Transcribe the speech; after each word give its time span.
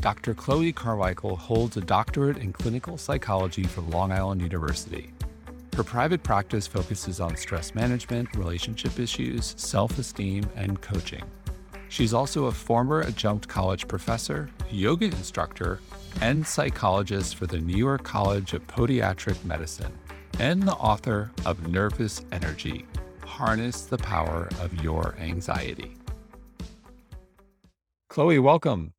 Dr. 0.00 0.32
Chloe 0.32 0.72
Carmichael 0.72 1.36
holds 1.36 1.76
a 1.76 1.82
doctorate 1.82 2.38
in 2.38 2.54
clinical 2.54 2.96
psychology 2.96 3.64
from 3.64 3.90
Long 3.90 4.10
Island 4.10 4.40
University. 4.40 5.12
Her 5.76 5.84
private 5.84 6.22
practice 6.22 6.66
focuses 6.66 7.20
on 7.20 7.36
stress 7.36 7.74
management, 7.74 8.34
relationship 8.34 8.98
issues, 8.98 9.54
self 9.58 9.98
esteem, 9.98 10.48
and 10.56 10.80
coaching. 10.80 11.22
She's 11.90 12.14
also 12.14 12.46
a 12.46 12.52
former 12.52 13.02
adjunct 13.02 13.46
college 13.46 13.88
professor, 13.88 14.48
yoga 14.70 15.04
instructor, 15.04 15.80
and 16.22 16.46
psychologist 16.46 17.36
for 17.36 17.46
the 17.46 17.58
New 17.58 17.76
York 17.76 18.02
College 18.02 18.54
of 18.54 18.66
Podiatric 18.68 19.44
Medicine, 19.44 19.92
and 20.38 20.62
the 20.62 20.72
author 20.72 21.30
of 21.44 21.68
Nervous 21.68 22.24
Energy 22.32 22.86
Harness 23.26 23.82
the 23.82 23.98
Power 23.98 24.48
of 24.62 24.82
Your 24.82 25.14
Anxiety. 25.20 25.94
Chloe, 28.08 28.38
welcome. 28.38 28.94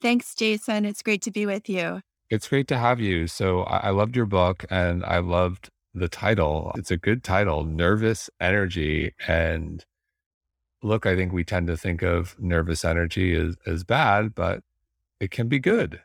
Thanks, 0.00 0.34
Jason. 0.34 0.84
It's 0.84 1.02
great 1.02 1.22
to 1.22 1.30
be 1.30 1.46
with 1.46 1.68
you. 1.68 2.00
It's 2.28 2.48
great 2.48 2.68
to 2.68 2.78
have 2.78 3.00
you. 3.00 3.26
So, 3.26 3.62
I, 3.62 3.88
I 3.88 3.90
loved 3.90 4.16
your 4.16 4.26
book 4.26 4.64
and 4.70 5.04
I 5.04 5.18
loved 5.18 5.70
the 5.94 6.08
title. 6.08 6.72
It's 6.76 6.90
a 6.90 6.96
good 6.96 7.24
title, 7.24 7.64
Nervous 7.64 8.28
Energy. 8.40 9.14
And 9.26 9.84
look, 10.82 11.06
I 11.06 11.16
think 11.16 11.32
we 11.32 11.44
tend 11.44 11.66
to 11.68 11.76
think 11.76 12.02
of 12.02 12.36
nervous 12.38 12.84
energy 12.84 13.34
as, 13.34 13.56
as 13.66 13.84
bad, 13.84 14.34
but 14.34 14.62
it 15.20 15.30
can 15.30 15.48
be 15.48 15.58
good. 15.58 16.00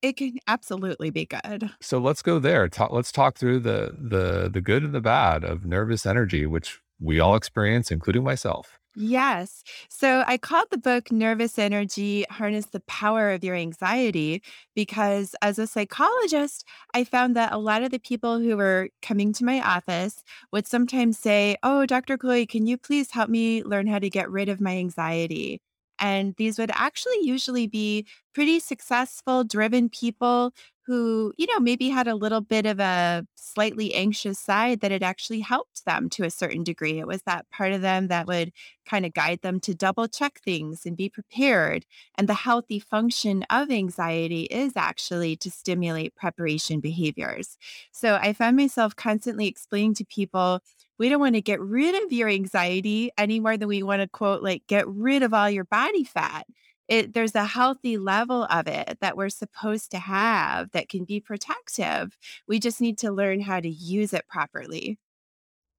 It 0.00 0.16
can 0.16 0.38
absolutely 0.46 1.10
be 1.10 1.26
good. 1.26 1.70
So 1.80 1.98
let's 1.98 2.22
go 2.22 2.38
there. 2.38 2.68
Talk, 2.68 2.90
let's 2.92 3.12
talk 3.12 3.36
through 3.36 3.60
the 3.60 3.94
the 3.98 4.48
the 4.50 4.62
good 4.62 4.82
and 4.82 4.94
the 4.94 5.00
bad 5.00 5.44
of 5.44 5.66
nervous 5.66 6.06
energy, 6.06 6.46
which 6.46 6.80
we 6.98 7.20
all 7.20 7.36
experience, 7.36 7.90
including 7.90 8.24
myself. 8.24 8.78
Yes. 8.96 9.64
So 9.88 10.22
I 10.24 10.38
called 10.38 10.68
the 10.70 10.78
book 10.78 11.10
Nervous 11.10 11.58
Energy 11.58 12.24
Harness 12.30 12.66
the 12.66 12.78
Power 12.80 13.32
of 13.32 13.42
Your 13.42 13.56
Anxiety 13.56 14.40
because 14.76 15.34
as 15.42 15.58
a 15.58 15.66
psychologist, 15.66 16.64
I 16.94 17.02
found 17.02 17.34
that 17.34 17.52
a 17.52 17.58
lot 17.58 17.82
of 17.82 17.90
the 17.90 17.98
people 17.98 18.38
who 18.38 18.56
were 18.56 18.90
coming 19.02 19.32
to 19.34 19.44
my 19.44 19.60
office 19.60 20.22
would 20.52 20.68
sometimes 20.68 21.18
say, 21.18 21.56
Oh, 21.64 21.86
Dr. 21.86 22.16
Chloe, 22.16 22.46
can 22.46 22.66
you 22.68 22.78
please 22.78 23.10
help 23.10 23.28
me 23.28 23.64
learn 23.64 23.88
how 23.88 23.98
to 23.98 24.08
get 24.08 24.30
rid 24.30 24.48
of 24.48 24.60
my 24.60 24.76
anxiety? 24.76 25.60
And 25.98 26.34
these 26.38 26.58
would 26.58 26.70
actually 26.74 27.18
usually 27.22 27.66
be 27.66 28.06
pretty 28.32 28.60
successful, 28.60 29.42
driven 29.44 29.88
people 29.88 30.52
who, 30.86 31.32
you 31.38 31.46
know, 31.46 31.60
maybe 31.60 31.88
had 31.88 32.06
a 32.06 32.14
little 32.14 32.40
bit 32.40 32.66
of 32.66 32.78
a 32.78 33.26
slightly 33.34 33.94
anxious 33.94 34.38
side 34.38 34.80
that 34.80 34.92
it 34.92 35.02
actually 35.02 35.40
helped 35.40 35.84
them 35.84 36.10
to 36.10 36.24
a 36.24 36.30
certain 36.30 36.62
degree. 36.62 36.98
It 36.98 37.06
was 37.06 37.22
that 37.22 37.48
part 37.50 37.72
of 37.72 37.80
them 37.80 38.08
that 38.08 38.26
would 38.26 38.52
kind 38.84 39.06
of 39.06 39.14
guide 39.14 39.40
them 39.42 39.60
to 39.60 39.74
double 39.74 40.08
check 40.08 40.40
things 40.44 40.84
and 40.84 40.96
be 40.96 41.08
prepared. 41.08 41.86
And 42.16 42.28
the 42.28 42.34
healthy 42.34 42.78
function 42.78 43.44
of 43.48 43.70
anxiety 43.70 44.42
is 44.44 44.72
actually 44.76 45.36
to 45.36 45.50
stimulate 45.50 46.16
preparation 46.16 46.80
behaviors. 46.80 47.56
So 47.92 48.16
I 48.20 48.32
found 48.32 48.56
myself 48.56 48.94
constantly 48.94 49.46
explaining 49.46 49.94
to 49.94 50.04
people 50.04 50.60
we 50.98 51.08
don't 51.08 51.20
want 51.20 51.34
to 51.34 51.42
get 51.42 51.60
rid 51.60 52.04
of 52.04 52.12
your 52.12 52.28
anxiety 52.28 53.10
any 53.18 53.40
more 53.40 53.56
than 53.56 53.68
we 53.68 53.82
want 53.82 54.00
to 54.02 54.08
quote 54.08 54.42
like 54.42 54.62
get 54.68 54.86
rid 54.86 55.22
of 55.22 55.34
all 55.34 55.50
your 55.50 55.64
body 55.64 56.04
fat 56.04 56.46
it, 56.88 57.14
there's 57.14 57.34
a 57.34 57.44
healthy 57.44 57.98
level 57.98 58.44
of 58.44 58.66
it 58.66 58.98
that 59.00 59.16
we're 59.16 59.28
supposed 59.28 59.90
to 59.92 59.98
have 59.98 60.70
that 60.72 60.88
can 60.88 61.04
be 61.04 61.20
protective. 61.20 62.16
We 62.46 62.58
just 62.58 62.80
need 62.80 62.98
to 62.98 63.12
learn 63.12 63.40
how 63.40 63.60
to 63.60 63.68
use 63.68 64.12
it 64.12 64.26
properly. 64.28 64.98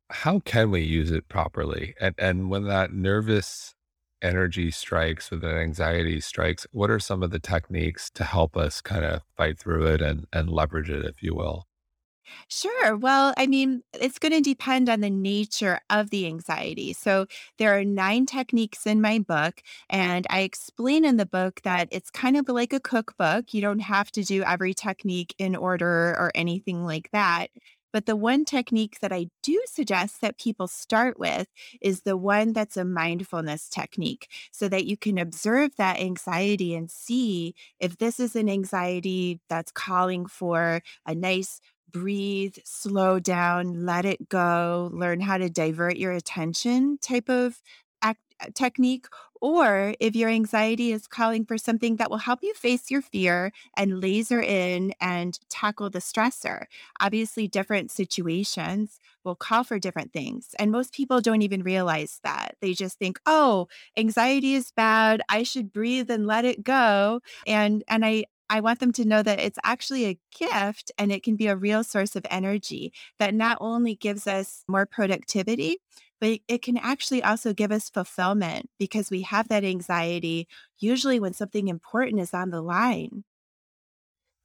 How 0.09 0.39
can 0.39 0.71
we 0.71 0.81
use 0.81 1.11
it 1.11 1.27
properly? 1.27 1.95
And 1.99 2.15
and 2.17 2.49
when 2.49 2.63
that 2.65 2.93
nervous 2.93 3.75
energy 4.21 4.71
strikes 4.71 5.31
or 5.31 5.37
the 5.37 5.49
anxiety 5.49 6.19
strikes 6.19 6.65
what 6.71 6.89
are 6.89 6.99
some 6.99 7.21
of 7.21 7.31
the 7.31 7.39
techniques 7.39 8.09
to 8.09 8.23
help 8.23 8.57
us 8.57 8.81
kind 8.81 9.05
of 9.05 9.21
fight 9.37 9.59
through 9.59 9.85
it 9.85 10.01
and 10.01 10.25
and 10.33 10.49
leverage 10.49 10.89
it 10.89 11.05
if 11.05 11.21
you 11.21 11.35
will 11.35 11.67
Sure. 12.49 12.95
Well, 12.97 13.33
I 13.37 13.47
mean, 13.47 13.83
it's 13.93 14.19
going 14.19 14.31
to 14.31 14.41
depend 14.41 14.89
on 14.89 15.01
the 15.01 15.09
nature 15.09 15.79
of 15.89 16.09
the 16.09 16.25
anxiety. 16.27 16.93
So, 16.93 17.27
there 17.57 17.77
are 17.77 17.83
nine 17.83 18.25
techniques 18.25 18.85
in 18.85 19.01
my 19.01 19.19
book, 19.19 19.61
and 19.89 20.25
I 20.29 20.41
explain 20.41 21.05
in 21.05 21.17
the 21.17 21.25
book 21.25 21.61
that 21.63 21.87
it's 21.91 22.09
kind 22.09 22.37
of 22.37 22.47
like 22.49 22.73
a 22.73 22.79
cookbook. 22.79 23.53
You 23.53 23.61
don't 23.61 23.79
have 23.79 24.11
to 24.13 24.23
do 24.23 24.43
every 24.43 24.73
technique 24.73 25.35
in 25.37 25.55
order 25.55 26.15
or 26.17 26.31
anything 26.35 26.83
like 26.85 27.09
that. 27.11 27.47
But 27.93 28.07
the 28.07 28.15
one 28.17 28.43
technique 28.43 28.99
that 28.99 29.13
I 29.13 29.27
do 29.41 29.61
suggest 29.67 30.19
that 30.19 30.37
people 30.37 30.67
start 30.67 31.17
with 31.17 31.47
is 31.81 32.01
the 32.01 32.17
one 32.17 32.51
that's 32.51 32.75
a 32.75 32.83
mindfulness 32.83 33.69
technique 33.69 34.27
so 34.51 34.67
that 34.67 34.85
you 34.85 34.97
can 34.97 35.17
observe 35.17 35.71
that 35.77 35.99
anxiety 36.01 36.75
and 36.75 36.91
see 36.91 37.55
if 37.79 37.97
this 37.97 38.19
is 38.19 38.35
an 38.35 38.49
anxiety 38.49 39.39
that's 39.49 39.71
calling 39.71 40.25
for 40.25 40.81
a 41.05 41.15
nice 41.15 41.61
breathe, 41.95 42.57
slow 42.65 43.19
down, 43.19 43.85
let 43.85 44.03
it 44.03 44.27
go, 44.27 44.89
learn 44.91 45.21
how 45.21 45.37
to 45.37 45.49
divert 45.49 45.95
your 45.95 46.11
attention 46.11 46.97
type 47.01 47.29
of 47.29 47.61
act, 48.01 48.19
uh, 48.41 48.47
technique. 48.53 49.05
Or 49.39 49.95
if 50.01 50.13
your 50.13 50.29
anxiety 50.29 50.91
is 50.91 51.07
calling 51.07 51.45
for 51.45 51.57
something 51.57 51.95
that 51.95 52.09
will 52.09 52.17
help 52.17 52.39
you 52.43 52.53
face 52.53 52.91
your 52.91 53.01
fear 53.01 53.53
and 53.77 54.01
laser 54.01 54.41
in 54.41 54.93
and 54.99 55.39
tackle 55.49 55.89
the 55.89 55.99
stressor. 55.99 56.65
Obviously, 56.99 57.47
different 57.47 57.91
situations 57.91 58.99
will 59.23 59.35
call 59.35 59.63
for 59.63 59.79
different 59.79 60.11
things. 60.11 60.53
And 60.59 60.71
most 60.71 60.93
people 60.93 61.21
don't 61.21 61.43
even 61.43 61.63
realize 61.63 62.19
that. 62.23 62.55
They 62.59 62.73
just 62.73 62.97
think, 62.97 63.19
oh, 63.25 63.67
anxiety 63.95 64.55
is 64.55 64.71
bad. 64.71 65.21
I 65.29 65.43
should 65.43 65.71
breathe 65.71 66.11
and 66.11 66.27
let 66.27 66.43
it 66.43 66.61
go. 66.63 67.21
And 67.47 67.83
and 67.87 68.03
I 68.05 68.25
I 68.49 68.59
want 68.59 68.79
them 68.79 68.91
to 68.93 69.05
know 69.05 69.23
that 69.23 69.39
it's 69.39 69.59
actually 69.63 70.05
a 70.05 70.19
gift 70.37 70.91
and 70.97 71.11
it 71.11 71.23
can 71.23 71.35
be 71.35 71.47
a 71.47 71.55
real 71.55 71.83
source 71.83 72.15
of 72.15 72.25
energy 72.29 72.93
that 73.19 73.33
not 73.33 73.57
only 73.59 73.95
gives 73.95 74.27
us 74.27 74.63
more 74.67 74.85
productivity, 74.85 75.77
but 76.21 76.39
it 76.47 76.61
can 76.61 76.77
actually 76.77 77.23
also 77.23 77.53
give 77.53 77.71
us 77.71 77.89
fulfillment 77.89 78.69
because 78.79 79.09
we 79.09 79.21
have 79.23 79.47
that 79.49 79.63
anxiety 79.63 80.47
usually 80.79 81.19
when 81.19 81.33
something 81.33 81.67
important 81.67 82.21
is 82.21 82.33
on 82.33 82.51
the 82.51 82.61
line. 82.61 83.23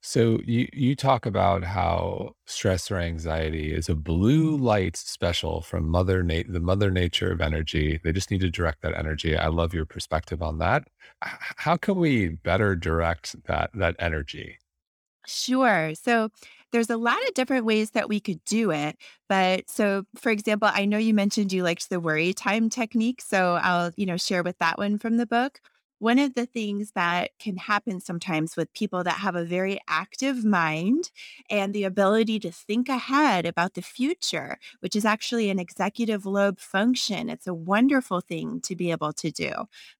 So 0.03 0.39
you 0.45 0.67
you 0.73 0.95
talk 0.95 1.27
about 1.27 1.63
how 1.63 2.35
stress 2.45 2.89
or 2.89 2.97
anxiety 2.97 3.71
is 3.71 3.87
a 3.87 3.95
blue 3.95 4.55
mm-hmm. 4.55 4.63
light 4.63 4.97
special 4.97 5.61
from 5.61 5.87
mother 5.87 6.23
nat- 6.23 6.51
the 6.51 6.59
mother 6.59 6.89
nature 6.89 7.31
of 7.31 7.39
energy. 7.39 7.99
They 8.03 8.11
just 8.11 8.31
need 8.31 8.41
to 8.41 8.49
direct 8.49 8.81
that 8.81 8.97
energy. 8.97 9.37
I 9.37 9.47
love 9.47 9.73
your 9.75 9.85
perspective 9.85 10.41
on 10.41 10.57
that. 10.57 10.87
H- 11.23 11.33
how 11.57 11.77
can 11.77 11.95
we 11.97 12.29
better 12.29 12.75
direct 12.75 13.43
that 13.45 13.69
that 13.75 13.95
energy? 13.99 14.57
Sure. 15.27 15.93
So 15.93 16.29
there's 16.71 16.89
a 16.89 16.97
lot 16.97 17.17
of 17.27 17.33
different 17.35 17.65
ways 17.65 17.91
that 17.91 18.09
we 18.09 18.19
could 18.19 18.43
do 18.45 18.71
it. 18.71 18.97
But 19.29 19.69
so 19.69 20.05
for 20.15 20.31
example, 20.31 20.69
I 20.73 20.85
know 20.85 20.97
you 20.97 21.13
mentioned 21.13 21.53
you 21.53 21.63
liked 21.63 21.89
the 21.89 21.99
worry 21.99 22.33
time 22.33 22.69
technique. 22.69 23.21
So 23.21 23.59
I'll, 23.61 23.91
you 23.95 24.07
know, 24.07 24.17
share 24.17 24.41
with 24.41 24.57
that 24.59 24.77
one 24.79 24.97
from 24.97 25.17
the 25.17 25.27
book. 25.27 25.61
One 26.01 26.17
of 26.17 26.33
the 26.33 26.47
things 26.47 26.93
that 26.95 27.29
can 27.37 27.57
happen 27.57 27.99
sometimes 27.99 28.57
with 28.57 28.73
people 28.73 29.03
that 29.03 29.19
have 29.19 29.35
a 29.35 29.45
very 29.45 29.79
active 29.87 30.43
mind 30.43 31.11
and 31.47 31.75
the 31.75 31.83
ability 31.83 32.39
to 32.39 32.51
think 32.51 32.89
ahead 32.89 33.45
about 33.45 33.75
the 33.75 33.83
future, 33.83 34.57
which 34.79 34.95
is 34.95 35.05
actually 35.05 35.51
an 35.51 35.59
executive 35.59 36.25
lobe 36.25 36.59
function, 36.59 37.29
it's 37.29 37.45
a 37.45 37.53
wonderful 37.53 38.19
thing 38.19 38.61
to 38.61 38.75
be 38.75 38.89
able 38.89 39.13
to 39.13 39.29
do. 39.29 39.51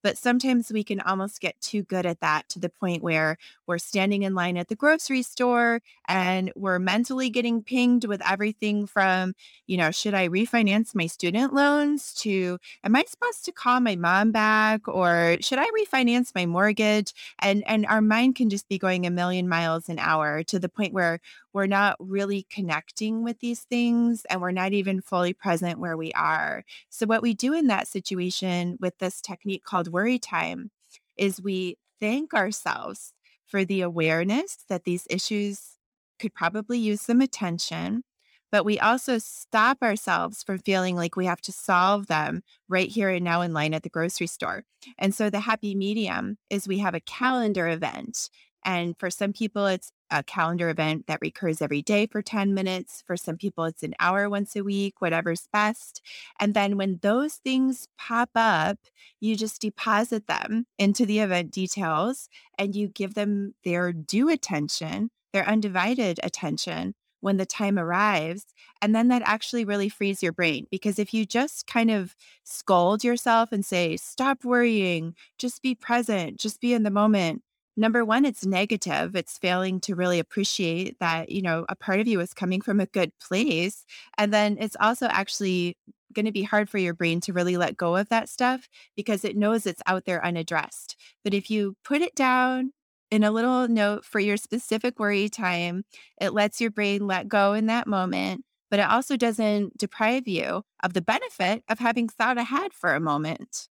But 0.02 0.18
sometimes 0.18 0.72
we 0.72 0.84
can 0.84 1.02
almost 1.02 1.40
get 1.40 1.62
too 1.62 1.84
good 1.84 2.08
at 2.08 2.20
that 2.22 2.50
to 2.50 2.60
the 2.60 2.70
point 2.70 3.04
where 3.04 3.38
we're 3.68 3.78
standing 3.78 4.24
in 4.24 4.34
line 4.34 4.58
at 4.58 4.70
the 4.70 4.76
grocery 4.76 5.22
store 5.22 5.82
and 6.08 6.52
we're 6.56 6.80
mentally 6.80 7.30
getting 7.30 7.62
pinged 7.62 8.06
with 8.06 8.28
everything 8.28 8.88
from, 8.88 9.36
you 9.68 9.78
know, 9.78 9.92
should 9.92 10.16
I 10.16 10.30
refinance 10.30 10.96
my 10.96 11.06
student 11.06 11.54
loans 11.54 12.16
to, 12.22 12.58
am 12.84 12.96
I 12.96 13.04
supposed 13.08 13.46
to 13.46 13.52
call 13.52 13.80
my 13.82 13.96
mom 13.96 14.32
back 14.32 14.88
or 14.88 15.38
should 15.42 15.60
I 15.60 15.68
refinance? 15.68 15.91
Refinance 15.92 16.34
my 16.36 16.46
mortgage 16.46 17.14
and 17.40 17.64
and 17.68 17.86
our 17.88 18.02
mind 18.02 18.36
can 18.36 18.50
just 18.50 18.68
be 18.68 18.78
going 18.78 19.06
a 19.06 19.10
million 19.10 19.48
miles 19.48 19.90
an 19.90 20.00
hour 20.00 20.44
to 20.44 20.60
the 20.60 20.70
point 20.70 20.94
where 20.94 21.20
we're 21.54 21.68
not 21.68 21.96
really 22.00 22.46
connecting 22.50 23.24
with 23.24 23.40
these 23.40 23.62
things 23.62 24.26
and 24.30 24.42
we're 24.42 24.52
not 24.52 24.74
even 24.74 25.02
fully 25.02 25.34
present 25.34 25.80
where 25.80 25.98
we 25.98 26.12
are. 26.14 26.64
So 26.90 27.06
what 27.06 27.22
we 27.22 27.34
do 27.34 27.54
in 27.54 27.68
that 27.68 27.88
situation 27.88 28.78
with 28.80 28.98
this 29.00 29.22
technique 29.22 29.64
called 29.64 29.92
worry 29.92 30.20
time 30.20 30.72
is 31.18 31.42
we 31.42 31.78
thank 32.00 32.34
ourselves 32.34 33.14
for 33.46 33.66
the 33.66 33.82
awareness 33.82 34.58
that 34.70 34.86
these 34.86 35.06
issues 35.10 35.78
could 36.20 36.34
probably 36.34 36.80
use 36.80 37.02
some 37.02 37.22
attention 37.22 38.04
but 38.52 38.66
we 38.66 38.80
also 38.80 39.18
stop 39.18 39.82
ourselves 39.82 40.44
from 40.44 40.60
feeling 40.60 40.96
like 40.96 41.16
we 41.16 41.26
have 41.26 41.42
to 41.42 41.52
solve 41.52 42.08
them 42.08 42.44
right 42.68 42.90
here 42.90 43.10
and 43.10 43.24
now 43.24 43.42
in 43.42 43.54
line 43.54 43.74
at 43.74 43.84
the 43.84 43.90
grocery 43.90 44.28
store. 44.28 44.64
And 44.98 45.16
so 45.16 45.30
the 45.30 45.42
happy 45.42 45.76
medium 45.76 46.38
is 46.50 46.68
we 46.68 46.80
have 46.80 46.94
a 46.96 47.00
calendar 47.00 47.68
event 47.68 48.30
And 48.64 48.96
for 48.98 49.10
some 49.10 49.34
people, 49.34 49.66
it's 49.66 49.92
a 50.12 50.24
calendar 50.24 50.70
event 50.70 51.08
that 51.08 51.20
recurs 51.22 51.62
every 51.62 51.82
day 51.82 52.06
for 52.06 52.22
10 52.22 52.54
minutes. 52.54 53.04
For 53.08 53.18
some 53.18 53.38
people, 53.38 53.66
it's 53.66 53.84
an 53.84 53.96
hour 54.00 54.30
once 54.30 54.56
a 54.56 54.64
week, 54.64 55.02
whatever's 55.02 55.48
best. 55.52 56.02
And 56.40 56.54
then 56.54 56.78
when 56.78 57.00
those 57.02 57.36
things 57.36 57.88
pop 57.98 58.30
up, 58.36 58.78
you 59.20 59.36
just 59.36 59.62
deposit 59.62 60.28
them 60.28 60.66
into 60.78 61.06
the 61.06 61.20
event 61.20 61.52
details 61.52 62.30
and 62.58 62.76
you 62.76 62.88
give 62.88 63.16
them 63.16 63.56
their 63.64 63.92
due 63.92 64.30
attention, 64.30 65.10
their 65.34 65.48
undivided 65.48 66.20
attention 66.22 66.94
when 67.22 67.38
the 67.38 67.46
time 67.46 67.80
arrives. 67.80 68.46
And 68.82 68.94
then 68.94 69.08
that 69.08 69.22
actually 69.26 69.64
really 69.64 69.90
frees 69.90 70.22
your 70.22 70.34
brain 70.34 70.68
because 70.70 71.00
if 71.00 71.14
you 71.14 71.26
just 71.26 71.68
kind 71.68 71.90
of 71.90 72.16
scold 72.44 73.04
yourself 73.04 73.52
and 73.52 73.66
say, 73.66 73.96
stop 73.98 74.44
worrying, 74.44 75.16
just 75.38 75.62
be 75.62 75.74
present, 75.74 76.38
just 76.38 76.60
be 76.60 76.74
in 76.74 76.84
the 76.84 76.92
moment, 76.92 77.44
number 77.78 78.04
one, 78.04 78.26
it's 78.26 78.46
negative. 78.46 79.16
It's 79.16 79.38
failing 79.38 79.80
to 79.82 79.96
really 79.96 80.20
appreciate 80.20 81.00
that, 81.00 81.30
you 81.30 81.42
know, 81.42 81.66
a 81.70 81.76
part 81.76 82.00
of 82.00 82.08
you 82.08 82.20
is 82.20 82.34
coming 82.34 82.62
from 82.62 82.80
a 82.80 82.86
good 82.86 83.12
place. 83.20 83.86
And 84.18 84.34
then 84.34 84.58
it's 84.60 84.76
also 84.80 85.08
actually 85.08 85.78
going 86.14 86.26
to 86.26 86.32
be 86.32 86.44
hard 86.44 86.70
for 86.70 86.78
your 86.78 86.94
brain 86.94 87.22
to 87.22 87.34
really 87.34 87.58
let 87.58 87.78
go 87.78 87.96
of 87.96 88.10
that 88.10 88.30
stuff 88.30 88.68
because 88.96 89.24
it 89.24 89.38
knows 89.38 89.66
it's 89.66 89.82
out 89.88 90.06
there 90.06 90.24
unaddressed. 90.26 90.98
But 91.24 91.34
if 91.34 91.50
you 91.50 91.76
put 91.84 92.02
it 92.02 92.16
down, 92.16 92.74
in 93.12 93.24
a 93.24 93.32
little 93.32 93.68
note 93.68 94.06
for 94.06 94.20
your 94.20 94.38
specific 94.38 94.98
worry 95.00 95.30
time. 95.30 95.84
It 96.20 96.34
lets 96.34 96.62
your 96.62 96.72
brain 96.72 97.06
let 97.06 97.28
go 97.28 97.54
in 97.54 97.68
that 97.68 97.86
moment, 97.86 98.46
but 98.72 98.80
it 98.80 98.90
also 98.90 99.18
doesn't 99.18 99.78
deprive 99.78 100.28
you 100.28 100.64
of 100.82 100.94
the 100.94 101.02
benefit 101.02 101.64
of 101.70 101.80
having 101.80 102.08
thought 102.08 102.38
ahead 102.38 102.74
for 102.74 102.96
a 102.96 103.02
moment. 103.02 103.68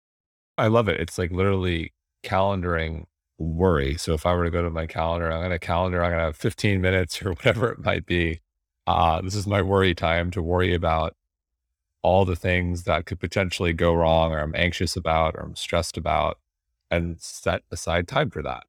I 0.57 0.69
love 0.69 0.89
it. 0.89 0.99
It's 0.99 1.19
like 1.19 1.31
literally 1.31 1.93
calendaring 2.25 3.05
worry. 3.39 3.97
So 3.99 4.15
if 4.15 4.25
I 4.25 4.35
were 4.35 4.45
to 4.45 4.51
go 4.51 4.63
to 4.63 4.71
my 4.71 4.87
calendar, 4.87 5.31
I'm 5.31 5.41
going 5.41 5.51
to 5.51 5.59
calendar, 5.59 6.03
I'm 6.03 6.11
going 6.11 6.19
to 6.19 6.25
have 6.25 6.37
15 6.37 6.81
minutes 6.81 7.23
or 7.25 7.33
whatever 7.33 7.71
it 7.73 7.85
might 7.85 8.07
be. 8.07 8.41
Uh, 8.87 9.21
this 9.21 9.35
is 9.35 9.47
my 9.47 9.61
worry 9.61 9.95
time 9.95 10.31
to 10.31 10.41
worry 10.41 10.73
about 10.73 11.15
all 12.03 12.25
the 12.25 12.37
things 12.37 12.85
that 12.85 13.05
could 13.05 13.19
potentially 13.19 13.73
go 13.73 13.93
wrong 13.93 14.33
or 14.33 14.39
I'm 14.39 14.55
anxious 14.55 14.97
about 14.97 15.35
or 15.35 15.41
I'm 15.41 15.57
stressed 15.57 15.97
about 15.97 16.39
and 16.91 17.21
set 17.21 17.63
aside 17.71 18.07
time 18.07 18.31
for 18.31 18.43
that. 18.43 18.65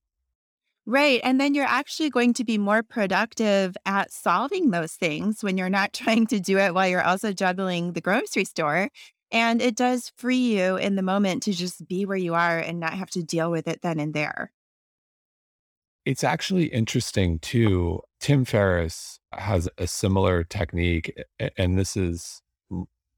Right. 0.90 1.20
And 1.22 1.38
then 1.38 1.54
you're 1.54 1.66
actually 1.66 2.10
going 2.10 2.34
to 2.36 2.46
be 2.46 2.58
more 2.58 2.82
productive 2.82 3.76
at 3.86 4.10
solving 4.10 4.72
those 4.72 4.94
things 4.94 5.44
when 5.44 5.58
you're 5.58 5.70
not 5.70 5.92
trying 5.94 6.26
to 6.28 6.40
do 6.40 6.58
it 6.58 6.74
while 6.74 6.88
you're 6.88 7.04
also 7.04 7.34
juggling 7.34 7.92
the 7.92 8.00
grocery 8.00 8.46
store. 8.46 8.90
And 9.30 9.62
it 9.62 9.76
does 9.76 10.14
free 10.16 10.58
you 10.58 10.78
in 10.78 10.96
the 10.96 11.02
moment 11.02 11.44
to 11.44 11.52
just 11.52 11.86
be 11.86 12.06
where 12.06 12.16
you 12.16 12.36
are 12.36 12.58
and 12.58 12.80
not 12.80 12.94
have 12.94 13.10
to 13.12 13.22
deal 13.22 13.52
with 13.52 13.68
it 13.68 13.82
then 13.82 14.00
and 14.00 14.14
there. 14.14 14.54
It's 16.06 16.24
actually 16.24 16.68
interesting 16.68 17.40
too. 17.40 18.00
Tim 18.22 18.46
Ferriss 18.46 19.20
has 19.34 19.68
a 19.78 19.88
similar 19.88 20.46
technique, 20.46 21.14
and 21.58 21.78
this 21.78 21.98
is 21.98 22.42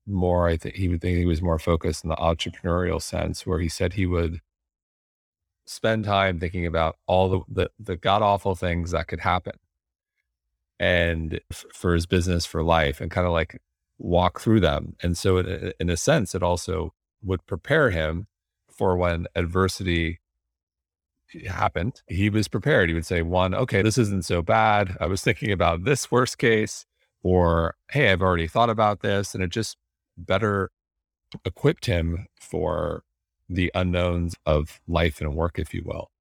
more, 0.07 0.48
I 0.48 0.57
think 0.57 0.74
he 0.74 0.88
would 0.88 1.01
think 1.01 1.19
he 1.19 1.25
was 1.27 1.44
more 1.44 1.60
focused 1.60 2.04
in 2.04 2.10
the 2.10 2.16
entrepreneurial 2.16 3.00
sense, 3.00 3.45
where 3.45 3.60
he 3.60 3.69
said 3.69 3.94
he 3.94 4.07
would 4.07 4.42
spend 5.69 6.04
time 6.04 6.39
thinking 6.39 6.66
about 6.66 6.98
all 7.06 7.30
the, 7.30 7.39
the, 7.48 7.69
the 7.80 7.95
god 7.95 8.24
awful 8.24 8.56
things 8.56 8.89
that 8.89 9.07
could 9.07 9.19
happen 9.19 9.54
and 10.80 11.39
f- 11.51 11.66
for 11.71 11.94
his 11.94 12.07
business 12.07 12.44
for 12.44 12.63
life 12.63 13.00
and 13.00 13.12
kind 13.12 13.27
of 13.27 13.33
like 13.33 13.62
walk 14.00 14.39
through 14.39 14.60
them. 14.60 14.95
And 15.04 15.16
so 15.16 15.38
in, 15.38 15.71
in 15.80 15.89
a 15.92 15.98
sense, 15.98 16.33
it 16.33 16.42
also 16.42 16.94
would 17.21 17.45
prepare 17.45 17.92
him 17.92 18.25
for 18.68 18.98
when 18.98 19.27
adversity 19.36 20.19
happened. 21.48 22.01
He 22.07 22.31
was 22.31 22.48
prepared. 22.48 22.89
He 22.89 22.95
would 22.95 23.06
say, 23.06 23.21
one, 23.21 23.54
okay, 23.54 23.83
this 23.83 24.00
isn't 24.00 24.25
so 24.25 24.42
bad. 24.42 24.98
I 25.00 25.06
was 25.06 25.21
thinking 25.21 25.51
about 25.51 25.83
this 25.83 26.10
worst 26.10 26.39
case, 26.39 26.88
or 27.21 27.75
hey, 27.92 28.12
I've 28.12 28.24
already 28.24 28.48
thought 28.48 28.71
about 28.71 29.01
this. 29.01 29.36
And 29.36 29.44
it 29.44 29.51
just 29.51 29.77
better 30.18 30.71
equipped 31.45 31.86
him 31.86 32.25
for 32.39 33.04
the 33.50 33.72
unknowns 33.75 34.36
of 34.46 34.80
life 34.88 35.22
and 35.22 35.36
work, 35.36 35.60
if 35.60 35.74
you 35.74 35.84
will. 35.86 36.12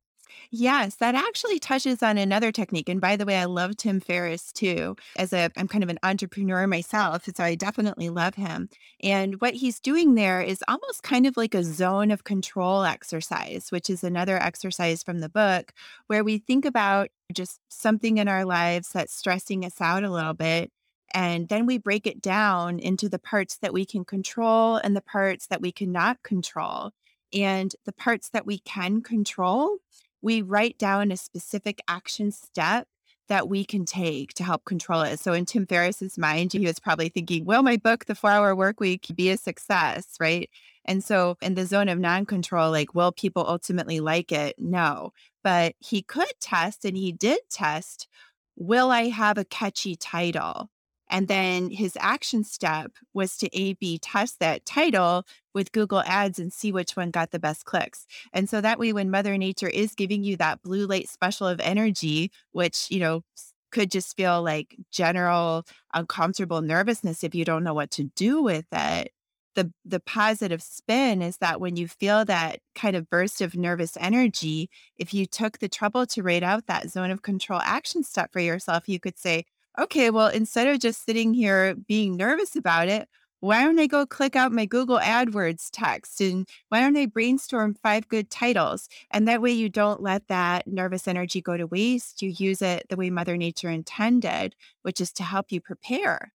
Yes, 0.51 0.97
that 0.97 1.15
actually 1.15 1.59
touches 1.59 2.03
on 2.03 2.17
another 2.17 2.53
technique. 2.53 2.89
And 2.89 3.01
by 3.01 3.17
the 3.17 3.27
way, 3.27 3.37
I 3.37 3.45
love 3.45 3.77
Tim 3.77 4.01
Ferriss 4.01 4.53
too. 4.53 4.97
As 5.17 5.33
a 5.33 5.51
I'm 5.57 5.69
kind 5.69 5.85
of 5.85 5.91
an 5.91 5.99
entrepreneur 6.03 6.67
myself, 6.67 7.25
so 7.35 7.45
I 7.45 7.55
definitely 7.55 8.09
love 8.09 8.35
him. 8.35 8.69
And 9.03 9.41
what 9.41 9.55
he's 9.55 9.81
doing 9.81 10.15
there 10.15 10.41
is 10.41 10.65
almost 10.69 11.03
kind 11.03 11.27
of 11.27 11.37
like 11.37 11.55
a 11.55 11.65
zone 11.65 12.11
of 12.11 12.25
control 12.25 12.85
exercise, 12.85 13.71
which 13.71 13.91
is 13.91 14.05
another 14.05 14.37
exercise 14.39 15.03
from 15.03 15.21
the 15.21 15.29
book 15.29 15.73
where 16.07 16.25
we 16.25 16.39
think 16.39 16.65
about 16.65 17.09
just 17.33 17.61
something 17.69 18.19
in 18.19 18.29
our 18.29 18.45
lives 18.45 18.91
that's 18.91 19.15
stressing 19.15 19.65
us 19.65 19.81
out 19.81 20.05
a 20.05 20.11
little 20.11 20.35
bit 20.35 20.71
and 21.15 21.49
then 21.49 21.67
we 21.67 21.79
break 21.79 22.07
it 22.07 22.21
down 22.21 22.79
into 22.79 23.09
the 23.09 23.19
parts 23.19 23.57
that 23.59 23.73
we 23.73 23.87
can 23.87 24.05
control 24.05 24.77
and 24.77 24.95
the 24.95 25.01
parts 25.01 25.47
that 25.47 25.61
we 25.61 25.73
cannot 25.73 26.23
control. 26.23 26.93
And 27.33 27.75
the 27.85 27.93
parts 27.93 28.31
that 28.31 28.47
we 28.47 28.59
can 28.61 29.03
control, 29.03 29.79
we 30.23 30.43
write 30.43 30.79
down 30.79 31.11
a 31.11 31.17
specific 31.17 31.81
action 31.89 32.33
step 32.33 32.89
that 33.29 33.49
we 33.49 33.63
can 33.65 33.85
take 33.85 34.33
to 34.33 34.43
help 34.43 34.65
control 34.65 35.03
it. 35.03 35.21
So 35.21 35.35
in 35.35 35.45
Tim 35.45 35.67
Ferriss's 35.67 36.17
mind, 36.17 36.55
he 36.55 36.67
was 36.67 36.81
probably 36.81 37.11
thinking, 37.11 37.45
"Will 37.45 37.63
my 37.63 37.77
book, 37.77 38.07
The 38.07 38.15
Four 38.15 38.31
Hour 38.31 38.57
Work 38.57 38.81
Week, 38.81 39.07
be 39.15 39.29
a 39.31 39.37
success?" 39.37 40.17
Right? 40.19 40.49
And 40.87 41.05
so 41.05 41.37
in 41.43 41.55
the 41.55 41.67
zone 41.67 41.91
of 41.91 41.99
non-control, 41.99 42.71
like, 42.71 42.95
will 42.95 43.13
people 43.13 43.45
ultimately 43.47 44.01
like 44.01 44.33
it? 44.33 44.57
No, 44.59 45.13
but 45.45 45.75
he 45.79 46.03
could 46.03 46.33
test, 46.41 46.87
and 46.87 46.97
he 46.97 47.13
did 47.13 47.41
test. 47.51 48.09
Will 48.57 48.91
I 48.91 49.09
have 49.09 49.37
a 49.37 49.45
catchy 49.45 49.95
title? 49.97 50.71
And 51.11 51.29
then 51.29 51.71
his 51.71 51.97
action 52.01 52.45
step 52.45 52.93
was 53.15 53.37
to 53.39 53.49
A 53.59 53.75
B 53.75 53.99
test 53.99 54.41
that 54.41 54.67
title 54.67 55.25
with 55.55 55.73
Google 55.73 56.03
Ads 56.07 56.39
and 56.39 56.53
see 56.53 56.71
which 56.71 56.97
one 56.97 57.11
got 57.11 57.31
the 57.31 57.39
best 57.39 57.65
clicks. 57.65 58.07
And 58.33 58.49
so 58.49 58.61
that 58.61 58.79
way, 58.79 58.93
when 58.93 59.11
Mother 59.11 59.37
Nature 59.39 59.69
is 59.69 59.95
giving 59.95 60.23
you 60.23 60.37
that 60.37 60.63
blue 60.63 60.87
light 60.87 61.09
special 61.09 61.47
of 61.47 61.61
energy, 61.61 62.31
which, 62.53 62.91
you 62.91 63.01
know, 63.01 63.23
could 63.71 63.91
just 63.91 64.17
feel 64.17 64.43
like 64.43 64.77
general 64.91 65.65
uncomfortable 65.93 66.63
nervousness 66.63 67.23
if 67.23 67.35
you 67.35 67.45
don't 67.45 67.65
know 67.65 67.75
what 67.75 67.91
to 67.93 68.05
do 68.17 68.43
with 68.43 68.67
it. 68.73 69.13
The, 69.55 69.73
the 69.85 69.99
positive 69.99 70.63
spin 70.63 71.21
is 71.21 71.39
that 71.39 71.61
when 71.61 71.77
you 71.77 71.89
feel 71.89 72.25
that 72.27 72.61
kind 72.77 72.95
of 72.95 73.11
burst 73.11 73.41
of 73.41 73.57
nervous 73.57 73.97
energy, 73.99 74.71
if 74.97 75.13
you 75.13 75.27
took 75.27 75.59
the 75.59 75.69
trouble 75.69 76.07
to 76.07 76.23
write 76.23 76.45
out 76.45 76.67
that 76.67 76.91
zone 76.91 77.11
of 77.11 77.23
control 77.23 77.61
action 77.65 78.05
step 78.05 78.33
for 78.33 78.41
yourself, 78.41 78.89
you 78.89 79.01
could 79.01 79.19
say, 79.19 79.45
okay, 79.79 80.11
well, 80.11 80.29
instead 80.29 80.67
of 80.67 80.81
just 80.81 81.05
sitting 81.05 81.33
here 81.33 81.75
being 81.75 82.17
nervous 82.17 82.57
about 82.57 82.89
it, 82.89 83.09
why 83.41 83.63
don't 83.63 83.79
I 83.79 83.87
go 83.87 84.05
click 84.05 84.35
out 84.35 84.51
my 84.51 84.67
Google 84.67 84.99
AdWords 84.99 85.69
text 85.73 86.21
and 86.21 86.49
why 86.71 86.81
don't 86.81 86.97
I 86.97 87.07
brainstorm 87.07 87.75
five 87.75 88.09
good 88.09 88.31
titles? 88.31 88.89
And 89.13 89.29
that 89.29 89.41
way 89.41 89.53
you 89.53 89.69
don't 89.69 90.03
let 90.03 90.27
that 90.27 90.67
nervous 90.67 91.07
energy 91.07 91.41
go 91.41 91.57
to 91.57 91.67
waste. 91.67 92.21
You 92.21 92.35
use 92.37 92.63
it 92.63 92.87
the 92.89 92.97
way 92.97 93.11
Mother 93.11 93.37
Nature 93.37 93.71
intended, 93.71 94.57
which 94.83 95.01
is 95.01 95.13
to 95.15 95.23
help 95.23 95.53
you 95.53 95.61
prepare. 95.61 96.33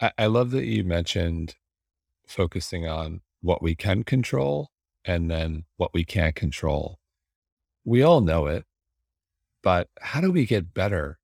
I, 0.00 0.12
I 0.18 0.26
love 0.26 0.52
that 0.52 0.66
you 0.66 0.84
mentioned 0.84 1.56
focusing 2.28 2.86
on 2.86 3.20
what 3.40 3.60
we 3.60 3.74
can 3.74 4.04
control 4.04 4.70
and 5.04 5.28
then 5.28 5.64
what 5.78 5.92
we 5.92 6.04
can't 6.04 6.36
control. 6.36 7.00
We 7.84 8.02
all 8.04 8.20
know 8.20 8.46
it, 8.46 8.64
but 9.64 9.88
how 10.00 10.20
do 10.20 10.30
we 10.30 10.46
get 10.46 10.72
better 10.72 11.18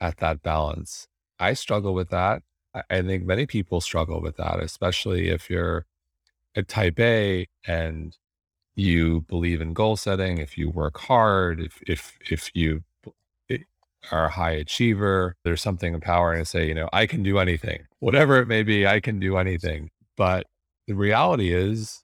at 0.00 0.18
that 0.18 0.42
balance. 0.42 1.08
I 1.38 1.54
struggle 1.54 1.94
with 1.94 2.10
that. 2.10 2.42
I 2.90 3.02
think 3.02 3.24
many 3.24 3.46
people 3.46 3.80
struggle 3.80 4.20
with 4.20 4.36
that, 4.36 4.58
especially 4.60 5.28
if 5.28 5.48
you're 5.48 5.86
a 6.56 6.62
type 6.62 6.98
A 6.98 7.46
and 7.66 8.16
you 8.74 9.22
believe 9.22 9.60
in 9.60 9.72
goal 9.72 9.96
setting, 9.96 10.38
if 10.38 10.58
you 10.58 10.70
work 10.70 10.98
hard, 10.98 11.60
if 11.60 11.80
if 11.86 12.18
if 12.30 12.50
you 12.54 12.82
are 14.12 14.26
a 14.26 14.30
high 14.30 14.52
achiever, 14.52 15.36
there's 15.44 15.62
something 15.62 15.94
empowering 15.94 16.40
to 16.40 16.44
say, 16.44 16.68
you 16.68 16.74
know, 16.74 16.88
I 16.92 17.06
can 17.06 17.22
do 17.22 17.38
anything. 17.38 17.86
Whatever 18.00 18.38
it 18.40 18.48
may 18.48 18.62
be, 18.62 18.86
I 18.86 19.00
can 19.00 19.18
do 19.18 19.36
anything. 19.38 19.90
But 20.16 20.46
the 20.86 20.94
reality 20.94 21.54
is 21.54 22.03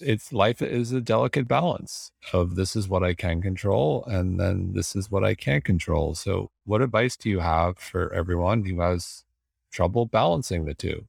it's 0.00 0.32
life 0.32 0.62
is 0.62 0.92
a 0.92 1.00
delicate 1.00 1.48
balance 1.48 2.12
of 2.32 2.54
this 2.54 2.76
is 2.76 2.88
what 2.88 3.02
I 3.02 3.14
can 3.14 3.40
control 3.42 4.04
and 4.06 4.38
then 4.38 4.72
this 4.72 4.94
is 4.96 5.10
what 5.10 5.24
I 5.24 5.34
can't 5.34 5.64
control. 5.64 6.14
So, 6.14 6.50
what 6.64 6.82
advice 6.82 7.16
do 7.16 7.30
you 7.30 7.40
have 7.40 7.78
for 7.78 8.12
everyone 8.12 8.64
who 8.64 8.80
has 8.80 9.24
trouble 9.72 10.06
balancing 10.06 10.64
the 10.64 10.74
two? 10.74 11.06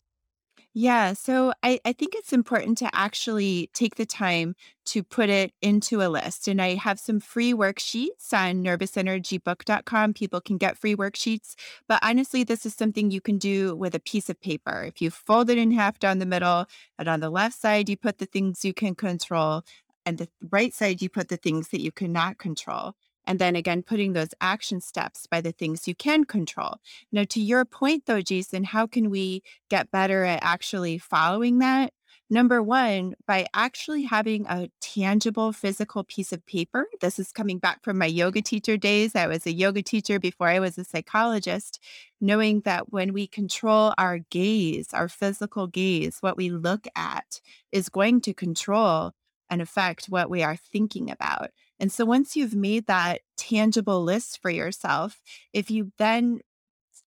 Yeah. 0.80 1.14
So 1.14 1.54
I, 1.64 1.80
I 1.86 1.92
think 1.92 2.14
it's 2.14 2.32
important 2.32 2.78
to 2.78 2.90
actually 2.94 3.72
take 3.74 3.96
the 3.96 4.06
time 4.06 4.54
to 4.86 5.02
put 5.02 5.28
it 5.28 5.52
into 5.60 6.04
a 6.04 6.08
list. 6.08 6.48
And 6.48 6.62
I 6.62 6.76
have 6.76 7.00
some 7.00 7.20
free 7.20 7.52
worksheets 7.52 8.32
on 8.32 8.64
nervousenergybook.com. 8.64 10.14
People 10.14 10.40
can 10.40 10.60
get 10.60 10.78
free 10.78 10.96
worksheets. 10.96 11.56
But 11.88 11.98
honestly, 12.04 12.44
this 12.44 12.64
is 12.64 12.76
something 12.76 13.10
you 13.10 13.22
can 13.22 13.40
do 13.40 13.76
with 13.76 13.96
a 13.96 14.00
piece 14.00 14.30
of 14.30 14.40
paper. 14.40 14.84
If 14.84 15.02
you 15.02 15.10
fold 15.10 15.50
it 15.50 15.58
in 15.58 15.72
half 15.72 15.98
down 15.98 16.20
the 16.20 16.28
middle, 16.28 16.68
and 17.00 17.08
on 17.08 17.22
the 17.22 17.32
left 17.32 17.60
side, 17.60 17.90
you 17.90 17.98
put 17.98 18.20
the 18.20 18.28
things 18.28 18.64
you 18.64 18.76
can 18.76 18.94
control, 18.94 19.64
and 20.06 20.20
the 20.20 20.30
right 20.52 20.76
side, 20.76 21.02
you 21.02 21.10
put 21.10 21.30
the 21.30 21.38
things 21.38 21.70
that 21.70 21.82
you 21.82 21.92
cannot 21.92 22.38
control. 22.38 22.94
And 23.28 23.40
then 23.40 23.56
again, 23.56 23.84
putting 23.84 24.14
those 24.14 24.34
action 24.40 24.82
steps 24.82 25.28
by 25.28 25.42
the 25.42 25.52
things 25.52 25.88
you 25.88 25.94
can 25.94 26.24
control. 26.24 26.78
Now, 27.12 27.26
to 27.30 27.42
your 27.42 27.66
point 27.66 28.06
though, 28.06 28.22
Jason, 28.22 28.64
how 28.64 28.88
can 28.88 29.10
we 29.10 29.44
get 29.70 29.92
better 29.92 30.24
at 30.24 30.40
actually 30.42 30.98
following 30.98 31.60
that? 31.60 31.94
Number 32.30 32.62
one, 32.62 33.14
by 33.26 33.48
actually 33.54 34.04
having 34.04 34.46
a 34.48 34.70
tangible 34.82 35.54
physical 35.54 36.04
piece 36.04 36.34
of 36.34 36.46
paper. 36.46 36.88
This 37.00 37.20
is 37.20 37.32
coming 37.32 37.58
back 37.58 37.84
from 37.84 37.98
my 37.98 38.06
yoga 38.06 38.42
teacher 38.42 38.76
days. 38.76 39.16
I 39.16 39.28
was 39.28 39.46
a 39.46 39.54
yoga 39.54 39.82
teacher 39.82 40.20
before 40.20 40.50
I 40.50 40.60
was 40.60 40.78
a 40.78 40.84
psychologist, 40.84 41.82
knowing 42.20 42.62
that 42.62 42.92
when 42.92 43.14
we 43.14 43.28
control 43.28 43.94
our 43.98 44.20
gaze, 44.30 44.94
our 44.94 45.08
physical 45.08 45.68
gaze, 45.68 46.18
what 46.20 46.36
we 46.36 46.50
look 46.50 46.86
at 46.98 47.40
is 47.72 47.88
going 47.88 48.20
to 48.22 48.34
control 48.34 49.14
and 49.50 49.62
affect 49.62 50.08
what 50.08 50.30
we 50.30 50.44
are 50.44 50.58
thinking 50.58 51.10
about. 51.10 51.52
And 51.80 51.92
so 51.92 52.06
once 52.06 52.36
you've 52.36 52.56
made 52.56 52.88
that 52.88 53.22
tangible 53.38 54.04
list 54.04 54.42
for 54.42 54.50
yourself, 54.50 55.22
if 55.54 55.70
you 55.70 55.92
then 55.98 56.42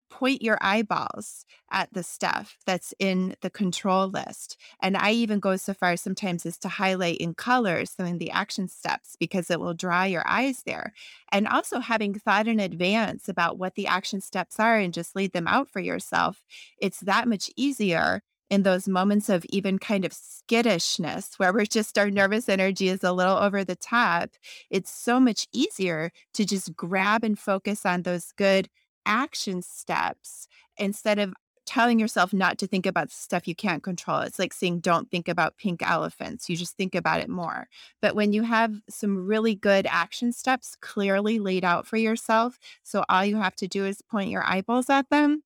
point 0.09 0.41
your 0.41 0.57
eyeballs 0.61 1.45
at 1.69 1.91
the 1.93 2.03
stuff 2.03 2.57
that's 2.65 2.93
in 2.97 3.35
the 3.41 3.49
control 3.49 4.07
list. 4.07 4.57
And 4.81 4.95
I 4.97 5.11
even 5.11 5.39
go 5.39 5.57
so 5.57 5.73
far 5.73 5.97
sometimes 5.97 6.45
as 6.45 6.57
to 6.59 6.69
highlight 6.69 7.17
in 7.17 7.33
colors 7.33 7.91
some 7.91 8.05
of 8.05 8.19
the 8.19 8.31
action 8.31 8.67
steps 8.67 9.15
because 9.19 9.51
it 9.51 9.59
will 9.59 9.73
draw 9.73 10.03
your 10.03 10.27
eyes 10.27 10.63
there. 10.65 10.93
And 11.31 11.47
also 11.47 11.79
having 11.79 12.13
thought 12.13 12.47
in 12.47 12.59
advance 12.59 13.27
about 13.29 13.57
what 13.57 13.75
the 13.75 13.87
action 13.87 14.21
steps 14.21 14.59
are 14.59 14.77
and 14.77 14.93
just 14.93 15.15
laid 15.15 15.33
them 15.33 15.47
out 15.47 15.69
for 15.69 15.79
yourself, 15.79 16.43
it's 16.79 17.01
that 17.01 17.27
much 17.27 17.51
easier 17.55 18.23
in 18.49 18.63
those 18.63 18.87
moments 18.87 19.29
of 19.29 19.45
even 19.49 19.77
kind 19.77 20.05
of 20.05 20.13
skittishness 20.13 21.37
where 21.37 21.51
we're 21.51 21.65
just 21.65 21.97
our 21.97 22.09
nervous 22.09 22.47
energy 22.47 22.87
is 22.87 23.03
a 23.03 23.11
little 23.11 23.37
over 23.37 23.63
the 23.63 23.75
top. 23.75 24.29
It's 24.69 24.91
so 24.91 25.19
much 25.19 25.47
easier 25.51 26.11
to 26.33 26.45
just 26.45 26.75
grab 26.75 27.23
and 27.23 27.37
focus 27.37 27.85
on 27.85 28.03
those 28.03 28.31
good 28.31 28.69
action 29.05 29.61
steps 29.61 30.47
instead 30.77 31.19
of 31.19 31.33
telling 31.67 31.99
yourself 31.99 32.33
not 32.33 32.57
to 32.57 32.65
think 32.65 32.85
about 32.85 33.11
stuff 33.11 33.47
you 33.47 33.53
can't 33.53 33.83
control. 33.83 34.21
It's 34.21 34.39
like 34.39 34.53
saying, 34.53 34.79
don't 34.79 35.11
think 35.11 35.27
about 35.27 35.57
pink 35.57 35.81
elephants. 35.87 36.49
You 36.49 36.55
just 36.55 36.77
think 36.77 36.95
about 36.95 37.19
it 37.19 37.29
more. 37.29 37.67
But 38.01 38.15
when 38.15 38.31
you 38.31 38.43
have 38.43 38.73
some 38.89 39.27
really 39.27 39.53
good 39.53 39.85
action 39.89 40.31
steps 40.31 40.77
clearly 40.79 41.39
laid 41.39 41.65
out 41.65 41.85
for 41.85 41.97
yourself, 41.97 42.57
so 42.83 43.03
all 43.09 43.25
you 43.25 43.35
have 43.35 43.55
to 43.57 43.67
do 43.67 43.85
is 43.85 44.01
point 44.01 44.29
your 44.29 44.45
eyeballs 44.45 44.89
at 44.89 45.09
them, 45.09 45.43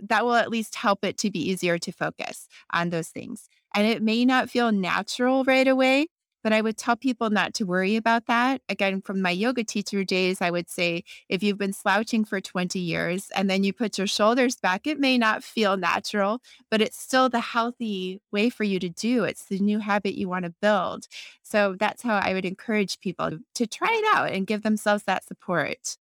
that 0.00 0.24
will 0.24 0.34
at 0.34 0.50
least 0.50 0.74
help 0.74 1.04
it 1.04 1.18
to 1.18 1.30
be 1.30 1.50
easier 1.50 1.78
to 1.78 1.92
focus 1.92 2.48
on 2.72 2.90
those 2.90 3.08
things. 3.08 3.48
And 3.74 3.86
it 3.86 4.02
may 4.02 4.24
not 4.24 4.50
feel 4.50 4.70
natural 4.70 5.44
right 5.44 5.66
away, 5.66 6.06
but 6.44 6.52
I 6.52 6.60
would 6.60 6.76
tell 6.76 6.94
people 6.94 7.30
not 7.30 7.54
to 7.54 7.64
worry 7.64 7.96
about 7.96 8.26
that. 8.26 8.60
Again, 8.68 9.00
from 9.00 9.22
my 9.22 9.30
yoga 9.30 9.64
teacher 9.64 10.04
days, 10.04 10.42
I 10.42 10.50
would 10.50 10.68
say 10.68 11.02
if 11.28 11.42
you've 11.42 11.58
been 11.58 11.72
slouching 11.72 12.24
for 12.24 12.40
20 12.40 12.78
years 12.78 13.30
and 13.34 13.48
then 13.48 13.64
you 13.64 13.72
put 13.72 13.96
your 13.96 14.06
shoulders 14.06 14.56
back, 14.56 14.86
it 14.86 15.00
may 15.00 15.16
not 15.16 15.42
feel 15.42 15.78
natural, 15.78 16.40
but 16.70 16.82
it's 16.82 17.00
still 17.00 17.30
the 17.30 17.40
healthy 17.40 18.20
way 18.30 18.50
for 18.50 18.62
you 18.62 18.78
to 18.78 18.90
do. 18.90 19.24
It's 19.24 19.46
the 19.46 19.58
new 19.58 19.78
habit 19.78 20.14
you 20.14 20.28
want 20.28 20.44
to 20.44 20.54
build. 20.60 21.06
So 21.42 21.76
that's 21.80 22.02
how 22.02 22.16
I 22.16 22.34
would 22.34 22.44
encourage 22.44 23.00
people 23.00 23.38
to 23.54 23.66
try 23.66 23.90
it 23.90 24.16
out 24.16 24.30
and 24.30 24.46
give 24.46 24.62
themselves 24.62 25.04
that 25.04 25.24
support. 25.24 25.96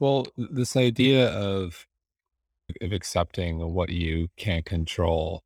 Well, 0.00 0.26
this 0.36 0.76
idea 0.76 1.28
of 1.28 1.86
of 2.80 2.92
accepting 2.92 3.72
what 3.72 3.90
you 3.90 4.28
can't 4.36 4.64
control 4.64 5.42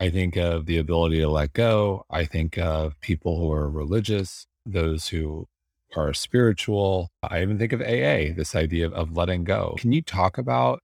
I 0.00 0.10
think 0.10 0.36
of 0.36 0.66
the 0.66 0.78
ability 0.78 1.18
to 1.18 1.28
let 1.28 1.52
go. 1.52 2.04
I 2.08 2.24
think 2.24 2.56
of 2.56 3.00
people 3.00 3.38
who 3.38 3.50
are 3.52 3.68
religious, 3.68 4.46
those 4.64 5.08
who 5.08 5.48
are 5.96 6.12
spiritual. 6.12 7.10
I 7.22 7.42
even 7.42 7.58
think 7.58 7.72
of 7.72 7.80
AA, 7.80 8.32
this 8.34 8.54
idea 8.54 8.86
of, 8.86 8.92
of 8.92 9.16
letting 9.16 9.44
go. 9.44 9.74
Can 9.78 9.90
you 9.90 10.02
talk 10.02 10.38
about 10.38 10.82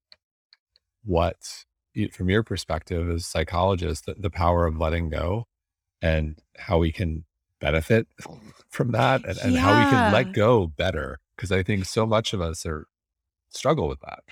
what, 1.04 1.64
from 2.10 2.28
your 2.28 2.42
perspective 2.42 3.08
as 3.08 3.20
a 3.20 3.24
psychologist, 3.24 4.06
the, 4.06 4.14
the 4.14 4.30
power 4.30 4.66
of 4.66 4.78
letting 4.78 5.10
go 5.10 5.46
and 6.02 6.36
how 6.56 6.78
we 6.78 6.90
can 6.90 7.24
benefit 7.60 8.08
from 8.68 8.90
that 8.92 9.24
and, 9.24 9.38
and 9.38 9.52
yeah. 9.54 9.60
how 9.60 9.78
we 9.78 9.90
can 9.90 10.12
let 10.12 10.32
go 10.32 10.66
better? 10.66 11.20
Because 11.36 11.52
I 11.52 11.62
think 11.62 11.84
so 11.84 12.04
much 12.04 12.32
of 12.32 12.40
us 12.40 12.66
are 12.66 12.88
struggle 13.50 13.86
with 13.86 14.00
that. 14.00 14.24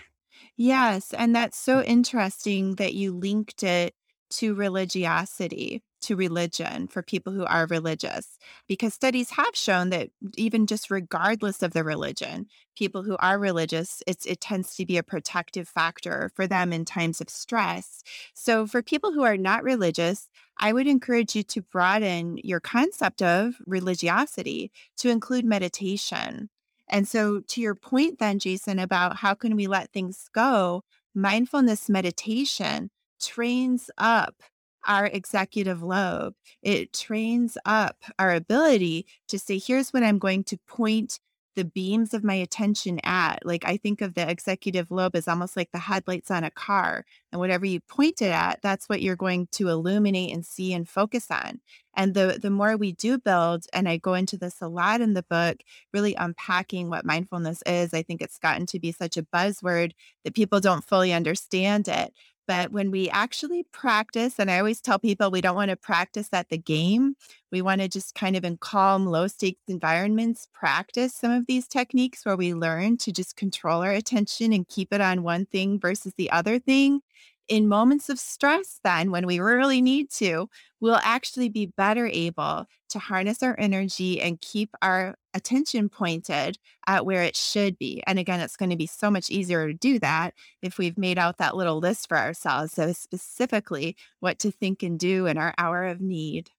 Yes. 0.57 1.13
And 1.15 1.35
that's 1.35 1.59
so 1.59 1.79
mm. 1.79 1.87
interesting 1.87 2.77
that 2.77 2.95
you 2.95 3.13
linked 3.13 3.63
it 3.63 3.95
to 4.31 4.55
religiosity, 4.55 5.83
to 6.01 6.17
religion 6.17 6.89
for 6.89 7.03
people 7.03 7.33
who 7.33 7.45
are 7.45 7.67
religious, 7.67 8.39
because 8.67 8.95
studies 8.95 9.31
have 9.31 9.55
shown 9.55 9.91
that 9.91 10.09
even 10.37 10.67
just 10.67 10.91
regardless 10.91 11.63
of 11.63 11.73
the 11.73 11.85
religion, 11.85 12.47
people 12.77 13.03
who 13.03 13.17
are 13.19 13.39
religious, 13.39 14.03
it's, 14.07 14.25
it 14.25 14.41
tends 14.41 14.75
to 14.75 14.87
be 14.87 14.97
a 14.97 15.03
protective 15.03 15.69
factor 15.69 16.31
for 16.35 16.47
them 16.47 16.73
in 16.73 16.85
times 16.85 17.21
of 17.21 17.29
stress. 17.29 18.03
So, 18.35 18.67
for 18.67 18.83
people 18.83 19.13
who 19.13 19.23
are 19.23 19.37
not 19.37 19.65
religious, 19.65 20.29
I 20.59 20.73
would 20.73 20.87
encourage 20.87 21.37
you 21.37 21.43
to 21.45 21.63
broaden 21.63 22.39
your 22.43 22.61
concept 22.61 23.21
of 23.21 23.57
religiosity 23.67 24.73
to 24.99 25.11
include 25.11 25.45
meditation. 25.45 26.49
And 26.89 27.09
so, 27.09 27.41
to 27.41 27.61
your 27.61 27.75
point, 27.75 28.19
then, 28.19 28.39
Jason, 28.39 28.79
about 28.79 29.17
how 29.19 29.35
can 29.35 29.57
we 29.57 29.67
let 29.67 29.93
things 29.93 30.29
go, 30.35 30.83
mindfulness 31.15 31.89
meditation 31.89 32.91
trains 33.21 33.91
up 33.99 34.43
our 34.87 35.07
executive 35.07 35.83
lobe. 35.83 36.35
It 36.63 36.93
trains 36.93 37.57
up 37.65 37.97
our 38.19 38.35
ability 38.35 39.07
to 39.29 39.39
say, 39.39 39.59
here's 39.59 39.91
what 39.93 40.03
I'm 40.03 40.19
going 40.19 40.45
to 40.45 40.59
point 40.67 41.21
the 41.55 41.65
beams 41.65 42.15
of 42.15 42.25
my 42.25 42.35
attention 42.35 43.01
at. 43.05 43.45
Like 43.45 43.65
I 43.65 43.77
think 43.77 44.01
of 44.01 44.15
the 44.15 44.29
executive 44.29 44.91
lobe 44.91 45.17
as 45.17 45.29
almost 45.29 45.57
like 45.57 45.71
the 45.73 45.79
headlights 45.79 46.31
on 46.31 46.45
a 46.45 46.51
car. 46.51 47.05
And 47.31 47.41
whatever 47.41 47.65
you 47.67 47.81
point 47.81 48.23
it 48.23 48.31
at, 48.31 48.61
that's 48.63 48.89
what 48.89 49.03
you're 49.03 49.17
going 49.17 49.49
to 49.53 49.69
illuminate 49.69 50.33
and 50.33 50.45
see 50.45 50.73
and 50.73 50.89
focus 50.89 51.31
on. 51.31 51.61
And 51.95 52.15
the 52.15 52.39
the 52.41 52.51
more 52.51 52.77
we 52.77 52.93
do 52.93 53.19
build, 53.19 53.67
and 53.73 53.89
I 53.89 53.99
go 53.99 54.15
into 54.15 54.39
this 54.39 54.63
a 54.63 54.69
lot 54.69 55.01
in 55.03 55.13
the 55.15 55.23
book, 55.23 55.59
really 55.93 56.15
unpacking 56.15 56.89
what 56.89 57.05
mindfulness 57.05 57.63
is. 57.67 57.93
I 57.93 58.03
think 58.03 58.23
it's 58.23 58.39
gotten 58.39 58.65
to 58.67 58.79
be 58.79 58.93
such 58.93 59.17
a 59.17 59.23
buzzword 59.23 59.93
that 60.25 60.35
people 60.35 60.61
don't 60.61 60.85
fully 60.85 61.13
understand 61.13 61.89
it. 61.89 62.15
But 62.49 62.73
when 62.73 62.91
we 62.91 63.09
actually 63.09 63.65
practice, 63.73 64.39
and 64.39 64.51
I 64.51 64.59
always 64.59 64.81
tell 64.81 64.99
people 64.99 65.31
we 65.31 65.41
don't 65.41 65.55
want 65.55 65.71
to 65.71 65.77
practice 65.77 66.29
at 66.33 66.49
the 66.49 66.59
game, 66.59 67.15
we 67.53 67.63
want 67.63 67.81
to 67.81 67.89
just 67.89 68.15
kind 68.15 68.37
of 68.37 68.45
in 68.45 68.57
calm, 68.57 69.07
low 69.07 69.29
stakes 69.29 69.63
environments 69.69 70.49
practice 70.53 71.15
some 71.15 71.31
of 71.31 71.47
these 71.47 71.69
techniques 71.69 72.25
where 72.27 72.37
we 72.37 72.53
learn 72.55 72.97
to 72.99 73.13
just 73.13 73.37
control 73.37 73.83
our 73.83 73.93
attention 73.93 74.53
and 74.53 74.69
keep 74.69 74.93
it 74.93 75.01
on 75.01 75.23
one 75.23 75.47
thing 75.47 75.79
versus 75.79 76.15
the 76.17 76.31
other 76.31 76.59
thing 76.59 77.01
in 77.49 77.69
moments 77.69 78.09
of 78.09 78.19
stress, 78.19 78.81
then 78.85 79.11
when 79.11 79.27
we 79.27 79.39
really 79.39 79.83
need 79.83 80.11
to, 80.13 80.49
we'll 80.81 81.01
actually 81.03 81.49
be 81.49 81.67
better 81.67 82.07
able 82.07 82.67
to 82.91 82.99
harness 82.99 83.43
our 83.43 83.55
energy 83.59 84.21
and 84.21 84.41
keep 84.41 84.71
our 84.83 85.17
attention 85.35 85.89
pointed 85.89 86.59
at 86.87 87.07
where 87.07 87.23
it 87.23 87.37
should 87.37 87.79
be. 87.79 88.03
And 88.07 88.19
again, 88.19 88.41
it's 88.41 88.57
going 88.57 88.71
to 88.71 88.77
be 88.77 88.87
so 88.87 89.11
much 89.11 89.31
easier 89.31 89.67
to 89.67 89.75
do 89.75 89.99
that 90.01 90.35
if 90.61 90.79
we've 90.79 90.99
made 90.99 91.19
out 91.19 91.39
that 91.39 91.57
little 91.57 91.79
list 91.79 92.09
for 92.09 92.19
ourselves 92.19 92.79
of 92.79 92.97
specifically 92.97 93.97
what 94.21 94.39
to 94.41 94.51
think 94.51 94.83
and 94.83 94.99
do 94.99 95.27
in 95.27 95.39
our 95.39 95.55
hour 95.59 95.85
of 95.85 96.01
need. 96.01 96.51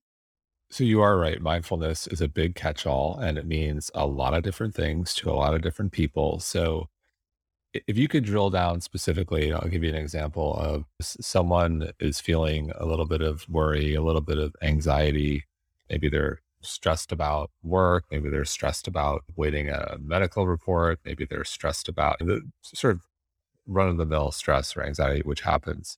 So 0.69 0.83
you 0.83 1.01
are 1.01 1.17
right. 1.17 1.39
Mindfulness 1.39 2.07
is 2.07 2.19
a 2.19 2.27
big 2.27 2.55
catch 2.55 2.87
all 2.87 3.19
and 3.19 3.37
it 3.37 3.45
means 3.45 3.91
a 3.93 4.07
lot 4.07 4.33
of 4.33 4.41
different 4.41 4.73
things 4.73 5.13
to 5.15 5.29
a 5.29 5.33
lot 5.33 5.53
of 5.53 5.61
different 5.61 5.91
people. 5.91 6.39
So 6.39 6.89
if 7.73 7.97
you 7.97 8.07
could 8.07 8.23
drill 8.23 8.49
down 8.49 8.81
specifically, 8.81 9.51
I'll 9.51 9.67
give 9.67 9.83
you 9.83 9.89
an 9.89 9.95
example 9.95 10.55
of 10.55 10.85
someone 11.01 11.91
is 11.99 12.19
feeling 12.19 12.71
a 12.75 12.85
little 12.85 13.05
bit 13.05 13.21
of 13.21 13.47
worry, 13.49 13.95
a 13.95 14.01
little 14.01 14.21
bit 14.21 14.37
of 14.37 14.55
anxiety. 14.61 15.45
Maybe 15.89 16.09
they're 16.09 16.39
stressed 16.61 17.11
about 17.11 17.51
work. 17.63 18.05
Maybe 18.11 18.29
they're 18.29 18.45
stressed 18.45 18.87
about 18.87 19.23
waiting 19.35 19.69
a 19.69 19.97
medical 19.99 20.47
report. 20.47 20.99
Maybe 21.03 21.25
they're 21.25 21.43
stressed 21.43 21.89
about 21.89 22.19
the 22.19 22.41
sort 22.61 22.95
of 22.95 23.01
run 23.65 23.89
of 23.89 23.97
the 23.97 24.05
mill 24.05 24.31
stress 24.31 24.75
or 24.77 24.83
anxiety, 24.83 25.21
which 25.21 25.41
happens. 25.41 25.97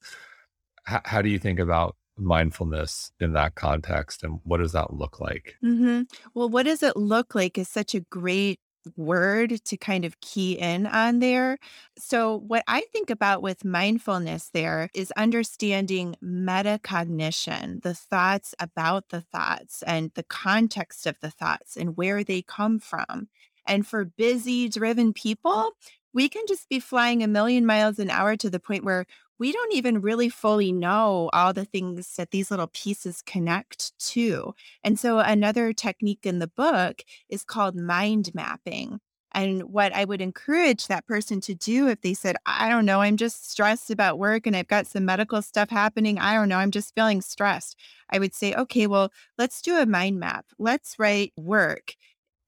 H- 0.90 1.02
how 1.06 1.22
do 1.22 1.30
you 1.30 1.40
think 1.40 1.60
about 1.60 1.96
mindfulness 2.18 3.12
in 3.20 3.34
that 3.34 3.56
context 3.56 4.24
and 4.24 4.40
what 4.44 4.58
does 4.58 4.72
that 4.72 4.94
look 4.94 5.20
like? 5.20 5.56
Mm-hmm. 5.64 6.04
Well, 6.34 6.50
what 6.50 6.64
does 6.64 6.82
it 6.82 6.96
look 6.96 7.36
like 7.36 7.58
is 7.58 7.68
such 7.68 7.94
a 7.94 8.00
great 8.02 8.60
word 8.96 9.64
to 9.66 9.78
kind 9.78 10.06
of 10.06 10.20
key 10.22 10.54
in 10.54 10.88
on 10.88 11.20
there. 11.20 11.58
So, 11.98 12.38
what 12.38 12.64
I 12.68 12.82
think 12.92 13.10
about 13.10 13.42
with 13.42 13.66
mindfulness 13.66 14.50
there 14.54 14.90
is 14.94 15.12
understanding 15.18 16.16
metacognition, 16.24 17.82
the 17.84 17.94
thoughts 17.94 18.54
about 18.60 19.10
the 19.10 19.22
thoughts 19.22 19.84
and 19.84 20.12
the 20.16 20.24
context 20.24 21.06
of 21.08 21.20
the 21.22 21.32
thoughts 21.32 21.76
and 21.78 21.98
where 21.98 22.24
they 22.24 22.42
come 22.42 22.80
from. 22.80 23.28
And 23.68 23.86
for 23.86 24.06
busy, 24.06 24.70
driven 24.70 25.14
people, 25.14 25.72
we 26.14 26.30
can 26.30 26.44
just 26.48 26.70
be 26.70 26.80
flying 26.80 27.22
a 27.22 27.28
million 27.28 27.66
miles 27.66 28.00
an 28.00 28.10
hour 28.10 28.38
to 28.38 28.50
the 28.50 28.60
point 28.60 28.86
where 28.86 29.06
we 29.40 29.52
don't 29.52 29.74
even 29.74 30.02
really 30.02 30.30
fully 30.30 30.72
know 30.72 31.30
all 31.34 31.54
the 31.54 31.66
things 31.66 32.16
that 32.16 32.32
these 32.32 32.52
little 32.52 32.70
pieces 32.74 33.22
connect 33.22 33.98
to. 34.00 34.54
And 34.84 35.00
so, 35.00 35.20
another 35.20 35.74
technique 35.74 36.26
in 36.26 36.40
the 36.40 36.48
book 36.48 37.02
is 37.30 37.44
called 37.44 37.76
mind 37.76 38.32
mapping. 38.34 39.00
And 39.34 39.64
what 39.64 39.94
I 39.94 40.06
would 40.06 40.22
encourage 40.22 40.88
that 40.88 41.06
person 41.08 41.42
to 41.42 41.54
do 41.54 41.90
if 41.90 42.00
they 42.00 42.14
said, 42.14 42.38
I 42.46 42.70
don't 42.70 42.86
know, 42.86 43.02
I'm 43.02 43.18
just 43.18 43.52
stressed 43.52 43.92
about 43.92 44.18
work 44.18 44.48
and 44.48 44.56
I've 44.56 44.70
got 44.70 44.88
some 44.88 45.04
medical 45.04 45.42
stuff 45.42 45.70
happening. 45.70 46.18
I 46.18 46.34
don't 46.36 46.48
know, 46.48 46.58
I'm 46.58 46.72
just 46.72 46.96
feeling 46.96 47.22
stressed. 47.22 47.78
I 48.10 48.20
would 48.20 48.34
say, 48.34 48.54
okay, 48.56 48.88
well, 48.88 49.12
let's 49.38 49.62
do 49.62 49.76
a 49.76 49.86
mind 49.86 50.22
map. 50.22 50.46
Let's 50.58 50.98
write 50.98 51.34
work 51.36 51.96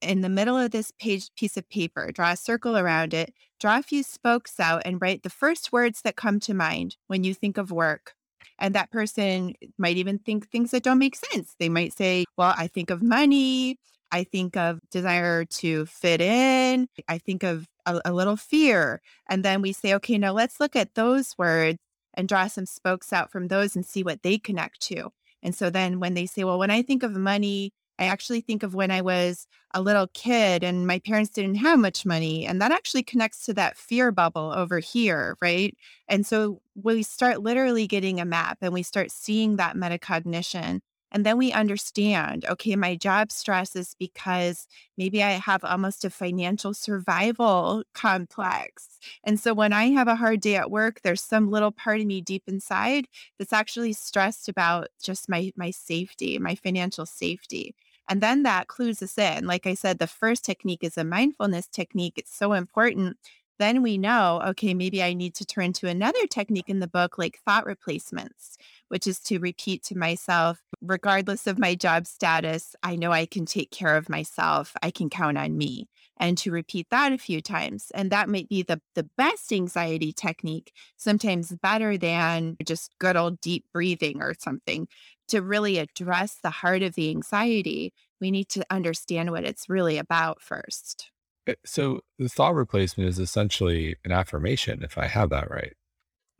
in 0.01 0.21
the 0.21 0.29
middle 0.29 0.57
of 0.57 0.71
this 0.71 0.91
page 0.99 1.29
piece 1.35 1.57
of 1.57 1.69
paper, 1.69 2.11
draw 2.11 2.31
a 2.31 2.37
circle 2.37 2.77
around 2.77 3.13
it, 3.13 3.33
draw 3.59 3.79
a 3.79 3.83
few 3.83 4.03
spokes 4.03 4.59
out, 4.59 4.83
and 4.85 5.01
write 5.01 5.23
the 5.23 5.29
first 5.29 5.71
words 5.71 6.01
that 6.01 6.15
come 6.15 6.39
to 6.41 6.53
mind 6.53 6.97
when 7.07 7.23
you 7.23 7.33
think 7.33 7.57
of 7.57 7.71
work. 7.71 8.13
And 8.59 8.73
that 8.75 8.91
person 8.91 9.53
might 9.77 9.97
even 9.97 10.19
think 10.19 10.49
things 10.49 10.71
that 10.71 10.83
don't 10.83 10.97
make 10.97 11.15
sense. 11.15 11.55
They 11.59 11.69
might 11.69 11.93
say, 11.93 12.25
Well, 12.37 12.53
I 12.57 12.67
think 12.67 12.89
of 12.89 13.01
money. 13.03 13.77
I 14.11 14.23
think 14.23 14.55
of 14.55 14.79
desire 14.89 15.45
to 15.45 15.85
fit 15.85 16.21
in. 16.21 16.87
I 17.07 17.17
think 17.17 17.43
of 17.43 17.67
a, 17.85 18.01
a 18.05 18.13
little 18.13 18.37
fear. 18.37 19.01
And 19.29 19.43
then 19.43 19.61
we 19.61 19.73
say, 19.73 19.93
Okay, 19.95 20.17
now 20.17 20.31
let's 20.31 20.59
look 20.59 20.75
at 20.75 20.95
those 20.95 21.37
words 21.37 21.77
and 22.15 22.27
draw 22.27 22.47
some 22.47 22.65
spokes 22.65 23.13
out 23.13 23.31
from 23.31 23.47
those 23.47 23.75
and 23.75 23.85
see 23.85 24.03
what 24.03 24.23
they 24.23 24.39
connect 24.39 24.81
to. 24.81 25.11
And 25.43 25.53
so 25.53 25.69
then 25.69 25.99
when 25.99 26.15
they 26.15 26.25
say, 26.25 26.43
Well, 26.43 26.59
when 26.59 26.71
I 26.71 26.81
think 26.81 27.03
of 27.03 27.11
money, 27.15 27.71
I 27.99 28.05
actually 28.05 28.41
think 28.41 28.63
of 28.63 28.75
when 28.75 28.91
I 28.91 29.01
was 29.01 29.47
a 29.73 29.81
little 29.81 30.07
kid 30.13 30.63
and 30.63 30.87
my 30.87 30.99
parents 30.99 31.31
didn't 31.31 31.55
have 31.55 31.79
much 31.79 32.05
money. 32.05 32.45
And 32.45 32.61
that 32.61 32.71
actually 32.71 33.03
connects 33.03 33.45
to 33.45 33.53
that 33.55 33.77
fear 33.77 34.11
bubble 34.11 34.53
over 34.55 34.79
here, 34.79 35.37
right? 35.41 35.75
And 36.07 36.25
so 36.25 36.61
we 36.75 37.03
start 37.03 37.41
literally 37.41 37.87
getting 37.87 38.19
a 38.19 38.25
map 38.25 38.59
and 38.61 38.73
we 38.73 38.83
start 38.83 39.11
seeing 39.11 39.55
that 39.57 39.75
metacognition 39.75 40.79
and 41.11 41.25
then 41.25 41.37
we 41.37 41.53
understand, 41.53 42.45
okay, 42.49 42.75
my 42.75 42.95
job 42.97 43.31
stress 43.31 43.77
is 43.77 43.95
because 43.97 44.67
maybe 44.97 45.23
I 45.23 45.31
have 45.31 45.63
almost 45.63 46.03
a 46.03 46.09
financial 46.09 46.73
survival 46.73 47.83
complex. 47.93 48.99
And 49.23 49.39
so 49.39 49.53
when 49.53 49.71
I 49.71 49.85
have 49.91 50.09
a 50.09 50.17
hard 50.17 50.41
day 50.41 50.57
at 50.57 50.69
work, 50.69 51.01
there's 51.03 51.21
some 51.23 51.49
little 51.49 51.71
part 51.71 52.01
of 52.01 52.05
me 52.07 52.19
deep 52.21 52.43
inside 52.47 53.07
that's 53.39 53.53
actually 53.53 53.93
stressed 53.93 54.49
about 54.49 54.87
just 55.01 55.29
my 55.29 55.51
my 55.55 55.71
safety, 55.71 56.37
my 56.39 56.55
financial 56.55 57.05
safety. 57.05 57.73
And 58.09 58.21
then 58.21 58.43
that 58.43 58.67
clues 58.67 59.01
us 59.01 59.17
in. 59.17 59.45
Like 59.45 59.67
I 59.67 59.73
said, 59.73 59.99
the 59.99 60.07
first 60.07 60.45
technique 60.45 60.83
is 60.83 60.97
a 60.97 61.03
mindfulness 61.03 61.67
technique. 61.67 62.13
It's 62.17 62.35
so 62.35 62.53
important 62.53 63.17
then 63.59 63.81
we 63.81 63.97
know, 63.97 64.41
okay, 64.47 64.73
maybe 64.73 65.01
I 65.01 65.13
need 65.13 65.33
to 65.35 65.45
turn 65.45 65.73
to 65.73 65.87
another 65.87 66.27
technique 66.27 66.69
in 66.69 66.79
the 66.79 66.87
book, 66.87 67.17
like 67.17 67.39
thought 67.45 67.65
replacements, 67.65 68.57
which 68.89 69.07
is 69.07 69.19
to 69.21 69.39
repeat 69.39 69.83
to 69.85 69.97
myself, 69.97 70.59
regardless 70.81 71.47
of 71.47 71.57
my 71.57 71.73
job 71.73 72.05
status, 72.05 72.75
I 72.83 72.95
know 72.95 73.11
I 73.11 73.25
can 73.25 73.45
take 73.45 73.71
care 73.71 73.95
of 73.95 74.09
myself. 74.09 74.73
I 74.83 74.91
can 74.91 75.09
count 75.09 75.37
on 75.37 75.57
me. 75.57 75.89
And 76.19 76.35
to 76.39 76.51
repeat 76.51 76.87
that 76.89 77.11
a 77.11 77.17
few 77.19 77.41
times. 77.41 77.91
And 77.93 78.11
that 78.11 78.27
might 78.27 78.49
be 78.49 78.63
the, 78.63 78.81
the 78.95 79.07
best 79.17 79.53
anxiety 79.53 80.11
technique, 80.11 80.73
sometimes 80.95 81.51
better 81.61 81.95
than 81.95 82.57
just 82.65 82.91
good 82.97 83.15
old 83.15 83.39
deep 83.39 83.65
breathing 83.71 84.21
or 84.21 84.33
something. 84.39 84.87
To 85.29 85.41
really 85.41 85.77
address 85.77 86.37
the 86.41 86.49
heart 86.49 86.83
of 86.83 86.95
the 86.95 87.09
anxiety, 87.09 87.93
we 88.21 88.31
need 88.31 88.49
to 88.49 88.65
understand 88.69 89.31
what 89.31 89.43
it's 89.43 89.69
really 89.69 89.97
about 89.97 90.41
first. 90.41 91.11
Eh, 91.47 91.55
so 91.65 92.01
the 92.17 92.29
thought 92.29 92.55
replacement 92.55 93.09
is 93.09 93.19
essentially 93.19 93.95
an 94.05 94.11
affirmation, 94.11 94.83
if 94.83 94.97
I 94.97 95.07
have 95.07 95.29
that 95.29 95.49
right. 95.49 95.73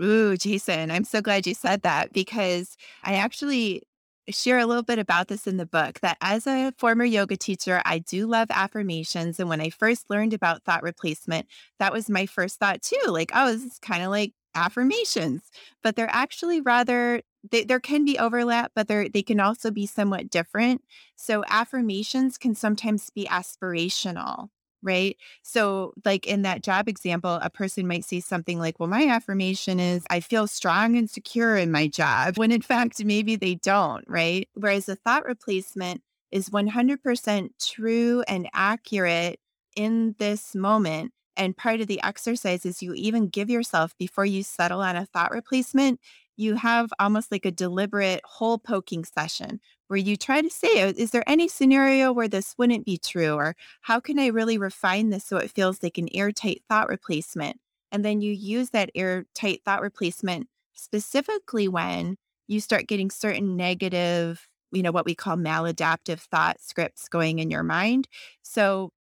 Ooh, 0.02 0.38
Jason, 0.38 0.92
I'm 0.92 1.04
so 1.04 1.22
glad 1.22 1.48
you 1.48 1.54
said 1.54 1.82
that 1.82 2.14
because 2.14 2.78
I 3.04 3.16
actually 3.16 3.84
share 4.30 4.60
a 4.60 4.66
little 4.66 4.84
bit 4.84 5.00
about 5.00 5.28
this 5.28 5.48
in 5.48 5.58
the 5.58 5.66
book 5.66 6.00
that 6.02 6.18
as 6.22 6.46
a 6.46 6.74
former 6.78 7.06
yoga 7.06 7.38
teacher, 7.38 7.82
I 7.86 8.00
do 8.00 8.28
love 8.28 8.50
affirmations. 8.52 9.40
And 9.40 9.50
when 9.50 9.62
I 9.62 9.70
first 9.70 10.10
learned 10.10 10.34
about 10.34 10.64
thought 10.64 10.84
replacement, 10.84 11.48
that 11.80 11.94
was 11.94 12.10
my 12.10 12.26
first 12.26 12.60
thought 12.60 12.82
too. 12.82 13.00
Like, 13.08 13.32
oh, 13.34 13.52
this 13.52 13.64
is 13.64 13.80
kind 13.80 14.04
of 14.04 14.10
like 14.10 14.34
affirmations, 14.54 15.44
but 15.82 15.96
they're 15.96 16.10
actually 16.12 16.62
rather 16.62 17.22
they, 17.52 17.64
there 17.64 17.80
can 17.80 18.06
be 18.06 18.18
overlap, 18.20 18.72
but 18.76 18.88
they 18.88 19.24
can 19.24 19.40
also 19.40 19.72
be 19.72 19.86
somewhat 19.86 20.30
different. 20.30 20.84
So 21.16 21.44
affirmations 21.50 22.38
can 22.38 22.56
sometimes 22.56 23.10
be 23.10 23.26
aspirational 23.26 24.50
right? 24.84 25.18
So, 25.44 25.94
like 26.06 26.28
in 26.28 26.44
that 26.44 26.64
job 26.64 26.88
example, 26.88 27.40
a 27.42 27.50
person 27.50 27.88
might 27.88 28.06
say 28.06 28.20
something 28.20 28.60
like, 28.60 28.80
Well, 28.80 28.90
my 28.90 29.08
affirmation 29.08 29.80
is 29.80 30.04
I 30.10 30.20
feel 30.20 30.48
strong 30.48 30.96
and 30.98 31.10
secure 31.10 31.56
in 31.56 31.72
my 31.72 31.88
job, 31.88 32.38
when 32.38 32.52
in 32.52 32.62
fact, 32.74 33.04
maybe 33.04 33.36
they 33.36 33.56
don't, 33.56 34.06
right? 34.08 34.48
Whereas 34.54 34.90
a 34.90 34.96
thought 34.96 35.26
replacement 35.26 36.02
is 36.32 36.50
100% 36.50 37.50
true 37.60 38.24
and 38.28 38.50
accurate 38.54 39.40
in 39.76 40.16
this 40.20 40.56
moment. 40.56 41.12
And 41.38 41.56
part 41.56 41.82
of 41.82 41.88
the 41.88 42.02
exercise 42.04 42.66
is 42.66 42.82
you 42.82 42.94
even 42.96 43.28
give 43.28 43.50
yourself 43.50 43.96
before 44.00 44.26
you 44.26 44.42
settle 44.42 44.82
on 44.82 44.96
a 44.96 45.06
thought 45.06 45.32
replacement, 45.32 46.00
you 46.38 46.56
have 46.56 46.94
almost 47.00 47.32
like 47.32 47.46
a 47.46 47.52
deliberate 47.52 48.22
hole 48.24 48.60
poking 48.60 49.04
session 49.04 49.60
where 49.88 49.98
you 49.98 50.16
try 50.16 50.42
to 50.42 50.50
say, 50.50 50.84
oh, 50.84 50.94
is 50.96 51.12
there 51.12 51.28
any 51.28 51.48
scenario 51.48 52.12
where 52.12 52.28
this 52.28 52.54
wouldn't 52.58 52.86
be 52.86 52.98
true? 52.98 53.34
Or 53.34 53.56
how 53.82 54.00
can 54.00 54.20
I 54.20 54.28
really 54.28 54.58
refine 54.58 55.10
this 55.10 55.26
so 55.26 55.38
it 55.38 55.52
feels 55.52 55.82
like 55.82 55.98
an 55.98 56.10
airtight 56.14 56.62
thought 56.70 56.90
replacement? 56.90 57.58
And 57.92 58.06
then 58.06 58.22
you 58.22 58.32
use 58.32 58.70
that 58.72 58.92
airtight 58.96 59.62
thought 59.66 59.82
replacement 59.82 60.48
specifically 60.74 61.68
when 61.68 62.18
you 62.48 62.60
start 62.60 62.88
getting 62.88 63.10
certain 63.10 63.56
negative, 63.58 64.48
you 64.72 64.84
know, 64.84 64.92
what 64.92 65.06
we 65.06 65.16
call 65.16 65.38
maladaptive 65.38 66.20
thought 66.20 66.62
scripts 66.62 67.10
going 67.10 67.40
in 67.40 67.50
your 67.50 67.64
mind. 67.64 68.08
So 68.44 68.92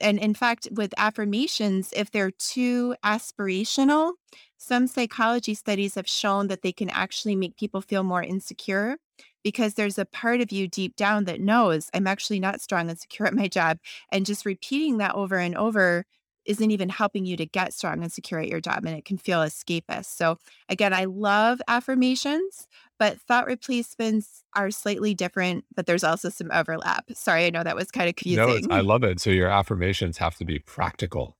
and 0.00 0.18
in 0.18 0.34
fact, 0.34 0.68
with 0.72 0.92
affirmations, 0.96 1.92
if 1.96 2.10
they're 2.10 2.30
too 2.32 2.94
aspirational, 3.04 4.14
some 4.58 4.86
psychology 4.86 5.54
studies 5.54 5.94
have 5.94 6.08
shown 6.08 6.48
that 6.48 6.62
they 6.62 6.72
can 6.72 6.90
actually 6.90 7.36
make 7.36 7.56
people 7.56 7.80
feel 7.80 8.02
more 8.02 8.22
insecure 8.22 8.96
because 9.42 9.74
there's 9.74 9.98
a 9.98 10.04
part 10.04 10.40
of 10.40 10.52
you 10.52 10.68
deep 10.68 10.96
down 10.96 11.24
that 11.24 11.40
knows 11.40 11.88
I'm 11.94 12.06
actually 12.06 12.40
not 12.40 12.60
strong 12.60 12.90
and 12.90 12.98
secure 12.98 13.26
at 13.26 13.34
my 13.34 13.48
job. 13.48 13.78
And 14.12 14.26
just 14.26 14.44
repeating 14.44 14.98
that 14.98 15.14
over 15.14 15.36
and 15.38 15.56
over 15.56 16.04
isn't 16.46 16.70
even 16.70 16.88
helping 16.88 17.26
you 17.26 17.36
to 17.36 17.46
get 17.46 17.72
strong 17.74 18.02
and 18.02 18.12
secure 18.12 18.40
at 18.40 18.48
your 18.48 18.60
job 18.60 18.84
and 18.84 18.96
it 18.96 19.04
can 19.04 19.18
feel 19.18 19.40
escapist. 19.40 20.06
So 20.06 20.38
again, 20.68 20.92
I 20.92 21.04
love 21.04 21.60
affirmations, 21.68 22.66
but 22.98 23.20
thought 23.20 23.46
replacements 23.46 24.42
are 24.54 24.70
slightly 24.70 25.14
different, 25.14 25.64
but 25.74 25.86
there's 25.86 26.04
also 26.04 26.28
some 26.28 26.50
overlap. 26.52 27.10
Sorry, 27.14 27.46
I 27.46 27.50
know 27.50 27.62
that 27.62 27.76
was 27.76 27.90
kind 27.90 28.08
of 28.08 28.16
confusing. 28.16 28.68
No, 28.68 28.76
I 28.76 28.80
love 28.80 29.04
it. 29.04 29.20
So 29.20 29.30
your 29.30 29.48
affirmations 29.48 30.18
have 30.18 30.36
to 30.36 30.44
be 30.44 30.58
practical. 30.58 31.36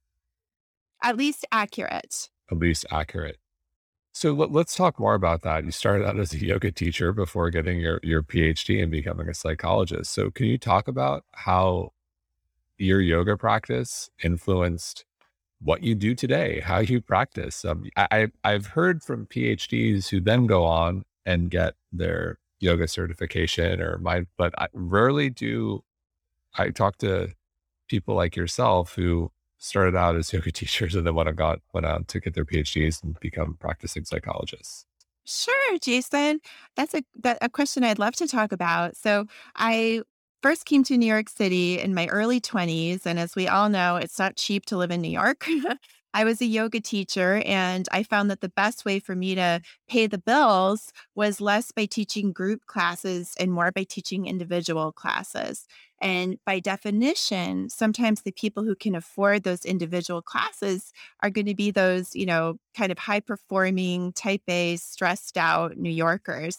At 1.02 1.16
least 1.16 1.46
accurate. 1.50 2.28
At 2.50 2.58
least 2.58 2.84
accurate. 2.90 3.38
So 4.12 4.32
let, 4.32 4.54
us 4.54 4.74
talk 4.74 4.98
more 4.98 5.14
about 5.14 5.42
that. 5.42 5.64
You 5.64 5.70
started 5.70 6.06
out 6.06 6.18
as 6.18 6.32
a 6.34 6.44
yoga 6.44 6.72
teacher 6.72 7.12
before 7.12 7.48
getting 7.50 7.78
your, 7.78 8.00
your 8.02 8.22
PhD 8.22 8.82
and 8.82 8.90
becoming 8.90 9.28
a 9.28 9.34
psychologist. 9.34 10.12
So 10.12 10.30
can 10.30 10.46
you 10.46 10.58
talk 10.58 10.88
about 10.88 11.24
how 11.32 11.92
your 12.80 13.00
yoga 13.00 13.36
practice 13.36 14.10
influenced 14.22 15.04
what 15.62 15.82
you 15.82 15.94
do 15.94 16.14
today, 16.14 16.60
how 16.60 16.78
you 16.78 17.00
practice. 17.00 17.64
Um, 17.64 17.84
I, 17.96 18.28
I've 18.42 18.66
heard 18.66 19.02
from 19.02 19.26
PhDs 19.26 20.08
who 20.08 20.20
then 20.20 20.46
go 20.46 20.64
on 20.64 21.04
and 21.26 21.50
get 21.50 21.74
their 21.92 22.38
yoga 22.60 22.88
certification 22.88 23.80
or 23.80 23.98
my, 23.98 24.24
but 24.38 24.54
I 24.58 24.68
rarely 24.72 25.28
do. 25.28 25.84
I 26.56 26.70
talk 26.70 26.96
to 26.98 27.34
people 27.88 28.14
like 28.14 28.36
yourself 28.36 28.94
who 28.94 29.30
started 29.58 29.94
out 29.94 30.16
as 30.16 30.32
yoga 30.32 30.50
teachers 30.52 30.94
and 30.94 31.06
then 31.06 31.14
went 31.14 31.28
on, 31.28 31.34
got, 31.34 31.60
went 31.74 31.86
on 31.86 32.04
to 32.04 32.20
get 32.20 32.34
their 32.34 32.46
PhDs 32.46 33.02
and 33.02 33.20
become 33.20 33.56
practicing 33.60 34.04
psychologists. 34.04 34.86
Sure, 35.26 35.78
Jason. 35.78 36.40
That's 36.76 36.94
a 36.94 37.02
that, 37.20 37.38
a 37.42 37.48
question 37.48 37.84
I'd 37.84 37.98
love 37.98 38.14
to 38.16 38.26
talk 38.26 38.52
about. 38.52 38.96
So 38.96 39.26
I 39.54 40.02
first 40.42 40.64
came 40.64 40.84
to 40.84 40.96
New 40.96 41.06
York 41.06 41.28
City 41.28 41.78
in 41.78 41.94
my 41.94 42.06
early 42.08 42.40
20s. 42.40 43.06
And 43.06 43.18
as 43.18 43.36
we 43.36 43.48
all 43.48 43.68
know, 43.68 43.96
it's 43.96 44.18
not 44.18 44.36
cheap 44.36 44.66
to 44.66 44.76
live 44.76 44.90
in 44.90 45.00
New 45.00 45.10
York. 45.10 45.46
I 46.12 46.24
was 46.24 46.40
a 46.40 46.46
yoga 46.46 46.80
teacher, 46.80 47.40
and 47.46 47.86
I 47.92 48.02
found 48.02 48.30
that 48.30 48.40
the 48.40 48.48
best 48.48 48.84
way 48.84 48.98
for 48.98 49.14
me 49.14 49.36
to 49.36 49.60
pay 49.88 50.08
the 50.08 50.18
bills 50.18 50.92
was 51.14 51.40
less 51.40 51.70
by 51.70 51.86
teaching 51.86 52.32
group 52.32 52.66
classes 52.66 53.34
and 53.38 53.52
more 53.52 53.70
by 53.70 53.84
teaching 53.84 54.26
individual 54.26 54.90
classes. 54.90 55.66
And 56.00 56.38
by 56.44 56.58
definition, 56.58 57.68
sometimes 57.68 58.22
the 58.22 58.32
people 58.32 58.64
who 58.64 58.74
can 58.74 58.96
afford 58.96 59.44
those 59.44 59.64
individual 59.64 60.20
classes 60.20 60.92
are 61.22 61.30
going 61.30 61.46
to 61.46 61.54
be 61.54 61.70
those, 61.70 62.16
you 62.16 62.26
know, 62.26 62.56
kind 62.76 62.90
of 62.90 62.98
high 62.98 63.20
performing, 63.20 64.12
type 64.14 64.42
A, 64.48 64.76
stressed 64.76 65.36
out 65.36 65.76
New 65.76 65.90
Yorkers. 65.90 66.58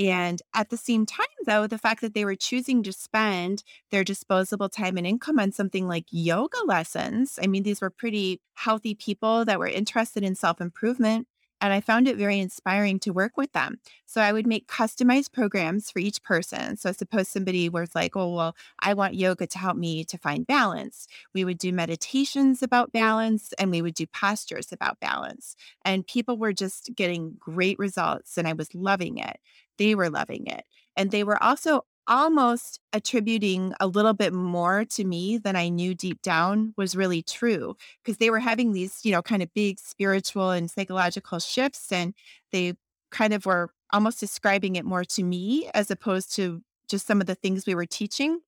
And 0.00 0.40
at 0.54 0.70
the 0.70 0.78
same 0.78 1.04
time, 1.04 1.26
though, 1.44 1.66
the 1.66 1.76
fact 1.78 2.00
that 2.00 2.14
they 2.14 2.24
were 2.24 2.34
choosing 2.34 2.82
to 2.84 2.92
spend 2.92 3.62
their 3.90 4.02
disposable 4.02 4.70
time 4.70 4.96
and 4.96 5.06
income 5.06 5.38
on 5.38 5.52
something 5.52 5.86
like 5.86 6.06
yoga 6.10 6.64
lessons, 6.64 7.38
I 7.42 7.46
mean, 7.46 7.64
these 7.64 7.82
were 7.82 7.90
pretty 7.90 8.40
healthy 8.54 8.94
people 8.94 9.44
that 9.44 9.58
were 9.58 9.66
interested 9.66 10.24
in 10.24 10.34
self 10.34 10.58
improvement. 10.60 11.26
And 11.62 11.74
I 11.74 11.82
found 11.82 12.08
it 12.08 12.16
very 12.16 12.40
inspiring 12.40 12.98
to 13.00 13.12
work 13.12 13.36
with 13.36 13.52
them. 13.52 13.80
So 14.06 14.22
I 14.22 14.32
would 14.32 14.46
make 14.46 14.66
customized 14.66 15.32
programs 15.32 15.90
for 15.90 15.98
each 15.98 16.22
person. 16.22 16.78
So 16.78 16.90
suppose 16.92 17.28
somebody 17.28 17.68
was 17.68 17.90
like, 17.94 18.16
oh, 18.16 18.34
well, 18.34 18.56
I 18.80 18.94
want 18.94 19.14
yoga 19.14 19.46
to 19.46 19.58
help 19.58 19.76
me 19.76 20.02
to 20.04 20.16
find 20.16 20.46
balance. 20.46 21.06
We 21.34 21.44
would 21.44 21.58
do 21.58 21.70
meditations 21.70 22.62
about 22.62 22.92
balance 22.92 23.52
and 23.58 23.70
we 23.70 23.82
would 23.82 23.92
do 23.92 24.06
postures 24.06 24.72
about 24.72 25.00
balance. 25.00 25.54
And 25.84 26.06
people 26.06 26.38
were 26.38 26.54
just 26.54 26.94
getting 26.94 27.36
great 27.38 27.78
results 27.78 28.38
and 28.38 28.48
I 28.48 28.54
was 28.54 28.74
loving 28.74 29.18
it. 29.18 29.38
They 29.80 29.96
were 29.96 30.10
loving 30.10 30.46
it. 30.46 30.64
And 30.96 31.10
they 31.10 31.24
were 31.24 31.42
also 31.42 31.86
almost 32.06 32.80
attributing 32.92 33.74
a 33.80 33.88
little 33.88 34.14
bit 34.14 34.32
more 34.34 34.84
to 34.84 35.04
me 35.04 35.38
than 35.38 35.56
I 35.56 35.70
knew 35.70 35.94
deep 35.94 36.22
down 36.22 36.74
was 36.76 36.96
really 36.96 37.22
true 37.22 37.76
because 38.04 38.18
they 38.18 38.30
were 38.30 38.40
having 38.40 38.72
these, 38.72 39.00
you 39.04 39.12
know, 39.12 39.22
kind 39.22 39.42
of 39.42 39.54
big 39.54 39.80
spiritual 39.80 40.50
and 40.50 40.70
psychological 40.70 41.40
shifts 41.40 41.92
and 41.92 42.14
they 42.52 42.74
kind 43.10 43.34
of 43.34 43.46
were 43.46 43.70
almost 43.92 44.20
describing 44.20 44.76
it 44.76 44.84
more 44.84 45.04
to 45.04 45.24
me 45.24 45.70
as 45.74 45.90
opposed 45.90 46.34
to 46.36 46.62
just 46.88 47.06
some 47.06 47.20
of 47.20 47.28
the 47.28 47.36
things 47.36 47.66
we 47.66 47.74
were 47.74 47.86
teaching. 47.86 48.40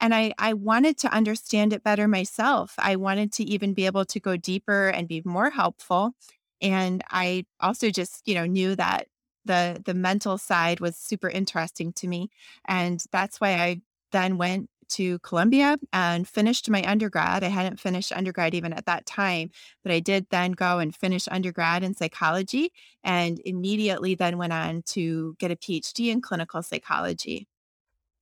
And 0.00 0.14
I, 0.14 0.34
I 0.38 0.54
wanted 0.54 0.98
to 1.00 1.14
understand 1.14 1.72
it 1.72 1.84
better 1.84 2.08
myself. 2.08 2.74
I 2.78 2.96
wanted 2.96 3.32
to 3.34 3.44
even 3.44 3.74
be 3.74 3.86
able 3.86 4.04
to 4.06 4.20
go 4.20 4.36
deeper 4.36 4.88
and 4.88 5.08
be 5.08 5.22
more 5.24 5.50
helpful. 5.50 6.12
And 6.60 7.02
I 7.10 7.46
also 7.60 7.90
just, 7.90 8.26
you 8.26 8.34
know, 8.34 8.46
knew 8.46 8.76
that 8.76 9.08
the 9.44 9.80
the 9.84 9.94
mental 9.94 10.38
side 10.38 10.80
was 10.80 10.96
super 10.96 11.28
interesting 11.28 11.92
to 11.92 12.08
me 12.08 12.30
and 12.66 13.04
that's 13.12 13.40
why 13.40 13.54
i 13.54 13.80
then 14.12 14.38
went 14.38 14.70
to 14.88 15.18
Columbia 15.20 15.76
and 15.92 16.26
finished 16.28 16.70
my 16.70 16.82
undergrad. 16.84 17.42
I 17.42 17.48
hadn't 17.48 17.80
finished 17.80 18.12
undergrad 18.12 18.54
even 18.54 18.72
at 18.72 18.86
that 18.86 19.06
time, 19.06 19.50
but 19.82 19.92
I 19.92 20.00
did 20.00 20.26
then 20.30 20.52
go 20.52 20.78
and 20.78 20.94
finish 20.94 21.26
undergrad 21.28 21.82
in 21.82 21.94
psychology 21.94 22.72
and 23.02 23.40
immediately 23.44 24.14
then 24.14 24.38
went 24.38 24.52
on 24.52 24.82
to 24.88 25.36
get 25.38 25.50
a 25.50 25.56
PhD 25.56 26.12
in 26.12 26.20
clinical 26.20 26.62
psychology. 26.62 27.48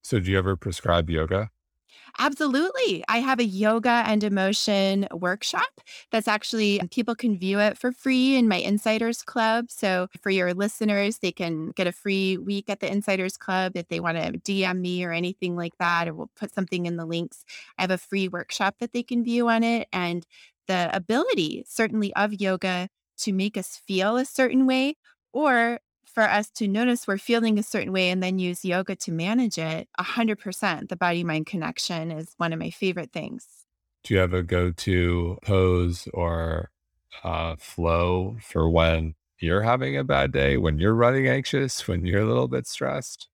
So, 0.03 0.19
do 0.19 0.31
you 0.31 0.39
ever 0.39 0.57
prescribe 0.57 1.11
yoga? 1.11 1.51
Absolutely. 2.19 3.03
I 3.09 3.19
have 3.19 3.41
a 3.41 3.45
yoga 3.45 4.03
and 4.07 4.23
emotion 4.23 5.09
workshop 5.13 5.81
that's 6.11 6.29
actually, 6.29 6.81
um, 6.81 6.89
people 6.89 7.15
can 7.15 7.39
view 7.39 7.59
it 7.59 7.79
for 7.79 7.91
free 7.91 8.37
in 8.37 8.49
my 8.49 8.57
Insiders 8.57 9.23
Club. 9.23 9.67
So 9.71 10.09
for 10.21 10.31
your 10.31 10.53
listeners, 10.53 11.19
they 11.19 11.33
can 11.33 11.71
get 11.71 11.87
a 11.87 11.93
free 11.93 12.37
week 12.37 12.69
at 12.69 12.81
the 12.81 12.91
Insiders 12.93 13.37
Club 13.39 13.73
if 13.77 13.89
they 13.89 13.99
want 13.99 14.19
to 14.19 14.39
DM 14.39 14.81
me 14.81 15.05
or 15.05 15.13
anything 15.13 15.57
like 15.57 15.77
that, 15.79 16.07
or 16.07 16.15
we'll 16.15 16.31
put 16.37 16.55
something 16.55 16.85
in 16.87 16.97
the 16.97 17.07
links. 17.07 17.45
I 17.79 17.83
have 17.83 17.91
a 17.91 17.99
free 17.99 18.29
workshop 18.29 18.77
that 18.81 18.93
they 18.93 19.03
can 19.03 19.25
view 19.25 19.49
on 19.49 19.63
it. 19.65 19.89
And 19.93 20.27
the 20.69 20.91
ability, 20.95 21.65
certainly, 21.67 22.15
of 22.15 22.35
yoga 22.41 22.89
to 23.19 23.33
make 23.33 23.57
us 23.57 23.77
feel 23.87 24.17
a 24.17 24.25
certain 24.25 24.67
way 24.67 24.97
or 25.33 25.81
for 26.13 26.25
us 26.25 26.51
to 26.51 26.69
notice 26.69 27.07
we're 27.07 27.19
feeling 27.19 27.59
a 27.59 27.63
certain 27.63 27.93
way 27.93 28.11
and 28.11 28.23
then 28.23 28.39
use 28.39 28.65
yoga 28.65 28.97
to 28.97 29.13
manage 29.13 29.59
it, 29.59 29.89
100%. 29.99 30.89
The 30.89 30.97
body 30.97 31.25
mind 31.25 31.47
connection 31.47 32.11
is 32.11 32.35
one 32.37 32.53
of 32.53 32.59
my 32.59 32.71
favorite 32.71 33.13
things. 33.13 33.47
Do 34.05 34.15
you 34.15 34.21
have 34.21 34.33
a 34.33 34.43
go 34.43 34.73
to 34.73 35.39
pose 35.43 36.09
or 36.13 36.71
uh, 37.23 37.57
flow 37.59 38.37
for 38.43 38.69
when 38.69 39.15
you're 39.39 39.63
having 39.63 39.97
a 39.97 40.05
bad 40.05 40.33
day, 40.33 40.57
when 40.57 40.79
you're 40.79 40.95
running 40.95 41.29
anxious, 41.29 41.87
when 41.87 42.05
you're 42.05 42.23
a 42.23 42.27
little 42.27 42.49
bit 42.49 42.67
stressed? 42.67 43.29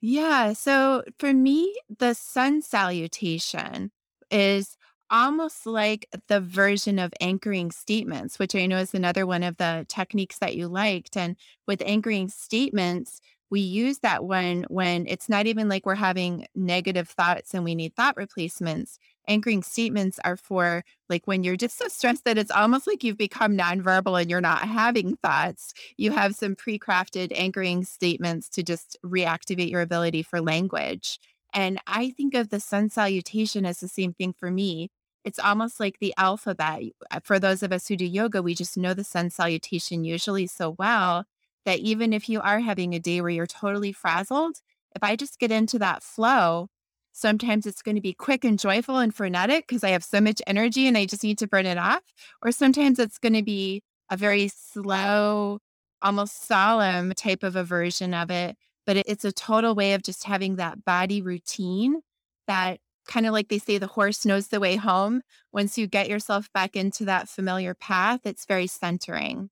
Yeah. 0.00 0.52
So 0.52 1.02
for 1.18 1.32
me, 1.32 1.74
the 1.98 2.14
sun 2.14 2.62
salutation 2.62 3.90
is 4.30 4.76
almost 5.14 5.64
like 5.64 6.08
the 6.26 6.40
version 6.40 6.98
of 6.98 7.12
anchoring 7.20 7.70
statements, 7.70 8.36
which 8.36 8.56
I 8.56 8.66
know 8.66 8.78
is 8.78 8.94
another 8.94 9.24
one 9.26 9.44
of 9.44 9.56
the 9.58 9.86
techniques 9.88 10.38
that 10.40 10.56
you 10.56 10.66
liked. 10.66 11.16
And 11.16 11.36
with 11.68 11.80
anchoring 11.86 12.28
statements, 12.28 13.20
we 13.48 13.60
use 13.60 14.00
that 14.00 14.24
when 14.24 14.64
when 14.64 15.06
it's 15.06 15.28
not 15.28 15.46
even 15.46 15.68
like 15.68 15.86
we're 15.86 15.94
having 15.94 16.46
negative 16.56 17.08
thoughts 17.08 17.54
and 17.54 17.62
we 17.62 17.76
need 17.76 17.94
thought 17.94 18.16
replacements. 18.16 18.98
Anchoring 19.28 19.62
statements 19.62 20.18
are 20.24 20.36
for 20.36 20.82
like 21.08 21.28
when 21.28 21.44
you're 21.44 21.56
just 21.56 21.78
so 21.78 21.86
stressed 21.86 22.24
that 22.24 22.36
it's 22.36 22.50
almost 22.50 22.88
like 22.88 23.04
you've 23.04 23.16
become 23.16 23.56
nonverbal 23.56 24.20
and 24.20 24.28
you're 24.28 24.40
not 24.40 24.66
having 24.66 25.16
thoughts. 25.18 25.72
You 25.96 26.10
have 26.10 26.34
some 26.34 26.56
pre-crafted 26.56 27.30
anchoring 27.36 27.84
statements 27.84 28.48
to 28.48 28.64
just 28.64 28.98
reactivate 29.04 29.70
your 29.70 29.82
ability 29.82 30.24
for 30.24 30.40
language. 30.40 31.20
And 31.52 31.80
I 31.86 32.10
think 32.10 32.34
of 32.34 32.48
the 32.48 32.58
sun 32.58 32.90
salutation 32.90 33.64
as 33.64 33.78
the 33.78 33.86
same 33.86 34.12
thing 34.12 34.32
for 34.32 34.50
me. 34.50 34.90
It's 35.24 35.38
almost 35.38 35.80
like 35.80 35.98
the 35.98 36.14
alphabet. 36.18 36.82
Uh, 37.10 37.20
for 37.22 37.38
those 37.38 37.62
of 37.62 37.72
us 37.72 37.88
who 37.88 37.96
do 37.96 38.04
yoga, 38.04 38.42
we 38.42 38.54
just 38.54 38.76
know 38.76 38.94
the 38.94 39.04
sun 39.04 39.30
salutation 39.30 40.04
usually 40.04 40.46
so 40.46 40.76
well 40.78 41.24
that 41.64 41.80
even 41.80 42.12
if 42.12 42.28
you 42.28 42.40
are 42.40 42.60
having 42.60 42.94
a 42.94 42.98
day 42.98 43.20
where 43.20 43.30
you're 43.30 43.46
totally 43.46 43.92
frazzled, 43.92 44.56
if 44.94 45.02
I 45.02 45.16
just 45.16 45.38
get 45.38 45.50
into 45.50 45.78
that 45.78 46.02
flow, 46.02 46.68
sometimes 47.12 47.64
it's 47.64 47.80
going 47.80 47.94
to 47.94 48.00
be 48.00 48.12
quick 48.12 48.44
and 48.44 48.58
joyful 48.58 48.98
and 48.98 49.14
frenetic 49.14 49.66
because 49.66 49.82
I 49.82 49.90
have 49.90 50.04
so 50.04 50.20
much 50.20 50.42
energy 50.46 50.86
and 50.86 50.98
I 50.98 51.06
just 51.06 51.22
need 51.22 51.38
to 51.38 51.46
burn 51.46 51.64
it 51.64 51.78
off. 51.78 52.02
Or 52.42 52.52
sometimes 52.52 52.98
it's 52.98 53.18
going 53.18 53.34
to 53.34 53.42
be 53.42 53.82
a 54.10 54.16
very 54.16 54.48
slow, 54.48 55.60
almost 56.02 56.46
solemn 56.46 57.12
type 57.14 57.42
of 57.42 57.56
a 57.56 57.64
version 57.64 58.12
of 58.12 58.30
it. 58.30 58.56
But 58.86 58.98
it's 59.06 59.24
a 59.24 59.32
total 59.32 59.74
way 59.74 59.94
of 59.94 60.02
just 60.02 60.24
having 60.24 60.56
that 60.56 60.84
body 60.84 61.22
routine 61.22 62.02
that 62.46 62.80
kind 63.06 63.26
of 63.26 63.32
like 63.32 63.48
they 63.48 63.58
say 63.58 63.78
the 63.78 63.86
horse 63.86 64.24
knows 64.24 64.48
the 64.48 64.60
way 64.60 64.76
home. 64.76 65.22
Once 65.52 65.76
you 65.78 65.86
get 65.86 66.08
yourself 66.08 66.52
back 66.52 66.76
into 66.76 67.04
that 67.04 67.28
familiar 67.28 67.74
path, 67.74 68.20
it's 68.24 68.46
very 68.46 68.66
centering. 68.66 69.50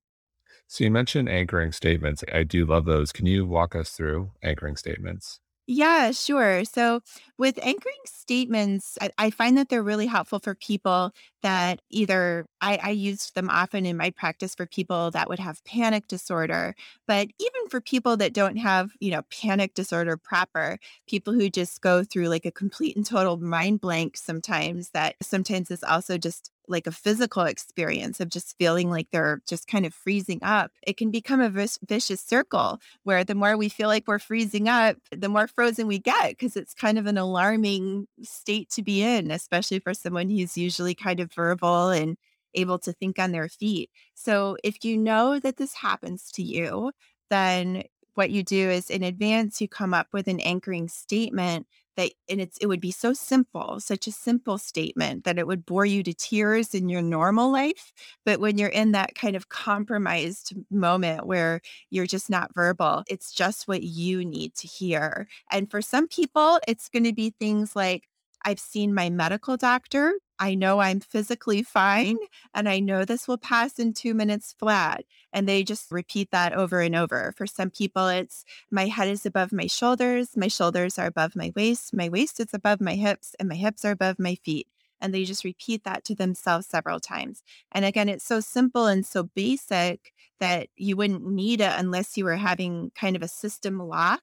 So 0.66 0.84
you 0.84 0.90
mentioned 0.90 1.28
anchoring 1.28 1.72
statements. 1.72 2.24
I 2.32 2.44
do 2.44 2.64
love 2.64 2.86
those. 2.86 3.12
Can 3.12 3.26
you 3.26 3.44
walk 3.44 3.76
us 3.76 3.90
through 3.90 4.30
anchoring 4.42 4.76
statements? 4.76 5.38
Yeah, 5.68 6.10
sure. 6.10 6.64
So 6.64 7.00
with 7.38 7.58
anchoring 7.62 7.94
statements, 8.04 8.98
I, 9.00 9.10
I, 9.16 9.30
find 9.30 9.56
that 9.56 9.68
they're 9.68 9.82
really 9.82 10.06
helpful 10.06 10.40
for 10.40 10.56
people 10.56 11.12
that 11.42 11.80
either 11.88 12.46
I, 12.60 12.78
I 12.82 12.90
used 12.90 13.34
them 13.36 13.48
often 13.48 13.86
in 13.86 13.96
my 13.96 14.10
practice 14.10 14.54
for 14.56 14.66
people 14.66 15.12
that 15.12 15.28
would 15.28 15.38
have 15.38 15.64
panic 15.64 16.08
disorder, 16.08 16.74
but 17.06 17.28
even 17.38 17.68
for 17.70 17.80
people 17.80 18.16
that 18.16 18.32
don't 18.34 18.56
have, 18.56 18.90
you 19.00 19.12
know, 19.12 19.22
panic 19.30 19.74
disorder 19.74 20.16
proper, 20.16 20.78
people 21.06 21.32
who 21.32 21.48
just 21.48 21.80
go 21.80 22.02
through 22.02 22.28
like 22.28 22.44
a 22.44 22.50
complete 22.50 22.96
and 22.96 23.06
total 23.06 23.36
mind 23.38 23.80
blank 23.80 24.16
sometimes, 24.16 24.90
that 24.90 25.14
sometimes 25.22 25.70
is 25.70 25.84
also 25.84 26.18
just 26.18 26.50
like 26.68 26.86
a 26.86 26.92
physical 26.92 27.42
experience 27.42 28.20
of 28.20 28.28
just 28.28 28.56
feeling 28.58 28.90
like 28.90 29.08
they're 29.10 29.40
just 29.46 29.66
kind 29.66 29.84
of 29.84 29.94
freezing 29.94 30.38
up, 30.42 30.70
it 30.86 30.96
can 30.96 31.10
become 31.10 31.40
a 31.40 31.50
vicious 31.50 32.20
circle 32.20 32.78
where 33.02 33.24
the 33.24 33.34
more 33.34 33.56
we 33.56 33.68
feel 33.68 33.88
like 33.88 34.06
we're 34.06 34.18
freezing 34.18 34.68
up, 34.68 34.96
the 35.10 35.28
more 35.28 35.46
frozen 35.46 35.86
we 35.86 35.98
get 35.98 36.30
because 36.30 36.56
it's 36.56 36.74
kind 36.74 36.98
of 36.98 37.06
an 37.06 37.18
alarming 37.18 38.06
state 38.22 38.70
to 38.70 38.82
be 38.82 39.02
in, 39.02 39.30
especially 39.30 39.78
for 39.78 39.94
someone 39.94 40.30
who's 40.30 40.56
usually 40.56 40.94
kind 40.94 41.20
of 41.20 41.32
verbal 41.32 41.90
and 41.90 42.16
able 42.54 42.78
to 42.78 42.92
think 42.92 43.18
on 43.18 43.32
their 43.32 43.48
feet. 43.48 43.90
So 44.14 44.56
if 44.62 44.84
you 44.84 44.98
know 44.98 45.38
that 45.40 45.56
this 45.56 45.74
happens 45.74 46.30
to 46.32 46.42
you, 46.42 46.92
then 47.30 47.84
what 48.14 48.30
you 48.30 48.42
do 48.42 48.68
is 48.70 48.90
in 48.90 49.02
advance 49.02 49.60
you 49.60 49.68
come 49.68 49.94
up 49.94 50.08
with 50.12 50.28
an 50.28 50.38
anchoring 50.40 50.88
statement 50.88 51.66
that 51.96 52.12
and 52.28 52.40
it's 52.40 52.58
it 52.58 52.66
would 52.66 52.80
be 52.80 52.90
so 52.90 53.12
simple 53.12 53.80
such 53.80 54.06
a 54.06 54.12
simple 54.12 54.58
statement 54.58 55.24
that 55.24 55.38
it 55.38 55.46
would 55.46 55.66
bore 55.66 55.86
you 55.86 56.02
to 56.02 56.14
tears 56.14 56.74
in 56.74 56.88
your 56.88 57.02
normal 57.02 57.50
life 57.50 57.92
but 58.24 58.40
when 58.40 58.58
you're 58.58 58.68
in 58.68 58.92
that 58.92 59.14
kind 59.14 59.36
of 59.36 59.48
compromised 59.48 60.54
moment 60.70 61.26
where 61.26 61.60
you're 61.90 62.06
just 62.06 62.30
not 62.30 62.54
verbal 62.54 63.02
it's 63.08 63.32
just 63.32 63.68
what 63.68 63.82
you 63.82 64.24
need 64.24 64.54
to 64.54 64.66
hear 64.66 65.26
and 65.50 65.70
for 65.70 65.82
some 65.82 66.08
people 66.08 66.58
it's 66.66 66.88
going 66.88 67.04
to 67.04 67.12
be 67.12 67.34
things 67.38 67.76
like 67.76 68.08
I've 68.44 68.58
seen 68.58 68.94
my 68.94 69.10
medical 69.10 69.56
doctor. 69.56 70.14
I 70.38 70.54
know 70.54 70.80
I'm 70.80 71.00
physically 71.00 71.62
fine 71.62 72.18
and 72.54 72.68
I 72.68 72.80
know 72.80 73.04
this 73.04 73.28
will 73.28 73.38
pass 73.38 73.78
in 73.78 73.92
two 73.92 74.14
minutes 74.14 74.54
flat. 74.58 75.04
And 75.32 75.48
they 75.48 75.62
just 75.62 75.90
repeat 75.90 76.30
that 76.30 76.52
over 76.52 76.80
and 76.80 76.94
over. 76.94 77.32
For 77.36 77.46
some 77.46 77.70
people, 77.70 78.08
it's 78.08 78.44
my 78.70 78.86
head 78.86 79.08
is 79.08 79.24
above 79.24 79.52
my 79.52 79.66
shoulders, 79.66 80.36
my 80.36 80.48
shoulders 80.48 80.98
are 80.98 81.06
above 81.06 81.36
my 81.36 81.52
waist, 81.54 81.94
my 81.94 82.08
waist 82.08 82.40
is 82.40 82.52
above 82.52 82.80
my 82.80 82.94
hips, 82.94 83.34
and 83.38 83.48
my 83.48 83.54
hips 83.54 83.84
are 83.84 83.92
above 83.92 84.18
my 84.18 84.34
feet. 84.34 84.66
And 85.00 85.12
they 85.12 85.24
just 85.24 85.42
repeat 85.42 85.82
that 85.84 86.04
to 86.04 86.14
themselves 86.14 86.66
several 86.68 87.00
times. 87.00 87.42
And 87.72 87.84
again, 87.84 88.08
it's 88.08 88.24
so 88.24 88.38
simple 88.38 88.86
and 88.86 89.04
so 89.04 89.24
basic 89.24 90.12
that 90.38 90.68
you 90.76 90.96
wouldn't 90.96 91.26
need 91.26 91.60
it 91.60 91.72
unless 91.76 92.16
you 92.16 92.24
were 92.24 92.36
having 92.36 92.92
kind 92.94 93.16
of 93.16 93.22
a 93.22 93.28
system 93.28 93.78
lock. 93.78 94.22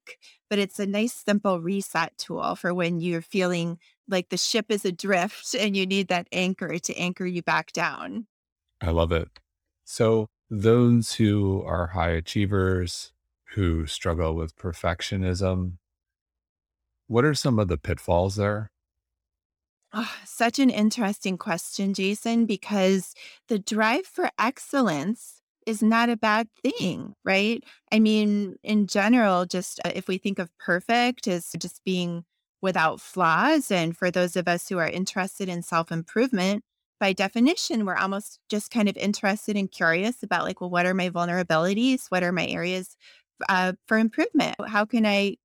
But 0.50 0.60
it's 0.60 0.80
a 0.80 0.86
nice, 0.86 1.14
simple 1.14 1.60
reset 1.60 2.18
tool 2.18 2.56
for 2.56 2.74
when 2.74 3.02
you're 3.02 3.22
feeling 3.22 3.78
like 4.10 4.30
the 4.30 4.38
ship 4.38 4.68
is 4.70 4.86
adrift 4.86 5.56
and 5.56 5.76
you 5.76 5.86
need 5.86 6.08
that 6.08 6.28
anchor 6.32 6.78
to 6.80 6.96
anchor 6.98 7.26
you 7.26 7.42
back 7.42 7.72
down. 7.72 8.28
I 8.82 8.92
love 8.92 9.12
it. 9.12 9.30
So, 9.86 10.28
those 10.50 11.14
who 11.14 11.64
are 11.64 11.88
high 11.88 12.12
achievers, 12.12 13.12
who 13.54 13.86
struggle 13.86 14.36
with 14.36 14.56
perfectionism, 14.56 15.74
what 17.08 17.26
are 17.26 17.34
some 17.34 17.60
of 17.60 17.68
the 17.68 17.78
pitfalls 17.78 18.36
there? 18.36 18.72
Oh, 19.92 20.12
such 20.24 20.60
an 20.60 20.70
interesting 20.70 21.38
question, 21.38 21.96
Jason, 21.96 22.46
because 22.46 23.16
the 23.48 23.58
drive 23.58 24.06
for 24.06 24.30
excellence 24.38 25.42
is 25.66 25.82
not 25.82 26.10
a 26.10 26.18
bad 26.18 26.48
thing, 26.62 27.16
right? 27.26 27.64
I 27.92 28.00
mean, 28.00 28.56
in 28.64 28.86
general, 28.86 29.46
just 29.46 29.80
uh, 29.84 29.92
if 29.96 30.08
we 30.08 30.18
think 30.18 30.38
of 30.38 30.56
perfect 30.60 31.28
as 31.28 31.52
just 31.58 31.84
being 31.84 32.26
without 32.62 33.02
flaws, 33.02 33.72
and 33.72 33.96
for 33.96 34.12
those 34.12 34.36
of 34.36 34.48
us 34.48 34.70
who 34.70 34.78
are 34.78 34.88
interested 34.88 35.50
in 35.50 35.62
self 35.64 35.92
improvement, 35.92 36.64
by 37.00 37.14
definition, 37.14 37.86
we're 37.86 37.96
almost 37.96 38.40
just 38.50 38.72
kind 38.72 38.90
of 38.90 38.98
interested 38.98 39.56
and 39.56 39.72
curious 39.72 40.24
about, 40.24 40.44
like, 40.44 40.62
well, 40.62 40.70
what 40.70 40.86
are 40.86 40.94
my 40.94 41.10
vulnerabilities? 41.10 42.06
What 42.10 42.24
are 42.24 42.32
my 42.32 42.48
areas 42.48 42.98
uh, 43.48 43.74
for 43.88 43.98
improvement? 43.98 44.56
How 44.68 44.86
can 44.86 45.06
I 45.06 45.38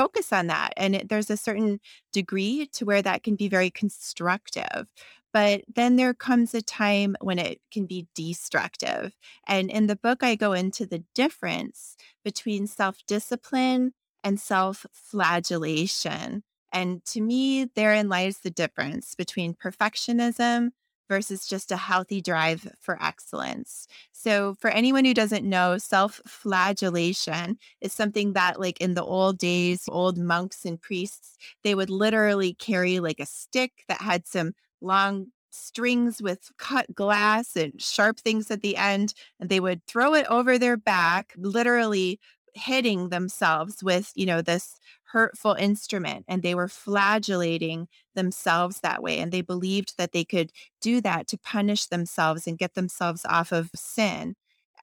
focus 0.00 0.32
on 0.32 0.46
that. 0.46 0.72
And 0.78 0.96
it, 0.96 1.08
there's 1.10 1.28
a 1.28 1.36
certain 1.36 1.78
degree 2.12 2.66
to 2.72 2.86
where 2.86 3.02
that 3.02 3.22
can 3.22 3.36
be 3.36 3.48
very 3.48 3.70
constructive. 3.70 4.86
But 5.32 5.62
then 5.72 5.96
there 5.96 6.14
comes 6.14 6.54
a 6.54 6.62
time 6.62 7.16
when 7.20 7.38
it 7.38 7.60
can 7.70 7.84
be 7.84 8.08
destructive. 8.14 9.12
And 9.46 9.70
in 9.70 9.88
the 9.88 9.96
book, 9.96 10.22
I 10.22 10.34
go 10.36 10.54
into 10.54 10.86
the 10.86 11.04
difference 11.14 11.96
between 12.24 12.66
self 12.66 12.96
discipline 13.06 13.92
and 14.24 14.40
self 14.40 14.86
flagellation. 14.92 16.42
And 16.72 17.04
to 17.06 17.20
me, 17.20 17.64
therein 17.74 18.08
lies 18.08 18.38
the 18.38 18.50
difference 18.50 19.14
between 19.14 19.54
perfectionism 19.54 20.70
versus 21.08 21.46
just 21.46 21.72
a 21.72 21.76
healthy 21.76 22.20
drive 22.20 22.68
for 22.80 23.02
excellence. 23.02 23.88
So, 24.12 24.54
for 24.60 24.70
anyone 24.70 25.04
who 25.04 25.14
doesn't 25.14 25.48
know, 25.48 25.78
self 25.78 26.20
flagellation 26.26 27.58
is 27.80 27.92
something 27.92 28.34
that, 28.34 28.60
like 28.60 28.80
in 28.80 28.94
the 28.94 29.04
old 29.04 29.38
days, 29.38 29.84
old 29.88 30.18
monks 30.18 30.64
and 30.64 30.80
priests, 30.80 31.36
they 31.64 31.74
would 31.74 31.90
literally 31.90 32.54
carry 32.54 33.00
like 33.00 33.18
a 33.20 33.26
stick 33.26 33.84
that 33.88 34.00
had 34.00 34.26
some 34.26 34.52
long 34.80 35.26
strings 35.52 36.22
with 36.22 36.48
cut 36.58 36.94
glass 36.94 37.56
and 37.56 37.80
sharp 37.82 38.20
things 38.20 38.50
at 38.50 38.62
the 38.62 38.76
end, 38.76 39.12
and 39.40 39.48
they 39.50 39.58
would 39.60 39.84
throw 39.86 40.14
it 40.14 40.26
over 40.28 40.58
their 40.58 40.76
back, 40.76 41.32
literally 41.36 42.20
hitting 42.54 43.08
themselves 43.08 43.82
with, 43.82 44.12
you 44.14 44.26
know, 44.26 44.42
this 44.42 44.78
hurtful 45.12 45.54
instrument 45.54 46.24
and 46.28 46.42
they 46.42 46.54
were 46.54 46.68
flagellating 46.68 47.88
themselves 48.14 48.80
that 48.80 49.02
way. 49.02 49.18
And 49.18 49.32
they 49.32 49.40
believed 49.40 49.94
that 49.98 50.12
they 50.12 50.24
could 50.24 50.52
do 50.80 51.00
that 51.00 51.26
to 51.28 51.38
punish 51.38 51.86
themselves 51.86 52.46
and 52.46 52.58
get 52.58 52.74
themselves 52.74 53.24
off 53.28 53.52
of 53.52 53.70
sin. 53.74 54.34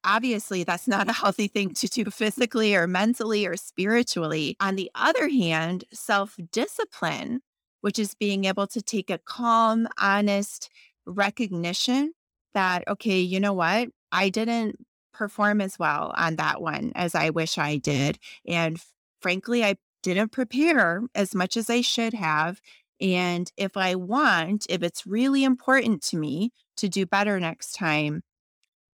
Obviously, 0.04 0.64
that's 0.64 0.88
not 0.88 1.10
a 1.10 1.14
healthy 1.14 1.48
thing 1.48 1.74
to 1.76 1.88
do 1.88 2.06
physically 2.06 2.76
or 2.76 2.88
mentally 2.88 3.46
or 3.46 3.58
spiritually. 3.58 4.56
On 4.60 4.76
the 4.76 4.92
other 4.96 5.28
hand, 5.30 5.86
self 5.92 6.38
discipline, 6.52 7.42
which 7.82 8.00
is 8.00 8.14
being 8.16 8.46
able 8.46 8.68
to 8.68 8.82
take 8.82 9.10
a 9.10 9.18
calm, 9.18 9.88
honest 10.00 10.70
recognition 11.06 12.14
that, 12.54 12.84
okay, 12.88 13.20
you 13.20 13.40
know 13.40 13.54
what? 13.54 13.90
I 14.12 14.30
didn't 14.30 14.78
perform 15.18 15.62
as 15.62 15.80
well 15.80 16.14
on 16.16 16.36
that 16.36 16.62
one 16.62 16.92
as 16.96 17.16
I 17.16 17.32
wish 17.32 17.58
I 17.58 17.78
did. 17.78 18.20
And 18.48 18.80
frankly, 19.22 19.64
I 19.64 19.76
didn't 20.04 20.32
prepare 20.32 21.02
as 21.16 21.34
much 21.34 21.58
as 21.58 21.70
I 21.70 21.82
should 21.82 22.14
have. 22.14 22.62
And 23.02 23.52
if 23.58 23.76
I 23.76 23.96
want, 23.96 24.66
if 24.70 24.84
it's 24.84 25.08
really 25.08 25.44
important 25.44 26.02
to 26.04 26.18
me 26.18 26.52
to 26.78 26.88
do 26.88 27.06
better 27.06 27.40
next 27.40 27.74
time, 27.74 28.22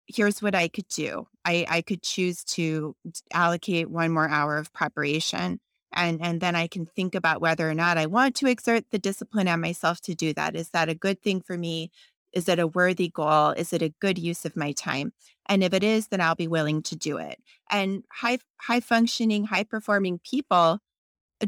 here's 0.07 0.41
what 0.41 0.55
I 0.55 0.67
could 0.67 0.87
do. 0.87 1.27
I, 1.45 1.65
I 1.69 1.81
could 1.81 2.01
choose 2.01 2.43
to 2.45 2.95
allocate 3.33 3.89
one 3.89 4.11
more 4.11 4.29
hour 4.29 4.57
of 4.57 4.73
preparation. 4.73 5.59
And, 5.93 6.21
and 6.21 6.41
then 6.41 6.55
I 6.55 6.67
can 6.67 6.85
think 6.85 7.15
about 7.15 7.41
whether 7.41 7.69
or 7.69 7.75
not 7.75 7.97
I 7.97 8.07
want 8.07 8.35
to 8.37 8.47
exert 8.47 8.85
the 8.91 8.99
discipline 8.99 9.47
on 9.47 9.61
myself 9.61 10.01
to 10.01 10.15
do 10.15 10.33
that. 10.33 10.55
Is 10.55 10.69
that 10.71 10.89
a 10.89 10.95
good 10.95 11.21
thing 11.21 11.41
for 11.41 11.57
me? 11.57 11.91
Is 12.33 12.49
it 12.49 12.59
a 12.59 12.67
worthy 12.67 13.09
goal? 13.09 13.51
Is 13.51 13.73
it 13.73 13.81
a 13.81 13.93
good 14.01 14.17
use 14.17 14.43
of 14.43 14.55
my 14.55 14.71
time? 14.71 15.13
And 15.47 15.63
if 15.63 15.73
it 15.73 15.83
is, 15.83 16.07
then 16.07 16.21
I'll 16.21 16.35
be 16.35 16.47
willing 16.47 16.81
to 16.83 16.95
do 16.95 17.17
it. 17.17 17.39
And 17.69 18.03
high 18.11 18.39
high 18.61 18.79
functioning, 18.79 19.45
high 19.45 19.63
performing 19.63 20.19
people 20.19 20.79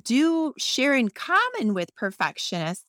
do 0.04 0.54
share 0.58 0.94
in 0.96 1.10
common 1.10 1.74
with 1.74 1.96
perfectionists 1.96 2.86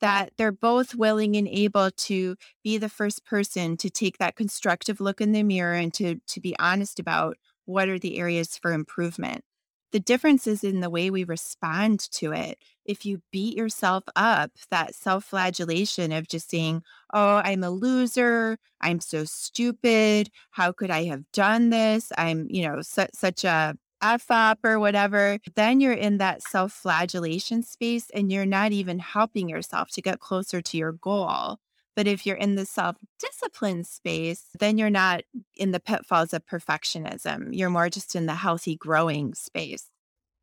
that 0.00 0.32
they're 0.36 0.52
both 0.52 0.94
willing 0.94 1.36
and 1.36 1.48
able 1.48 1.90
to 1.90 2.36
be 2.62 2.78
the 2.78 2.88
first 2.88 3.24
person 3.24 3.76
to 3.78 3.90
take 3.90 4.18
that 4.18 4.36
constructive 4.36 5.00
look 5.00 5.20
in 5.20 5.32
the 5.32 5.42
mirror 5.42 5.74
and 5.74 5.92
to 5.94 6.16
to 6.28 6.40
be 6.40 6.56
honest 6.58 6.98
about 6.98 7.36
what 7.64 7.88
are 7.88 7.98
the 7.98 8.18
areas 8.18 8.56
for 8.56 8.72
improvement. 8.72 9.44
The 9.92 10.00
difference 10.00 10.46
is 10.46 10.64
in 10.64 10.80
the 10.80 10.90
way 10.90 11.10
we 11.10 11.24
respond 11.24 12.00
to 12.12 12.32
it. 12.32 12.58
If 12.84 13.06
you 13.06 13.22
beat 13.32 13.56
yourself 13.56 14.04
up, 14.14 14.52
that 14.70 14.94
self 14.94 15.24
flagellation 15.24 16.12
of 16.12 16.28
just 16.28 16.50
saying, 16.50 16.82
Oh, 17.12 17.40
I'm 17.44 17.62
a 17.64 17.70
loser. 17.70 18.58
I'm 18.80 19.00
so 19.00 19.24
stupid. 19.24 20.30
How 20.50 20.72
could 20.72 20.90
I 20.90 21.04
have 21.04 21.24
done 21.32 21.70
this? 21.70 22.12
I'm, 22.18 22.46
you 22.50 22.66
know, 22.68 22.82
su- 22.82 23.06
such 23.14 23.44
a 23.44 23.76
F 24.02 24.26
up 24.30 24.58
or 24.64 24.78
whatever, 24.78 25.38
then 25.54 25.80
you're 25.80 25.92
in 25.92 26.18
that 26.18 26.42
self 26.42 26.72
flagellation 26.72 27.62
space 27.62 28.10
and 28.14 28.30
you're 28.30 28.46
not 28.46 28.72
even 28.72 28.98
helping 28.98 29.48
yourself 29.48 29.90
to 29.92 30.02
get 30.02 30.20
closer 30.20 30.60
to 30.60 30.76
your 30.76 30.92
goal. 30.92 31.58
But 31.96 32.06
if 32.06 32.26
you're 32.26 32.36
in 32.36 32.54
the 32.54 32.66
self 32.66 32.96
discipline 33.18 33.82
space, 33.82 34.44
then 34.60 34.76
you're 34.76 34.90
not 34.90 35.22
in 35.56 35.72
the 35.72 35.80
pitfalls 35.80 36.34
of 36.34 36.46
perfectionism. 36.46 37.48
You're 37.52 37.70
more 37.70 37.88
just 37.88 38.14
in 38.14 38.26
the 38.26 38.34
healthy 38.34 38.76
growing 38.76 39.34
space. 39.34 39.90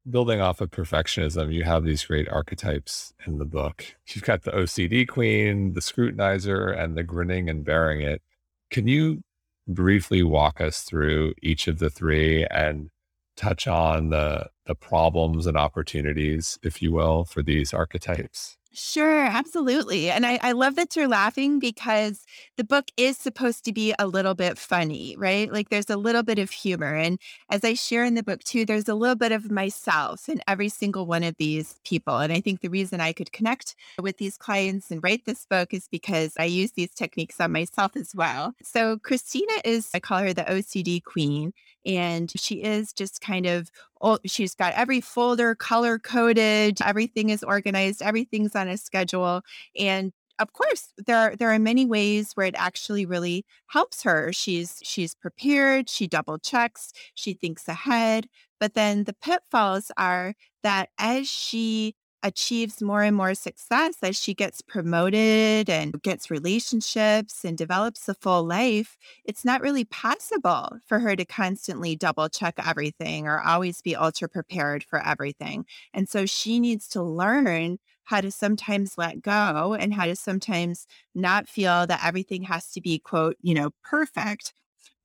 Building 0.09 0.41
off 0.41 0.59
of 0.59 0.71
perfectionism, 0.71 1.53
you 1.53 1.63
have 1.63 1.85
these 1.85 2.03
great 2.03 2.27
archetypes 2.27 3.13
in 3.25 3.37
the 3.37 3.45
book. 3.45 3.85
You've 4.07 4.25
got 4.25 4.41
the 4.41 4.51
OCD 4.51 5.07
queen, 5.07 5.73
the 5.73 5.79
scrutinizer, 5.79 6.77
and 6.77 6.97
the 6.97 7.03
grinning 7.03 7.49
and 7.49 7.63
bearing 7.63 8.01
it. 8.01 8.21
Can 8.69 8.87
you 8.87 9.21
briefly 9.65 10.23
walk 10.23 10.59
us 10.59 10.81
through 10.81 11.35
each 11.41 11.69
of 11.69 11.79
the 11.79 11.89
three 11.89 12.45
and 12.45 12.89
touch 13.37 13.67
on 13.67 14.09
the 14.09 14.47
the 14.65 14.75
problems 14.75 15.45
and 15.45 15.57
opportunities, 15.57 16.57
if 16.63 16.81
you 16.81 16.91
will, 16.91 17.25
for 17.25 17.43
these 17.43 17.73
archetypes? 17.73 18.57
Sure, 18.75 19.21
absolutely. 19.25 20.09
And 20.09 20.25
I, 20.25 20.39
I 20.41 20.51
love 20.53 20.75
that 20.77 20.95
you're 20.95 21.07
laughing 21.07 21.59
because 21.59 22.25
the 22.57 22.63
book 22.63 22.85
is 22.97 23.17
supposed 23.17 23.63
to 23.65 23.71
be 23.71 23.93
a 23.99 24.07
little 24.07 24.33
bit 24.33 24.57
funny, 24.57 25.15
right? 25.15 25.51
Like 25.53 25.69
there's 25.69 25.91
a 25.91 25.95
little 25.97 26.23
bit 26.23 26.39
of 26.39 26.49
humor. 26.49 26.95
And 26.95 27.19
as 27.51 27.63
I 27.63 27.75
share 27.75 28.03
in 28.03 28.15
the 28.15 28.23
book 28.23 28.43
too, 28.43 28.65
there's 28.65 28.89
a 28.89 28.95
little 28.95 29.15
bit 29.15 29.31
of 29.31 29.51
myself 29.51 30.27
in 30.27 30.41
every 30.47 30.69
single 30.69 31.05
one 31.05 31.21
of 31.21 31.35
these 31.37 31.79
people. 31.83 32.17
And 32.17 32.33
I 32.33 32.41
think 32.41 32.61
the 32.61 32.67
reason 32.69 32.99
I 32.99 33.13
could 33.13 33.31
connect 33.31 33.75
with 34.01 34.17
these 34.17 34.37
clients 34.37 34.89
and 34.89 35.03
write 35.03 35.25
this 35.25 35.45
book 35.45 35.71
is 35.71 35.87
because 35.87 36.33
I 36.39 36.45
use 36.45 36.71
these 36.71 36.95
techniques 36.95 37.39
on 37.39 37.51
myself 37.51 37.95
as 37.95 38.15
well. 38.15 38.55
So 38.63 38.97
Christina 38.97 39.53
is, 39.63 39.89
I 39.93 39.99
call 39.99 40.17
her 40.19 40.33
the 40.33 40.49
OCD 40.49 40.99
queen. 40.99 41.53
And 41.85 42.31
she 42.37 42.63
is 42.63 42.93
just 42.93 43.19
kind 43.21 43.45
of 43.45 43.69
oh, 44.03 44.19
she's 44.25 44.55
got 44.55 44.73
every 44.75 45.01
folder 45.01 45.55
color 45.55 45.99
coded, 45.99 46.79
everything 46.85 47.29
is 47.29 47.43
organized, 47.43 48.01
everything's 48.03 48.55
on 48.55 48.67
a 48.67 48.77
schedule. 48.77 49.41
And 49.79 50.11
of 50.39 50.53
course 50.53 50.89
there 51.05 51.17
are 51.17 51.35
there 51.35 51.51
are 51.51 51.59
many 51.59 51.85
ways 51.85 52.31
where 52.33 52.47
it 52.47 52.55
actually 52.57 53.05
really 53.05 53.45
helps 53.67 54.01
her 54.03 54.33
she's 54.33 54.79
she's 54.83 55.13
prepared 55.13 55.87
she 55.89 56.07
double 56.07 56.39
checks 56.39 56.91
she 57.13 57.33
thinks 57.35 57.67
ahead 57.67 58.27
but 58.59 58.73
then 58.73 59.03
the 59.03 59.13
pitfalls 59.13 59.91
are 59.97 60.33
that 60.63 60.89
as 60.97 61.29
she 61.29 61.95
achieves 62.23 62.81
more 62.81 63.03
and 63.03 63.15
more 63.15 63.35
success 63.35 63.97
as 64.01 64.19
she 64.19 64.33
gets 64.33 64.61
promoted 64.61 65.69
and 65.69 66.01
gets 66.01 66.31
relationships 66.31 67.43
and 67.43 67.57
develops 67.57 68.07
a 68.09 68.15
full 68.15 68.43
life, 68.43 68.97
it's 69.25 69.45
not 69.45 69.61
really 69.61 69.85
possible 69.85 70.77
for 70.87 70.99
her 70.99 71.15
to 71.15 71.25
constantly 71.25 71.95
double 71.95 72.29
check 72.29 72.55
everything 72.65 73.27
or 73.27 73.41
always 73.41 73.81
be 73.81 73.95
ultra 73.95 74.29
prepared 74.29 74.83
for 74.83 75.05
everything. 75.05 75.65
And 75.93 76.09
so 76.09 76.25
she 76.25 76.59
needs 76.59 76.87
to 76.89 77.03
learn 77.03 77.77
how 78.05 78.21
to 78.21 78.31
sometimes 78.31 78.97
let 78.97 79.21
go 79.21 79.75
and 79.79 79.93
how 79.93 80.05
to 80.05 80.15
sometimes 80.15 80.87
not 81.13 81.47
feel 81.47 81.87
that 81.87 82.03
everything 82.03 82.43
has 82.43 82.71
to 82.71 82.81
be, 82.81 82.99
quote, 82.99 83.37
you 83.41 83.53
know, 83.53 83.71
perfect. 83.83 84.53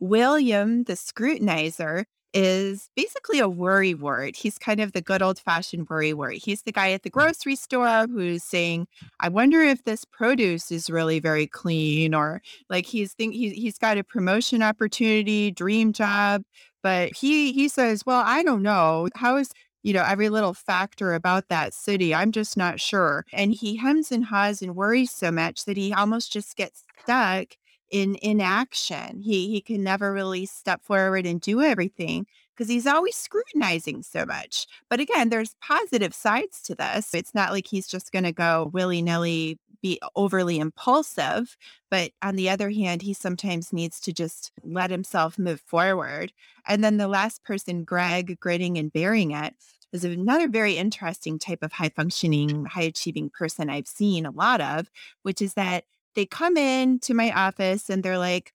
William, 0.01 0.85
the 0.85 0.95
scrutinizer, 0.95 2.05
is 2.35 2.91
basically 2.95 3.39
a 3.39 3.49
worry 3.49 3.95
wart. 3.95 4.37
He's 4.37 4.59
kind 4.59 4.81
of 4.81 4.93
the 4.93 5.01
good 5.01 5.23
old 5.23 5.39
fashioned 5.39 5.89
worry 5.89 6.13
wart. 6.13 6.35
He's 6.35 6.63
the 6.63 6.73
guy 6.73 6.93
at 6.93 7.03
the 7.03 7.11
mm. 7.11 7.15
grocery 7.15 7.57
store 7.57 8.07
who's 8.07 8.45
saying, 8.45 8.87
"I 9.21 9.29
wonder 9.29 9.63
if 9.63 9.85
this 9.85 10.05
produce 10.05 10.71
is 10.71 10.91
really 10.91 11.21
very 11.21 11.47
clean," 11.47 12.15
or 12.15 12.43
like 12.69 12.87
he's 12.87 13.15
think 13.15 13.35
he, 13.35 13.51
he's 13.51 13.79
got 13.79 13.99
a 13.99 14.05
promotion 14.05 14.63
opportunity, 14.63 15.51
dream 15.51 15.93
job, 15.93 16.43
but 16.83 17.15
he 17.15 17.53
he 17.53 17.69
says, 17.69 18.05
"Well, 18.07 18.23
I 18.25 18.43
don't 18.43 18.63
know. 18.63 19.09
How 19.15 19.37
is 19.37 19.51
you 19.85 19.95
know, 19.95 20.05
every 20.07 20.29
little 20.29 20.55
factor 20.55 21.15
about 21.15 21.49
that 21.49 21.73
city. 21.73 22.15
I'm 22.15 22.33
just 22.33 22.57
not 22.57 22.81
sure. 22.81 23.25
And 23.33 23.53
he 23.53 23.77
hems 23.77 24.11
and 24.11 24.25
haws 24.25 24.61
and 24.61 24.75
worries 24.75 25.13
so 25.13 25.31
much 25.31 25.65
that 25.65 25.77
he 25.77 25.95
almost 25.95 26.33
just 26.33 26.57
gets 26.57 26.85
stuck 27.03 27.57
in 27.91 28.17
inaction. 28.23 29.21
He 29.21 29.49
he 29.51 29.61
can 29.61 29.83
never 29.83 30.13
really 30.13 30.47
step 30.47 30.83
forward 30.85 31.27
and 31.27 31.41
do 31.41 31.63
everything 31.63 32.27
because 32.55 32.69
he's 32.69 32.87
always 32.87 33.17
scrutinizing 33.17 34.03
so 34.03 34.27
much. 34.27 34.67
But 34.91 35.01
again, 35.01 35.29
there's 35.29 35.55
positive 35.63 36.15
sides 36.15 36.61
to 36.63 36.75
this. 36.75 37.15
It's 37.15 37.35
not 37.35 37.53
like 37.53 37.69
he's 37.69 37.87
just 37.87 38.11
going 38.13 38.25
to 38.25 38.33
go 38.33 38.71
willy 38.73 39.01
nilly 39.01 39.59
be 39.81 40.01
overly 40.17 40.59
impulsive. 40.59 41.57
But 41.91 42.13
on 42.23 42.37
the 42.37 42.51
other 42.51 42.71
hand, 42.71 43.03
he 43.03 43.15
sometimes 43.15 43.73
needs 43.73 44.01
to 44.01 44.13
just 44.13 44.53
let 44.63 44.91
himself 44.91 45.39
move 45.39 45.61
forward. 45.61 46.33
And 46.67 46.83
then 46.83 46.97
the 46.97 47.09
last 47.09 47.45
person, 47.45 47.85
Greg, 47.85 48.39
gritting 48.41 48.77
and 48.77 48.93
bearing 48.93 49.31
it, 49.31 49.55
is 49.93 50.05
another 50.05 50.49
very 50.49 50.77
interesting 50.77 51.39
type 51.39 51.63
of 51.63 51.73
high 51.73 51.89
functioning, 51.89 52.67
high 52.67 52.83
achieving 52.83 53.31
person 53.31 53.71
I've 53.71 53.87
seen 53.87 54.27
a 54.27 54.31
lot 54.31 54.61
of, 54.61 54.91
which 55.23 55.41
is 55.41 55.55
that 55.55 55.85
they 56.15 56.27
come 56.27 56.57
in 56.57 56.99
to 57.01 57.15
my 57.15 57.33
office 57.33 57.91
and 57.91 58.03
they're 58.03 58.19
like, 58.19 58.53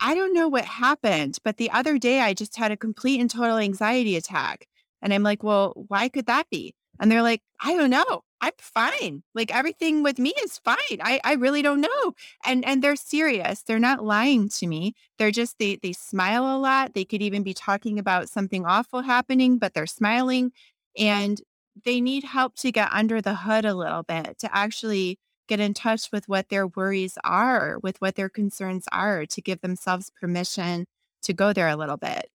I 0.00 0.14
don't 0.14 0.34
know 0.34 0.48
what 0.48 0.64
happened, 0.64 1.38
but 1.44 1.56
the 1.56 1.70
other 1.70 1.98
day 1.98 2.20
I 2.20 2.34
just 2.34 2.56
had 2.56 2.70
a 2.70 2.76
complete 2.76 3.20
and 3.20 3.30
total 3.30 3.58
anxiety 3.58 4.16
attack. 4.16 4.66
And 5.02 5.12
I'm 5.12 5.22
like, 5.22 5.42
well, 5.42 5.72
why 5.88 6.08
could 6.08 6.26
that 6.26 6.48
be? 6.50 6.74
And 7.00 7.10
they're 7.10 7.22
like, 7.22 7.42
I 7.60 7.74
don't 7.74 7.90
know. 7.90 8.22
I'm 8.40 8.52
fine. 8.58 9.22
Like 9.34 9.54
everything 9.54 10.02
with 10.02 10.18
me 10.18 10.32
is 10.42 10.58
fine. 10.58 11.00
I, 11.00 11.20
I 11.24 11.34
really 11.34 11.62
don't 11.62 11.80
know. 11.80 12.12
And 12.44 12.64
and 12.64 12.82
they're 12.82 12.96
serious. 12.96 13.62
They're 13.62 13.78
not 13.80 14.04
lying 14.04 14.48
to 14.50 14.66
me. 14.66 14.94
They're 15.18 15.32
just 15.32 15.58
they 15.58 15.76
they 15.76 15.92
smile 15.92 16.44
a 16.44 16.58
lot. 16.58 16.94
They 16.94 17.04
could 17.04 17.22
even 17.22 17.42
be 17.42 17.54
talking 17.54 17.98
about 17.98 18.28
something 18.28 18.64
awful 18.64 19.02
happening, 19.02 19.58
but 19.58 19.74
they're 19.74 19.86
smiling. 19.86 20.52
And 20.96 21.40
they 21.84 22.00
need 22.00 22.24
help 22.24 22.56
to 22.56 22.72
get 22.72 22.90
under 22.92 23.20
the 23.20 23.34
hood 23.34 23.64
a 23.64 23.74
little 23.74 24.02
bit 24.02 24.38
to 24.40 24.56
actually 24.56 25.18
get 25.48 25.60
in 25.60 25.74
touch 25.74 26.12
with 26.12 26.28
what 26.28 26.48
their 26.48 26.66
worries 26.66 27.18
are, 27.24 27.78
with 27.82 28.00
what 28.00 28.14
their 28.14 28.28
concerns 28.28 28.84
are, 28.92 29.26
to 29.26 29.40
give 29.40 29.60
themselves 29.60 30.12
permission 30.20 30.86
to 31.22 31.32
go 31.32 31.52
there 31.52 31.68
a 31.68 31.76
little 31.76 31.96
bit. 31.96 32.30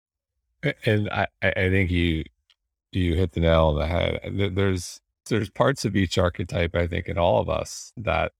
And 0.85 1.09
I, 1.09 1.27
I 1.41 1.69
think 1.69 1.91
you 1.91 2.23
you 2.91 3.15
hit 3.15 3.31
the 3.31 3.39
nail 3.39 3.67
on 3.67 3.79
the 3.79 3.87
head. 3.87 4.55
There's 4.55 4.99
there's 5.29 5.49
parts 5.49 5.85
of 5.85 5.95
each 5.95 6.17
archetype, 6.17 6.75
I 6.75 6.87
think, 6.87 7.07
in 7.07 7.17
all 7.17 7.39
of 7.39 7.49
us 7.49 7.93
that 7.97 8.33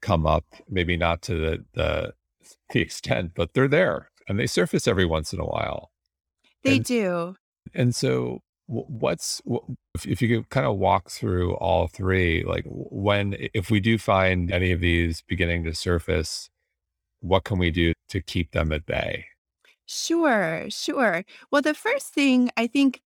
come 0.00 0.26
up, 0.26 0.44
maybe 0.68 0.96
not 0.96 1.22
to 1.22 1.34
the 1.34 1.64
the, 1.72 2.14
the 2.70 2.80
extent, 2.82 3.32
but 3.34 3.54
they're 3.54 3.68
there 3.68 4.10
and 4.28 4.38
they 4.38 4.46
surface 4.46 4.88
every 4.88 5.04
once 5.04 5.32
in 5.32 5.40
a 5.40 5.44
while. 5.44 5.90
They 6.62 6.76
and, 6.76 6.84
do. 6.84 7.36
And 7.74 7.94
so, 7.94 8.42
what's 8.66 9.42
if 10.06 10.22
you 10.22 10.28
could 10.28 10.48
kind 10.48 10.66
of 10.66 10.76
walk 10.76 11.10
through 11.10 11.54
all 11.56 11.86
three, 11.86 12.44
like 12.44 12.64
when 12.66 13.36
if 13.52 13.70
we 13.70 13.80
do 13.80 13.98
find 13.98 14.50
any 14.50 14.72
of 14.72 14.80
these 14.80 15.22
beginning 15.22 15.64
to 15.64 15.74
surface, 15.74 16.50
what 17.20 17.44
can 17.44 17.58
we 17.58 17.70
do 17.70 17.92
to 18.08 18.20
keep 18.20 18.52
them 18.52 18.72
at 18.72 18.86
bay? 18.86 19.26
Sure, 19.86 20.66
sure. 20.70 21.24
Well, 21.50 21.62
the 21.62 21.74
first 21.74 22.14
thing 22.14 22.50
I 22.56 22.66
think 22.66 23.02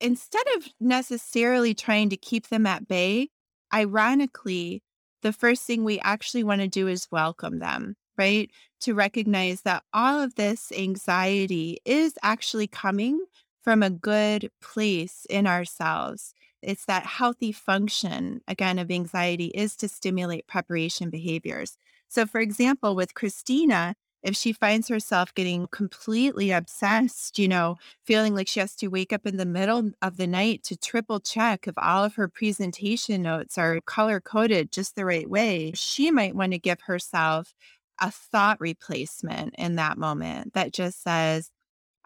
instead 0.00 0.44
of 0.56 0.68
necessarily 0.80 1.74
trying 1.74 2.10
to 2.10 2.16
keep 2.16 2.48
them 2.48 2.66
at 2.66 2.88
bay, 2.88 3.28
ironically, 3.72 4.82
the 5.22 5.32
first 5.32 5.62
thing 5.62 5.84
we 5.84 6.00
actually 6.00 6.44
want 6.44 6.60
to 6.60 6.68
do 6.68 6.88
is 6.88 7.08
welcome 7.10 7.60
them, 7.60 7.96
right? 8.18 8.50
To 8.80 8.94
recognize 8.94 9.62
that 9.62 9.84
all 9.92 10.20
of 10.20 10.34
this 10.34 10.72
anxiety 10.72 11.78
is 11.84 12.14
actually 12.22 12.66
coming 12.66 13.20
from 13.66 13.82
a 13.82 13.90
good 13.90 14.48
place 14.62 15.26
in 15.28 15.44
ourselves. 15.44 16.32
It's 16.62 16.84
that 16.84 17.04
healthy 17.04 17.50
function, 17.50 18.40
again, 18.46 18.78
of 18.78 18.92
anxiety 18.92 19.46
is 19.46 19.74
to 19.78 19.88
stimulate 19.88 20.46
preparation 20.46 21.10
behaviors. 21.10 21.76
So, 22.06 22.26
for 22.26 22.40
example, 22.40 22.94
with 22.94 23.14
Christina, 23.14 23.96
if 24.22 24.36
she 24.36 24.52
finds 24.52 24.86
herself 24.86 25.34
getting 25.34 25.66
completely 25.72 26.52
obsessed, 26.52 27.40
you 27.40 27.48
know, 27.48 27.74
feeling 28.04 28.36
like 28.36 28.46
she 28.46 28.60
has 28.60 28.76
to 28.76 28.86
wake 28.86 29.12
up 29.12 29.26
in 29.26 29.36
the 29.36 29.44
middle 29.44 29.90
of 30.00 30.16
the 30.16 30.28
night 30.28 30.62
to 30.62 30.76
triple 30.76 31.18
check 31.18 31.66
if 31.66 31.74
all 31.76 32.04
of 32.04 32.14
her 32.14 32.28
presentation 32.28 33.22
notes 33.22 33.58
are 33.58 33.80
color 33.80 34.20
coded 34.20 34.70
just 34.70 34.94
the 34.94 35.04
right 35.04 35.28
way, 35.28 35.72
she 35.74 36.12
might 36.12 36.36
want 36.36 36.52
to 36.52 36.58
give 36.60 36.82
herself 36.82 37.52
a 38.00 38.12
thought 38.12 38.60
replacement 38.60 39.56
in 39.58 39.74
that 39.74 39.98
moment 39.98 40.54
that 40.54 40.72
just 40.72 41.02
says, 41.02 41.50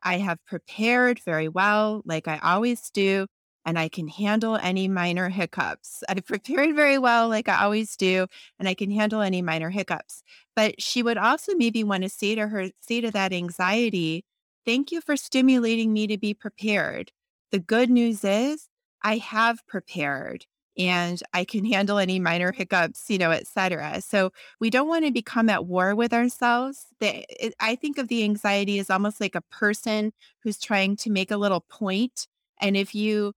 I 0.02 0.18
have 0.18 0.44
prepared 0.46 1.20
very 1.20 1.48
well, 1.48 2.02
like 2.04 2.28
I 2.28 2.38
always 2.42 2.90
do 2.90 3.26
and 3.64 3.78
I 3.78 3.88
can 3.88 4.08
handle 4.08 4.56
any 4.56 4.88
minor 4.88 5.28
hiccups. 5.28 6.02
I've 6.08 6.26
prepared 6.26 6.74
very 6.74 6.98
well, 6.98 7.28
like 7.28 7.48
I 7.48 7.62
always 7.62 7.96
do, 7.96 8.26
and 8.58 8.68
I 8.68 8.74
can 8.74 8.90
handle 8.90 9.20
any 9.20 9.42
minor 9.42 9.70
hiccups. 9.70 10.22
But 10.56 10.80
she 10.80 11.02
would 11.02 11.18
also 11.18 11.54
maybe 11.54 11.84
want 11.84 12.02
to 12.02 12.08
say 12.08 12.34
to 12.34 12.48
her, 12.48 12.70
say 12.80 13.00
to 13.00 13.10
that 13.10 13.32
anxiety, 13.32 14.24
thank 14.64 14.90
you 14.92 15.00
for 15.00 15.16
stimulating 15.16 15.92
me 15.92 16.06
to 16.06 16.18
be 16.18 16.34
prepared. 16.34 17.12
The 17.52 17.58
good 17.58 17.90
news 17.90 18.24
is 18.24 18.68
I 19.02 19.18
have 19.18 19.66
prepared 19.66 20.46
and 20.80 21.22
I 21.34 21.44
can 21.44 21.66
handle 21.66 21.98
any 21.98 22.18
minor 22.18 22.52
hiccups, 22.52 23.10
you 23.10 23.18
know, 23.18 23.30
et 23.32 23.46
cetera. 23.46 24.00
So 24.00 24.32
we 24.60 24.70
don't 24.70 24.88
want 24.88 25.04
to 25.04 25.12
become 25.12 25.50
at 25.50 25.66
war 25.66 25.94
with 25.94 26.14
ourselves. 26.14 26.86
The, 27.00 27.24
it, 27.28 27.54
I 27.60 27.74
think 27.74 27.98
of 27.98 28.08
the 28.08 28.24
anxiety 28.24 28.78
as 28.78 28.88
almost 28.88 29.20
like 29.20 29.34
a 29.34 29.42
person 29.42 30.12
who's 30.42 30.58
trying 30.58 30.96
to 30.96 31.10
make 31.10 31.30
a 31.30 31.36
little 31.36 31.60
point. 31.60 32.26
And 32.60 32.78
if 32.78 32.94
you 32.94 33.34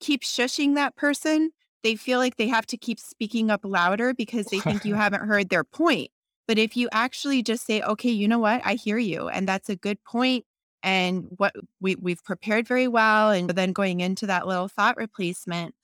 keep 0.00 0.22
shushing 0.22 0.74
that 0.74 0.94
person, 0.94 1.52
they 1.82 1.96
feel 1.96 2.18
like 2.18 2.36
they 2.36 2.48
have 2.48 2.66
to 2.66 2.76
keep 2.76 3.00
speaking 3.00 3.50
up 3.50 3.60
louder 3.64 4.12
because 4.12 4.46
they 4.46 4.60
think 4.60 4.84
you 4.84 4.94
haven't 4.96 5.26
heard 5.26 5.48
their 5.48 5.64
point. 5.64 6.10
But 6.46 6.58
if 6.58 6.76
you 6.76 6.90
actually 6.92 7.42
just 7.42 7.64
say, 7.64 7.80
okay, 7.80 8.10
you 8.10 8.28
know 8.28 8.38
what? 8.38 8.60
I 8.64 8.74
hear 8.74 8.98
you. 8.98 9.28
And 9.28 9.48
that's 9.48 9.70
a 9.70 9.76
good 9.76 10.02
point. 10.04 10.44
And 10.82 11.28
what 11.38 11.54
we, 11.80 11.94
we've 11.96 12.22
prepared 12.22 12.68
very 12.68 12.88
well. 12.88 13.30
And 13.30 13.48
then 13.50 13.72
going 13.72 14.00
into 14.00 14.26
that 14.26 14.46
little 14.46 14.68
thought 14.68 14.96
replacement, 14.98 15.74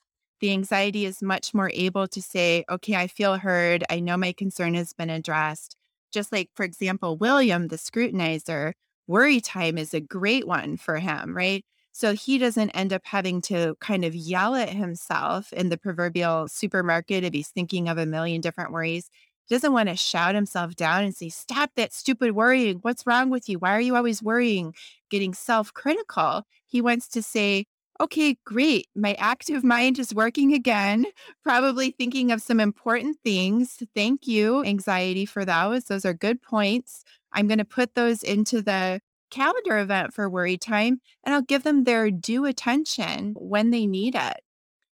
the 0.40 0.52
anxiety 0.52 1.04
is 1.04 1.22
much 1.22 1.54
more 1.54 1.70
able 1.74 2.06
to 2.08 2.22
say, 2.22 2.64
okay, 2.70 2.94
I 2.94 3.06
feel 3.06 3.36
heard. 3.38 3.84
I 3.90 4.00
know 4.00 4.16
my 4.16 4.32
concern 4.32 4.74
has 4.74 4.92
been 4.92 5.10
addressed. 5.10 5.76
Just 6.12 6.32
like, 6.32 6.50
for 6.54 6.64
example, 6.64 7.16
William, 7.16 7.68
the 7.68 7.76
scrutinizer, 7.76 8.72
worry 9.06 9.40
time 9.40 9.78
is 9.78 9.94
a 9.94 10.00
great 10.00 10.46
one 10.46 10.76
for 10.76 10.98
him, 10.98 11.36
right? 11.36 11.64
So 11.92 12.14
he 12.14 12.38
doesn't 12.38 12.70
end 12.70 12.92
up 12.92 13.02
having 13.04 13.40
to 13.42 13.74
kind 13.80 14.04
of 14.04 14.14
yell 14.14 14.54
at 14.54 14.68
himself 14.68 15.52
in 15.52 15.68
the 15.68 15.78
proverbial 15.78 16.46
supermarket 16.48 17.24
if 17.24 17.32
he's 17.34 17.48
thinking 17.48 17.88
of 17.88 17.98
a 17.98 18.06
million 18.06 18.40
different 18.40 18.70
worries. 18.72 19.10
He 19.46 19.54
doesn't 19.54 19.72
want 19.72 19.88
to 19.88 19.96
shout 19.96 20.34
himself 20.34 20.76
down 20.76 21.04
and 21.04 21.16
say, 21.16 21.30
Stop 21.30 21.70
that 21.76 21.92
stupid 21.92 22.32
worrying. 22.32 22.78
What's 22.82 23.06
wrong 23.06 23.30
with 23.30 23.48
you? 23.48 23.58
Why 23.58 23.72
are 23.72 23.80
you 23.80 23.96
always 23.96 24.22
worrying? 24.22 24.74
Getting 25.10 25.34
self 25.34 25.72
critical. 25.74 26.44
He 26.66 26.80
wants 26.80 27.08
to 27.08 27.22
say, 27.22 27.66
Okay, 28.00 28.38
great. 28.44 28.86
My 28.94 29.14
active 29.14 29.64
mind 29.64 29.98
is 29.98 30.14
working 30.14 30.54
again, 30.54 31.06
probably 31.42 31.90
thinking 31.90 32.30
of 32.30 32.40
some 32.40 32.60
important 32.60 33.18
things. 33.24 33.82
Thank 33.94 34.26
you, 34.26 34.64
anxiety, 34.64 35.26
for 35.26 35.44
those. 35.44 35.84
Those 35.84 36.04
are 36.04 36.14
good 36.14 36.40
points. 36.40 37.02
I'm 37.32 37.48
going 37.48 37.58
to 37.58 37.64
put 37.64 37.94
those 37.96 38.22
into 38.22 38.62
the 38.62 39.00
calendar 39.30 39.78
event 39.78 40.14
for 40.14 40.30
worry 40.30 40.56
time 40.56 41.00
and 41.24 41.34
I'll 41.34 41.42
give 41.42 41.64
them 41.64 41.84
their 41.84 42.10
due 42.10 42.44
attention 42.46 43.34
when 43.36 43.70
they 43.70 43.86
need 43.86 44.14
it. 44.14 44.40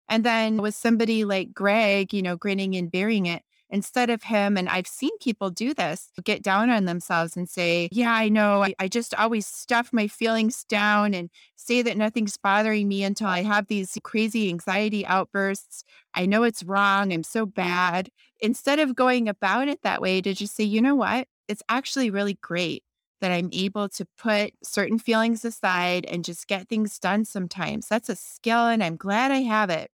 And 0.09 0.23
then 0.23 0.57
with 0.57 0.75
somebody 0.75 1.25
like 1.25 1.53
Greg, 1.53 2.13
you 2.13 2.21
know, 2.21 2.35
grinning 2.37 2.75
and 2.75 2.91
bearing 2.91 3.25
it, 3.25 3.43
instead 3.75 4.09
of 4.09 4.23
him, 4.23 4.55
and 4.55 4.69
I've 4.69 4.87
seen 4.87 5.11
people 5.19 5.49
do 5.49 5.73
this, 5.73 6.09
get 6.23 6.41
down 6.41 6.69
on 6.69 6.85
themselves 6.85 7.35
and 7.35 7.47
say, 7.49 7.89
Yeah, 7.91 8.13
I 8.13 8.29
know, 8.29 8.63
I, 8.63 8.73
I 8.79 8.87
just 8.87 9.13
always 9.13 9.45
stuff 9.45 9.91
my 9.91 10.07
feelings 10.07 10.63
down 10.63 11.13
and 11.13 11.29
say 11.57 11.81
that 11.81 11.97
nothing's 11.97 12.37
bothering 12.37 12.87
me 12.87 13.03
until 13.03 13.27
I 13.27 13.43
have 13.43 13.67
these 13.67 13.97
crazy 14.01 14.47
anxiety 14.47 15.05
outbursts. 15.05 15.83
I 16.13 16.25
know 16.25 16.43
it's 16.43 16.63
wrong. 16.63 17.11
I'm 17.11 17.23
so 17.23 17.45
bad. 17.45 18.09
Instead 18.39 18.79
of 18.79 18.95
going 18.95 19.27
about 19.27 19.67
it 19.67 19.81
that 19.83 20.01
way, 20.01 20.21
to 20.21 20.33
just 20.33 20.55
say, 20.55 20.63
You 20.63 20.81
know 20.81 20.95
what? 20.95 21.27
It's 21.49 21.63
actually 21.67 22.09
really 22.09 22.39
great 22.41 22.81
that 23.19 23.31
I'm 23.31 23.49
able 23.51 23.89
to 23.89 24.07
put 24.17 24.53
certain 24.63 24.99
feelings 24.99 25.43
aside 25.43 26.05
and 26.05 26.23
just 26.23 26.47
get 26.47 26.69
things 26.69 26.97
done 26.97 27.25
sometimes. 27.25 27.87
That's 27.89 28.07
a 28.09 28.15
skill 28.15 28.67
and 28.67 28.81
I'm 28.81 28.95
glad 28.95 29.31
I 29.31 29.41
have 29.41 29.69
it. 29.69 29.91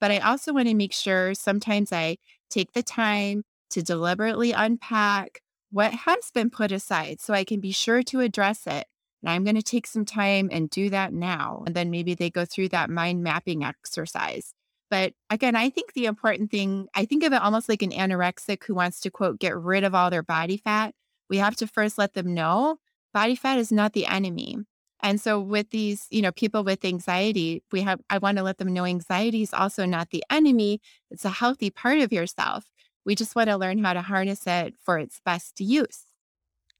But 0.00 0.10
I 0.10 0.18
also 0.18 0.52
want 0.52 0.68
to 0.68 0.74
make 0.74 0.92
sure 0.92 1.34
sometimes 1.34 1.92
I 1.92 2.18
take 2.50 2.72
the 2.72 2.82
time 2.82 3.44
to 3.70 3.82
deliberately 3.82 4.52
unpack 4.52 5.40
what 5.70 5.92
has 5.92 6.30
been 6.32 6.50
put 6.50 6.70
aside 6.70 7.20
so 7.20 7.34
I 7.34 7.44
can 7.44 7.60
be 7.60 7.72
sure 7.72 8.02
to 8.04 8.20
address 8.20 8.66
it. 8.66 8.86
And 9.22 9.30
I'm 9.30 9.44
going 9.44 9.56
to 9.56 9.62
take 9.62 9.86
some 9.86 10.04
time 10.04 10.48
and 10.52 10.68
do 10.68 10.90
that 10.90 11.12
now. 11.12 11.64
And 11.66 11.74
then 11.74 11.90
maybe 11.90 12.14
they 12.14 12.30
go 12.30 12.44
through 12.44 12.68
that 12.70 12.90
mind 12.90 13.22
mapping 13.22 13.64
exercise. 13.64 14.54
But 14.90 15.14
again, 15.30 15.56
I 15.56 15.70
think 15.70 15.94
the 15.94 16.06
important 16.06 16.50
thing, 16.50 16.88
I 16.94 17.06
think 17.06 17.24
of 17.24 17.32
it 17.32 17.42
almost 17.42 17.68
like 17.68 17.82
an 17.82 17.90
anorexic 17.90 18.64
who 18.64 18.74
wants 18.74 19.00
to, 19.00 19.10
quote, 19.10 19.40
get 19.40 19.56
rid 19.56 19.82
of 19.82 19.94
all 19.94 20.10
their 20.10 20.22
body 20.22 20.58
fat 20.58 20.94
we 21.28 21.38
have 21.38 21.56
to 21.56 21.66
first 21.66 21.98
let 21.98 22.14
them 22.14 22.34
know 22.34 22.78
body 23.12 23.34
fat 23.34 23.58
is 23.58 23.72
not 23.72 23.92
the 23.92 24.06
enemy. 24.06 24.58
And 25.04 25.20
so 25.20 25.38
with 25.38 25.68
these, 25.68 26.06
you 26.10 26.22
know, 26.22 26.32
people 26.32 26.64
with 26.64 26.82
anxiety, 26.82 27.62
we 27.70 27.82
have 27.82 28.00
I 28.08 28.16
want 28.16 28.38
to 28.38 28.42
let 28.42 28.56
them 28.56 28.72
know 28.72 28.86
anxiety 28.86 29.42
is 29.42 29.52
also 29.52 29.84
not 29.84 30.08
the 30.08 30.24
enemy. 30.30 30.80
It's 31.10 31.26
a 31.26 31.30
healthy 31.30 31.68
part 31.68 31.98
of 31.98 32.10
yourself. 32.10 32.70
We 33.04 33.14
just 33.14 33.36
want 33.36 33.50
to 33.50 33.58
learn 33.58 33.84
how 33.84 33.92
to 33.92 34.00
harness 34.00 34.46
it 34.46 34.74
for 34.80 34.98
its 34.98 35.20
best 35.22 35.60
use. 35.60 36.04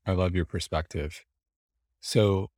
I 0.06 0.12
love 0.12 0.34
your 0.34 0.46
perspective. 0.46 1.22
So 2.00 2.48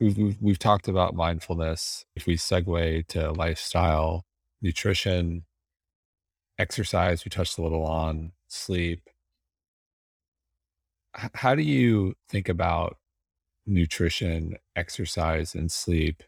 we've, 0.00 0.16
we've, 0.16 0.38
we've 0.40 0.58
talked 0.58 0.88
about 0.88 1.14
mindfulness. 1.14 2.06
If 2.14 2.26
we 2.26 2.36
segue 2.36 3.06
to 3.08 3.32
lifestyle, 3.32 4.24
nutrition, 4.62 5.44
exercise, 6.58 7.22
we 7.22 7.28
touched 7.28 7.58
a 7.58 7.62
little 7.62 7.84
on 7.84 8.32
sleep. 8.48 9.10
H- 11.22 11.30
how 11.34 11.54
do 11.54 11.62
you 11.62 12.14
think 12.30 12.48
about 12.48 12.96
nutrition, 13.66 14.56
exercise, 14.76 15.54
and 15.54 15.70
sleep 15.70 16.22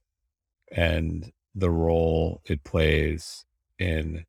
and 0.73 1.33
the 1.55 1.71
role 1.71 2.43
it 2.47 2.65
plays 2.65 3.47
in 3.79 4.27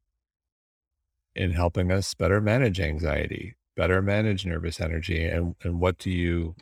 in 1.36 1.52
helping 1.52 1.92
us 1.92 2.14
better 2.14 2.42
manage 2.42 2.80
anxiety, 2.80 3.56
better 3.76 4.02
manage 4.02 4.46
nervous 4.46 4.80
energy, 4.80 5.26
and 5.26 5.56
and 5.64 5.80
what 5.80 5.98
do 5.98 6.10
you 6.12 6.56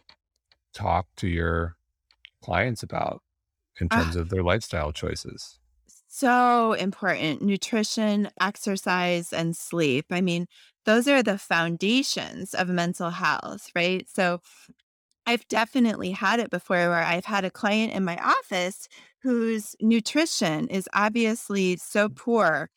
talk 0.74 1.08
to 1.18 1.28
your 1.30 1.78
clients 2.44 2.84
about 2.84 3.24
in 3.82 3.90
Ah, 3.90 4.04
terms 4.04 4.16
of 4.16 4.30
their 4.30 4.44
lifestyle 4.44 4.94
choices? 4.94 5.60
so 6.08 6.74
important. 6.74 7.42
Nutrition, 7.42 8.30
exercise, 8.40 9.32
and 9.34 9.56
sleep. 9.56 10.06
I 10.12 10.22
mean, 10.22 10.48
those 10.86 11.08
are 11.08 11.22
the 11.24 11.38
foundations 11.38 12.54
of 12.54 12.70
mental 12.70 13.10
health, 13.10 13.70
right? 13.76 14.08
So 14.10 14.42
I've 15.28 15.48
definitely 15.50 16.12
had 16.12 16.40
it 16.40 16.50
before 16.50 16.78
where 16.78 17.04
I've 17.04 17.26
had 17.26 17.44
a 17.44 17.52
client 17.52 17.92
in 17.94 18.06
my 18.06 18.18
office 18.18 18.88
whose 19.22 19.76
nutrition 19.82 20.70
is 20.70 20.88
obviously 20.94 21.76
so 21.76 22.08
poor 22.08 22.70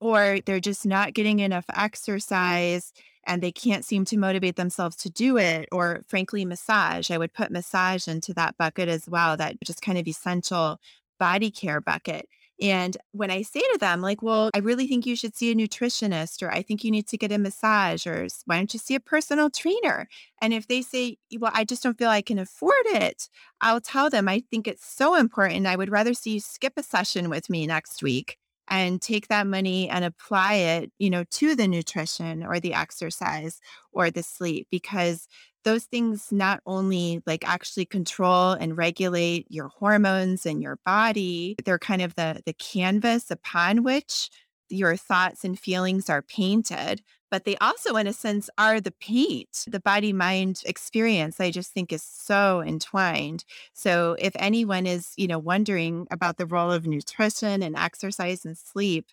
or 0.00 0.38
they're 0.46 0.60
just 0.60 0.86
not 0.86 1.12
getting 1.12 1.40
enough 1.40 1.64
exercise 1.74 2.92
and 3.26 3.42
they 3.42 3.52
can't 3.52 3.84
seem 3.84 4.04
to 4.04 4.16
motivate 4.16 4.56
themselves 4.56 4.96
to 4.96 5.10
do 5.10 5.38
it 5.38 5.68
or 5.72 6.02
frankly 6.08 6.44
massage 6.44 7.10
i 7.10 7.18
would 7.18 7.32
put 7.34 7.50
massage 7.50 8.08
into 8.08 8.34
that 8.34 8.56
bucket 8.58 8.88
as 8.88 9.08
well 9.08 9.36
that 9.36 9.56
just 9.64 9.82
kind 9.82 9.98
of 9.98 10.06
essential 10.06 10.78
body 11.18 11.50
care 11.50 11.80
bucket 11.80 12.28
and 12.62 12.96
when 13.10 13.30
i 13.30 13.42
say 13.42 13.60
to 13.60 13.78
them 13.78 14.00
like 14.00 14.22
well 14.22 14.50
i 14.54 14.58
really 14.58 14.86
think 14.86 15.04
you 15.04 15.16
should 15.16 15.36
see 15.36 15.50
a 15.50 15.54
nutritionist 15.54 16.42
or 16.42 16.50
i 16.50 16.62
think 16.62 16.84
you 16.84 16.90
need 16.90 17.06
to 17.06 17.18
get 17.18 17.32
a 17.32 17.38
massage 17.38 18.06
or 18.06 18.28
why 18.46 18.56
don't 18.56 18.72
you 18.72 18.78
see 18.78 18.94
a 18.94 19.00
personal 19.00 19.50
trainer? 19.50 20.08
And 20.40 20.54
if 20.54 20.68
they 20.68 20.82
say 20.82 21.18
well 21.38 21.52
i 21.54 21.64
just 21.64 21.82
don't 21.82 21.98
feel 21.98 22.08
i 22.08 22.22
can 22.22 22.38
afford 22.38 22.86
it 22.86 23.28
i'll 23.60 23.80
tell 23.80 24.08
them 24.08 24.28
i 24.28 24.42
think 24.50 24.66
it's 24.66 24.86
so 24.86 25.16
important 25.16 25.66
i 25.66 25.76
would 25.76 25.90
rather 25.90 26.14
see 26.14 26.34
you 26.34 26.40
skip 26.40 26.74
a 26.76 26.82
session 26.82 27.28
with 27.28 27.50
me 27.50 27.66
next 27.66 28.02
week 28.02 28.38
and 28.68 29.02
take 29.02 29.28
that 29.28 29.46
money 29.46 29.88
and 29.88 30.04
apply 30.04 30.54
it, 30.54 30.92
you 30.98 31.10
know, 31.10 31.24
to 31.30 31.54
the 31.54 31.68
nutrition 31.68 32.42
or 32.42 32.60
the 32.60 32.74
exercise 32.74 33.60
or 33.92 34.10
the 34.10 34.22
sleep 34.22 34.66
because 34.70 35.28
those 35.64 35.84
things 35.84 36.32
not 36.32 36.60
only 36.66 37.22
like 37.26 37.46
actually 37.48 37.84
control 37.86 38.52
and 38.52 38.76
regulate 38.76 39.46
your 39.50 39.68
hormones 39.68 40.46
and 40.46 40.62
your 40.62 40.78
body, 40.84 41.56
they're 41.64 41.78
kind 41.78 42.02
of 42.02 42.14
the 42.14 42.42
the 42.46 42.52
canvas 42.54 43.30
upon 43.30 43.82
which 43.82 44.30
your 44.68 44.96
thoughts 44.96 45.44
and 45.44 45.58
feelings 45.58 46.08
are 46.08 46.22
painted, 46.22 47.02
but 47.30 47.44
they 47.44 47.56
also 47.58 47.96
in 47.96 48.06
a 48.06 48.12
sense 48.12 48.48
are 48.58 48.80
the 48.80 48.92
paint. 48.92 49.64
The 49.66 49.80
body 49.80 50.12
mind 50.12 50.62
experience 50.64 51.40
I 51.40 51.50
just 51.50 51.72
think 51.72 51.92
is 51.92 52.02
so 52.02 52.62
entwined 52.62 53.44
so 53.74 54.16
if 54.18 54.32
anyone 54.36 54.86
is, 54.86 55.12
you 55.16 55.26
know, 55.26 55.38
wondering 55.38 56.06
about 56.10 56.36
the 56.38 56.46
role 56.46 56.70
of 56.72 56.86
nutrition 56.86 57.62
and 57.62 57.76
exercise 57.76 58.44
and 58.44 58.56
sleep, 58.56 59.06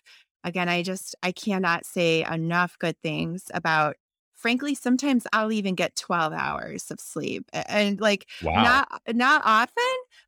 again, 0.44 0.68
I 0.68 0.82
just 0.82 1.14
I 1.22 1.32
cannot 1.32 1.84
say 1.86 2.24
enough 2.24 2.78
good 2.78 2.96
things 3.02 3.50
about 3.54 3.96
frankly, 4.40 4.74
sometimes 4.74 5.26
I'll 5.32 5.52
even 5.52 5.74
get 5.74 5.96
12 5.96 6.32
hours 6.32 6.90
of 6.90 7.00
sleep. 7.00 7.48
And 7.52 8.00
like 8.00 8.28
Wow, 8.40 8.56
not 8.56 8.88
not 9.14 9.42
often, 9.44 9.84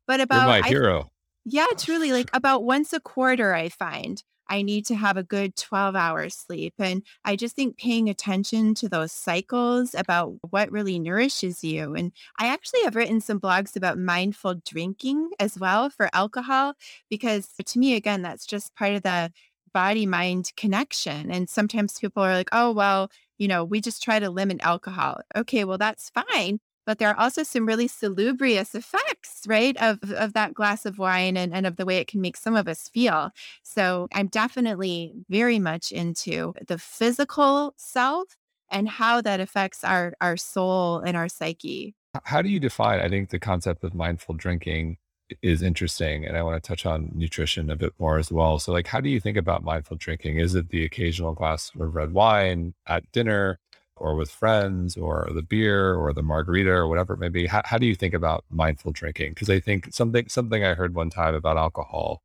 but 0.07 0.21
you're 0.29 0.41
about 0.41 0.43
my 0.43 0.61
I 0.61 0.75
hero. 0.75 1.11
yeah, 1.45 1.67
truly, 1.77 2.11
like 2.11 2.29
about 2.33 2.63
once 2.63 2.93
a 2.93 2.99
quarter, 3.01 3.53
I 3.53 3.69
find 3.69 4.23
I 4.49 4.61
need 4.61 4.85
to 4.87 4.95
have 4.95 5.17
a 5.17 5.23
good 5.23 5.55
12 5.55 5.95
hours 5.95 6.35
sleep. 6.35 6.73
And 6.79 7.05
I 7.25 7.35
just 7.35 7.55
think 7.55 7.77
paying 7.77 8.09
attention 8.09 8.75
to 8.75 8.89
those 8.89 9.11
cycles 9.11 9.95
about 9.95 10.35
what 10.51 10.71
really 10.71 10.99
nourishes 10.99 11.63
you. 11.63 11.95
And 11.95 12.13
I 12.39 12.47
actually 12.47 12.83
have 12.83 12.95
written 12.95 13.21
some 13.21 13.39
blogs 13.41 13.75
about 13.75 13.97
mindful 13.97 14.55
drinking 14.65 15.31
as 15.39 15.57
well 15.59 15.89
for 15.89 16.09
alcohol, 16.13 16.75
because 17.09 17.49
to 17.65 17.79
me, 17.79 17.95
again, 17.95 18.21
that's 18.21 18.45
just 18.45 18.75
part 18.75 18.93
of 18.93 19.03
the 19.03 19.31
body 19.73 20.05
mind 20.05 20.51
connection. 20.55 21.31
And 21.31 21.49
sometimes 21.49 21.99
people 21.99 22.23
are 22.23 22.33
like, 22.33 22.49
oh, 22.51 22.71
well, 22.71 23.09
you 23.37 23.47
know, 23.47 23.63
we 23.63 23.81
just 23.81 24.03
try 24.03 24.19
to 24.19 24.29
limit 24.29 24.59
alcohol. 24.61 25.21
Okay, 25.35 25.63
well, 25.63 25.77
that's 25.77 26.09
fine 26.09 26.59
but 26.85 26.99
there 26.99 27.09
are 27.09 27.19
also 27.19 27.43
some 27.43 27.65
really 27.65 27.87
salubrious 27.87 28.75
effects, 28.75 29.43
right, 29.47 29.75
of 29.81 29.99
of 30.11 30.33
that 30.33 30.53
glass 30.53 30.85
of 30.85 30.99
wine 30.99 31.37
and, 31.37 31.53
and 31.53 31.65
of 31.65 31.77
the 31.77 31.85
way 31.85 31.97
it 31.97 32.07
can 32.07 32.21
make 32.21 32.37
some 32.37 32.55
of 32.55 32.67
us 32.67 32.89
feel. 32.89 33.31
So 33.63 34.07
I'm 34.13 34.27
definitely 34.27 35.13
very 35.29 35.59
much 35.59 35.91
into 35.91 36.53
the 36.67 36.77
physical 36.77 37.73
self 37.77 38.37
and 38.69 38.89
how 38.89 39.21
that 39.21 39.39
affects 39.39 39.83
our 39.83 40.13
our 40.19 40.37
soul 40.37 40.99
and 40.99 41.15
our 41.15 41.29
psyche. 41.29 41.95
How 42.23 42.41
do 42.41 42.49
you 42.49 42.59
define? 42.59 42.99
I 42.99 43.09
think 43.09 43.29
the 43.29 43.39
concept 43.39 43.83
of 43.83 43.95
mindful 43.95 44.35
drinking 44.35 44.97
is 45.41 45.61
interesting, 45.61 46.25
and 46.25 46.37
I 46.37 46.43
want 46.43 46.61
to 46.61 46.67
touch 46.67 46.85
on 46.85 47.11
nutrition 47.13 47.69
a 47.69 47.75
bit 47.75 47.93
more 47.99 48.17
as 48.17 48.31
well. 48.31 48.59
So, 48.59 48.71
like, 48.71 48.87
how 48.87 49.01
do 49.01 49.09
you 49.09 49.19
think 49.19 49.37
about 49.37 49.63
mindful 49.63 49.97
drinking? 49.97 50.37
Is 50.37 50.55
it 50.55 50.69
the 50.69 50.85
occasional 50.85 51.33
glass 51.33 51.71
of 51.79 51.95
red 51.95 52.13
wine 52.13 52.73
at 52.87 53.11
dinner, 53.11 53.59
or 53.95 54.15
with 54.15 54.31
friends, 54.31 54.97
or 54.97 55.29
the 55.33 55.41
beer, 55.41 55.95
or 55.95 56.13
the 56.13 56.23
margarita, 56.23 56.71
or 56.71 56.87
whatever 56.87 57.13
it 57.13 57.19
may 57.19 57.29
be? 57.29 57.47
How, 57.47 57.61
how 57.65 57.77
do 57.77 57.85
you 57.85 57.95
think 57.95 58.13
about 58.13 58.45
mindful 58.49 58.91
drinking? 58.91 59.31
Because 59.31 59.49
I 59.49 59.59
think 59.59 59.93
something 59.93 60.27
something 60.29 60.63
I 60.63 60.73
heard 60.73 60.95
one 60.95 61.09
time 61.09 61.35
about 61.35 61.57
alcohol 61.57 62.21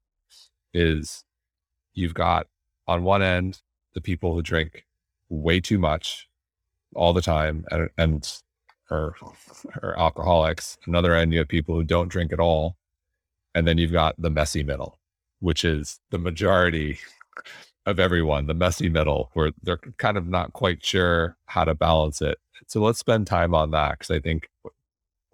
is 0.75 1.25
you've 1.95 2.15
got 2.15 2.47
on 2.87 3.05
one 3.05 3.23
end 3.23 3.61
the 3.95 4.01
people 4.01 4.35
who 4.35 4.43
drink 4.43 4.87
way 5.29 5.61
too 5.61 5.79
much 5.79 6.29
all 6.95 7.13
the 7.13 7.23
time 7.23 7.65
and, 7.71 7.91
and 7.99 8.41
are, 8.91 9.15
are 9.83 9.99
alcoholics. 9.99 10.79
Another 10.87 11.15
end, 11.15 11.33
you 11.33 11.41
have 11.41 11.49
people 11.49 11.75
who 11.75 11.85
don't 11.85 12.09
drink 12.09 12.33
at 12.33 12.41
all. 12.41 12.78
And 13.55 13.67
then 13.67 13.79
you've 13.79 13.93
got 13.93 14.15
the 14.19 14.31
messy 14.31 14.63
middle, 14.63 14.99
which 15.41 15.65
is 15.65 16.01
the 16.11 16.19
majority 16.19 16.99
of 17.87 17.99
everyone, 17.99 18.47
the 18.47 18.55
messy 18.55 18.89
middle, 18.89 19.31
where 19.33 19.53
they're 19.63 19.81
kind 19.97 20.17
of 20.17 20.27
not 20.27 20.53
quite 20.53 20.85
sure 20.85 21.37
how 21.47 21.65
to 21.65 21.75
balance 21.75 22.21
it. 22.21 22.39
So 22.67 22.81
let's 22.81 22.99
spend 22.99 23.27
time 23.27 23.55
on 23.55 23.71
that 23.71 23.99
because 23.99 24.11
I 24.11 24.21
think, 24.21 24.49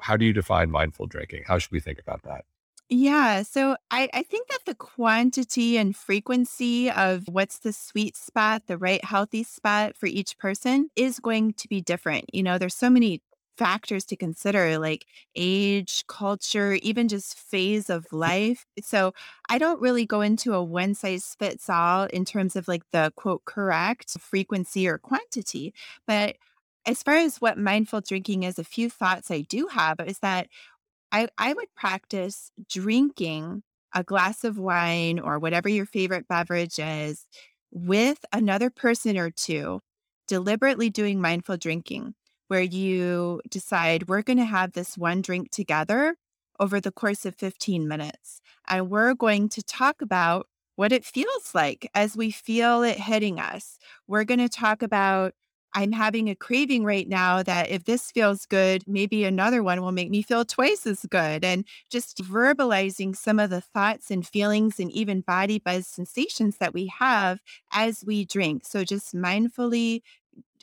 how 0.01 0.17
do 0.17 0.25
you 0.25 0.33
define 0.33 0.71
mindful 0.71 1.07
drinking? 1.07 1.45
How 1.47 1.59
should 1.59 1.73
we 1.73 1.81
think 1.81 1.99
about 1.99 2.23
that? 2.25 2.45
Yeah, 2.91 3.43
so 3.43 3.77
I, 3.91 4.11
I 4.13 4.23
think 4.23 4.49
that 4.49 4.61
the 4.67 4.75
quantity 4.75 5.79
and 5.79 5.97
frequency 5.97 6.91
of 6.91 7.25
what's 7.29 7.59
the 7.59 7.73
sweet 7.73 8.15
spot, 8.15 8.67
the 8.67 8.77
right 8.77 9.03
healthy 9.03 9.43
spot 9.43 9.97
for 9.97 10.07
each 10.07 10.37
person 10.39 10.91
is 10.95 11.19
going 11.19 11.55
to 11.55 11.69
be 11.69 11.81
different. 11.81 12.27
You 12.35 12.43
know, 12.43 12.59
there's 12.59 12.75
so 12.75 12.91
many 12.91 13.23
factors 13.57 14.05
to 14.07 14.17
consider, 14.17 14.79
like 14.79 15.07
age, 15.37 16.05
culture, 16.09 16.75
even 16.83 17.09
just 17.09 17.39
phase 17.39 17.89
of 17.91 18.07
life. 18.13 18.67
So 18.83 19.13
I 19.49 19.59
don't 19.59 19.81
really 19.81 20.07
go 20.07 20.21
into 20.21 20.55
a 20.55 20.63
one 20.63 20.95
size 20.95 21.35
fits 21.39 21.69
all 21.71 22.05
in 22.05 22.25
terms 22.25 22.57
of 22.57 22.69
like 22.69 22.83
the 22.93 23.13
quote 23.17 23.45
correct 23.45 24.19
frequency 24.21 24.89
or 24.89 24.99
quantity. 24.99 25.75
But 26.07 26.37
as 26.87 27.03
far 27.03 27.15
as 27.17 27.39
what 27.41 27.59
mindful 27.59 28.03
drinking 28.03 28.43
is, 28.43 28.59
a 28.59 28.65
few 28.65 28.91
thoughts 28.91 29.31
I 29.31 29.41
do 29.43 29.69
have 29.69 30.01
is 30.07 30.19
that 30.21 30.49
I 31.13 31.29
I 31.39 31.53
would 31.55 31.75
practice 31.75 32.51
drinking 32.69 33.63
a 33.95 34.03
glass 34.05 34.45
of 34.45 34.59
wine 34.59 35.19
or 35.21 35.39
whatever 35.39 35.69
your 35.69 35.87
favorite 35.87 36.29
beverage 36.29 36.79
is 36.79 37.27
with 37.71 38.25
another 38.33 38.71
person 38.71 39.17
or 39.19 39.31
2, 39.31 39.81
deliberately 40.29 40.91
doing 40.91 41.21
mindful 41.21 41.57
drinking, 41.57 42.15
where 42.49 42.63
you 42.63 43.41
decide, 43.51 44.09
"We're 44.09 44.23
gonna 44.23 44.45
have 44.45 44.73
this 44.73 44.97
one 44.99 45.23
drink 45.23 45.51
together 45.51 46.17
over 46.61 46.81
the 46.81 46.93
course 46.93 47.25
of 47.27 47.35
15 47.37 47.89
minutes, 47.89 48.41
and 48.69 48.91
we're 48.91 49.15
going 49.15 49.49
to 49.51 49.63
talk 49.63 50.01
about 50.03 50.47
what 50.77 50.93
it 50.93 51.05
feels 51.05 51.55
like 51.55 51.89
as 51.95 52.17
we 52.17 52.31
feel 52.31 52.83
it 52.83 52.99
hitting 52.99 53.39
us. 53.41 53.79
We're 54.09 54.25
gonna 54.25 54.49
talk 54.49 54.83
about 54.83 55.35
I'm 55.77 55.91
having 55.91 56.29
a 56.31 56.37
craving 56.37 56.85
right 56.85 57.09
now 57.09 57.43
that 57.43 57.69
if 57.69 57.83
this 57.85 58.13
feels 58.13 58.47
good, 58.47 58.85
maybe 58.87 59.25
another 59.25 59.61
one 59.61 59.83
will 59.83 59.91
make 59.91 60.09
me 60.09 60.23
feel 60.23 60.45
twice 60.45 60.87
as 60.87 61.05
good. 61.11 61.45
And 61.45 61.67
just 61.91 62.19
verbalizing 62.19 63.17
some 63.17 63.41
of 63.41 63.51
the 63.51 63.61
thoughts 63.61 64.09
and 64.11 64.25
feelings 64.25 64.79
and 64.79 64.91
even 64.93 65.21
body 65.23 65.59
buzz 65.59 65.89
sensations 65.89 66.59
that 66.59 66.75
we 66.75 66.87
have 66.99 67.41
as 67.73 68.05
we 68.07 68.25
drink. 68.25 68.65
So 68.65 68.85
just 68.85 69.15
mindfully 69.17 70.03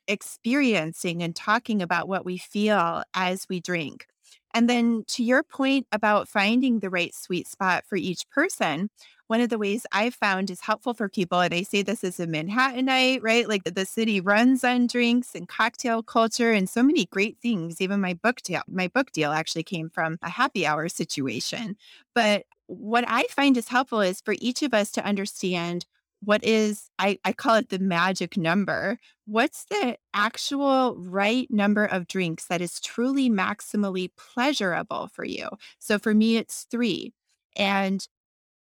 experiencing 0.08 1.24
and 1.24 1.36
talking 1.36 1.82
about 1.82 2.08
what 2.08 2.26
we 2.26 2.38
feel 2.38 3.04
as 3.14 3.46
we 3.50 3.60
drink. 3.60 4.08
And 4.54 4.70
then 4.70 5.04
to 5.08 5.24
your 5.24 5.44
point 5.44 5.88
about 5.92 6.28
finding 6.28 6.80
the 6.80 6.90
right 6.90 7.16
sweet 7.16 7.48
spot 7.48 7.86
for 7.88 7.96
each 7.96 8.30
person, 8.30 8.90
one 9.28 9.40
of 9.40 9.50
the 9.50 9.58
ways 9.58 9.86
I've 9.94 10.14
found 10.14 10.50
is 10.50 10.60
helpful 10.60 10.94
for 10.94 11.08
people, 11.08 11.40
and 11.40 11.54
I 11.54 11.64
say 11.64 11.84
this 11.84 12.04
as 12.04 12.20
a 12.20 12.28
Manhattanite, 12.28 13.20
right? 13.22 13.48
Like 13.48 13.64
the 13.64 13.86
city 13.86 14.20
runs 14.20 14.66
on 14.66 14.88
drinks 14.88 15.36
and 15.36 15.48
cocktail 15.48 16.04
culture 16.04 16.52
and 16.52 16.70
so 16.70 16.84
many 16.84 17.06
great 17.06 17.38
things. 17.42 17.80
Even 17.80 18.02
my 18.02 18.14
book 18.14 18.42
deal, 18.42 18.62
my 18.68 18.90
book 18.90 19.14
deal 19.14 19.32
actually 19.32 19.64
came 19.64 19.90
from 19.90 20.18
a 20.22 20.30
happy 20.30 20.66
hour 20.66 20.90
situation. 20.90 21.78
But 22.14 22.44
what 22.68 23.06
I 23.08 23.24
find 23.30 23.56
is 23.56 23.70
helpful 23.70 24.02
is 24.02 24.20
for 24.20 24.36
each 24.40 24.64
of 24.64 24.74
us 24.74 24.92
to 24.92 25.06
understand 25.06 25.86
what 26.24 26.44
is 26.44 26.90
I, 27.00 27.18
I 27.26 27.34
call 27.34 27.56
it 27.56 27.70
the 27.70 27.80
magic 27.80 28.38
number. 28.38 29.00
What's 29.26 29.66
the 29.66 29.98
actual 30.14 30.96
right 30.98 31.48
number 31.50 31.86
of 31.86 32.08
drinks 32.08 32.46
that 32.48 32.62
is 32.62 32.80
truly 32.80 33.30
maximally 33.30 34.10
pleasurable 34.18 35.10
for 35.14 35.26
you? 35.26 35.50
So 35.80 35.98
for 35.98 36.14
me, 36.14 36.38
it's 36.38 36.68
three. 36.70 37.14
And 37.56 38.08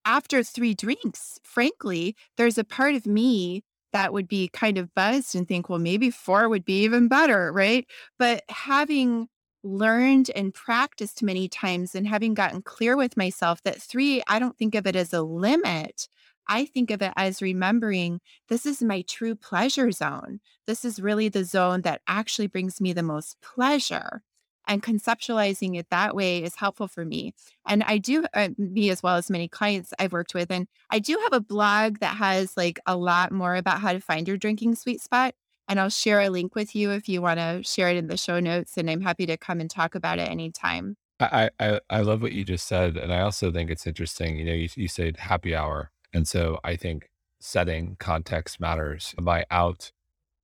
after 0.05 0.43
three 0.43 0.73
drinks, 0.73 1.39
frankly, 1.43 2.15
there's 2.37 2.57
a 2.57 2.63
part 2.63 2.95
of 2.95 3.05
me 3.05 3.63
that 3.93 4.13
would 4.13 4.27
be 4.27 4.49
kind 4.49 4.77
of 4.77 4.93
buzzed 4.95 5.35
and 5.35 5.47
think, 5.47 5.69
well, 5.69 5.79
maybe 5.79 6.09
four 6.09 6.49
would 6.49 6.65
be 6.65 6.83
even 6.83 7.07
better, 7.07 7.51
right? 7.51 7.85
But 8.17 8.43
having 8.49 9.27
learned 9.63 10.31
and 10.35 10.53
practiced 10.53 11.21
many 11.21 11.47
times 11.47 11.93
and 11.93 12.07
having 12.07 12.33
gotten 12.33 12.61
clear 12.61 12.97
with 12.97 13.17
myself 13.17 13.61
that 13.63 13.81
three, 13.81 14.23
I 14.27 14.39
don't 14.39 14.57
think 14.57 14.75
of 14.75 14.87
it 14.87 14.95
as 14.95 15.13
a 15.13 15.21
limit. 15.21 16.07
I 16.51 16.65
think 16.65 16.91
of 16.91 17.01
it 17.01 17.13
as 17.15 17.41
remembering 17.41 18.19
this 18.49 18.65
is 18.65 18.83
my 18.83 19.03
true 19.03 19.35
pleasure 19.35 19.89
zone. 19.89 20.41
This 20.67 20.83
is 20.83 21.01
really 21.01 21.29
the 21.29 21.45
zone 21.45 21.83
that 21.83 22.01
actually 22.09 22.47
brings 22.47 22.81
me 22.81 22.91
the 22.91 23.01
most 23.01 23.37
pleasure 23.41 24.21
and 24.67 24.83
conceptualizing 24.83 25.79
it 25.79 25.87
that 25.91 26.13
way 26.13 26.43
is 26.43 26.55
helpful 26.55 26.89
for 26.89 27.05
me. 27.05 27.33
And 27.65 27.83
I 27.83 27.99
do, 27.99 28.25
uh, 28.33 28.49
me 28.57 28.89
as 28.89 29.01
well 29.01 29.15
as 29.15 29.29
many 29.29 29.47
clients 29.47 29.93
I've 29.97 30.11
worked 30.11 30.33
with. 30.33 30.51
And 30.51 30.67
I 30.89 30.99
do 30.99 31.17
have 31.23 31.31
a 31.31 31.39
blog 31.39 31.99
that 31.99 32.17
has 32.17 32.57
like 32.57 32.81
a 32.85 32.97
lot 32.97 33.31
more 33.31 33.55
about 33.55 33.79
how 33.79 33.93
to 33.93 34.01
find 34.01 34.27
your 34.27 34.35
drinking 34.35 34.75
sweet 34.75 34.99
spot. 34.99 35.33
And 35.69 35.79
I'll 35.79 35.89
share 35.89 36.19
a 36.19 36.29
link 36.29 36.53
with 36.53 36.75
you 36.75 36.91
if 36.91 37.07
you 37.07 37.21
want 37.21 37.39
to 37.39 37.63
share 37.63 37.87
it 37.87 37.95
in 37.95 38.07
the 38.07 38.17
show 38.17 38.41
notes. 38.41 38.77
And 38.77 38.89
I'm 38.89 38.99
happy 38.99 39.25
to 39.25 39.37
come 39.37 39.61
and 39.61 39.69
talk 39.69 39.95
about 39.95 40.19
it 40.19 40.29
anytime. 40.29 40.97
I, 41.21 41.49
I, 41.61 41.79
I 41.89 42.01
love 42.01 42.21
what 42.21 42.33
you 42.33 42.43
just 42.43 42.67
said. 42.67 42.97
And 42.97 43.13
I 43.13 43.21
also 43.21 43.53
think 43.53 43.69
it's 43.69 43.87
interesting. 43.87 44.37
You 44.37 44.45
know, 44.45 44.53
you, 44.53 44.67
you 44.75 44.89
said 44.89 45.15
happy 45.15 45.55
hour. 45.55 45.91
And 46.13 46.27
so 46.27 46.59
I 46.63 46.75
think 46.75 47.09
setting 47.39 47.95
context 47.99 48.59
matters. 48.59 49.15
Am 49.17 49.27
I 49.27 49.45
out 49.49 49.91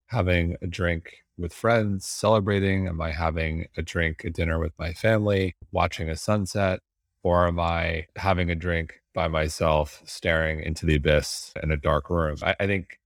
having 0.07 0.55
a 0.61 0.67
drink 0.67 1.17
with 1.37 1.53
friends, 1.53 2.05
celebrating? 2.05 2.87
Am 2.87 2.99
I 3.01 3.11
having 3.11 3.67
a 3.77 3.81
drink, 3.81 4.23
a 4.23 4.29
dinner 4.29 4.59
with 4.59 4.73
my 4.79 4.93
family, 4.93 5.55
watching 5.71 6.09
a 6.09 6.15
sunset? 6.15 6.79
Or 7.23 7.47
am 7.47 7.59
I 7.59 8.07
having 8.15 8.49
a 8.49 8.55
drink 8.55 9.01
by 9.13 9.27
myself, 9.27 10.01
staring 10.05 10.61
into 10.61 10.85
the 10.85 10.95
abyss 10.95 11.53
in 11.61 11.71
a 11.71 11.77
dark 11.77 12.09
room? 12.09 12.37
I, 12.41 12.55
I 12.59 12.67
think, 12.67 12.99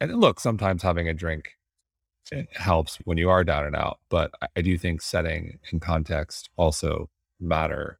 and 0.00 0.20
look, 0.20 0.38
sometimes 0.38 0.82
having 0.82 1.08
a 1.08 1.14
drink 1.14 1.56
eh, 2.30 2.44
helps 2.52 2.98
when 3.04 3.18
you 3.18 3.30
are 3.30 3.42
down 3.42 3.66
and 3.66 3.74
out, 3.74 3.98
but 4.10 4.30
I 4.56 4.60
do 4.60 4.78
think 4.78 5.02
setting 5.02 5.58
and 5.70 5.80
context 5.80 6.50
also 6.56 7.10
matter 7.40 7.98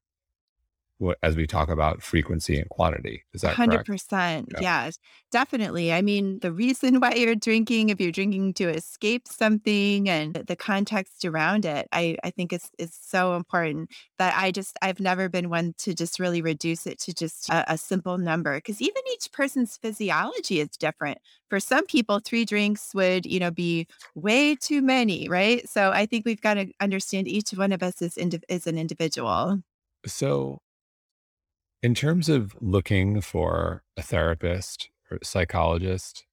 as 1.23 1.37
we 1.37 1.47
talk 1.47 1.69
about 1.69 2.03
frequency 2.03 2.59
and 2.59 2.69
quantity. 2.69 3.25
Is 3.33 3.43
that 3.43 3.57
100%. 3.57 3.87
Correct? 3.87 4.53
Yeah. 4.53 4.61
Yes, 4.85 4.99
definitely. 5.31 5.93
I 5.93 6.03
mean, 6.03 6.39
the 6.41 6.53
reason 6.53 7.01
why 7.01 7.13
you're 7.15 7.35
drinking, 7.35 7.89
if 7.89 8.01
you're 8.01 8.13
drinking 8.13 8.55
to 8.55 8.69
escape 8.69 9.27
something 9.27 10.09
and 10.09 10.35
the 10.35 10.57
context 10.57 11.25
around 11.25 11.65
it, 11.65 11.89
I, 11.93 12.17
I 12.23 12.31
think 12.31 12.53
is, 12.53 12.71
is 12.79 12.95
so 12.95 13.35
important 13.35 13.91
that 14.19 14.35
I 14.37 14.51
just, 14.51 14.79
I've 14.83 15.01
never 15.01 15.29
been 15.29 15.51
one 15.51 15.75
to 15.79 15.95
just 15.95 16.21
really 16.21 16.43
reduce 16.43 16.87
it 16.87 17.01
to 17.01 17.15
just 17.15 17.49
a, 17.49 17.73
a 17.73 17.79
simple 17.79 18.19
number 18.19 18.57
because 18.57 18.81
even 18.81 19.03
each 19.13 19.33
person's 19.33 19.77
physiology 19.77 20.61
is 20.61 20.71
different. 20.71 21.19
For 21.51 21.61
some 21.61 21.87
people, 21.87 22.21
three 22.25 22.45
drinks 22.45 22.95
would, 22.95 23.27
you 23.27 23.41
know, 23.41 23.51
be 23.51 23.87
way 24.15 24.55
too 24.55 24.81
many, 24.83 25.29
right? 25.29 25.69
So 25.69 25.91
I 25.91 26.07
think 26.07 26.25
we've 26.25 26.41
got 26.41 26.55
to 26.55 26.73
understand 26.81 27.29
each 27.29 27.51
one 27.51 27.73
of 27.73 27.83
us 27.83 28.01
is, 28.01 28.15
indiv- 28.15 28.45
is 28.49 28.67
an 28.67 28.79
individual. 28.79 29.63
So 30.07 30.61
in 31.83 31.95
terms 31.95 32.29
of 32.29 32.55
looking 32.61 33.21
for 33.21 33.83
a 33.97 34.03
therapist 34.03 34.89
or 35.11 35.19
a 35.21 35.25
psychologist, 35.25 36.25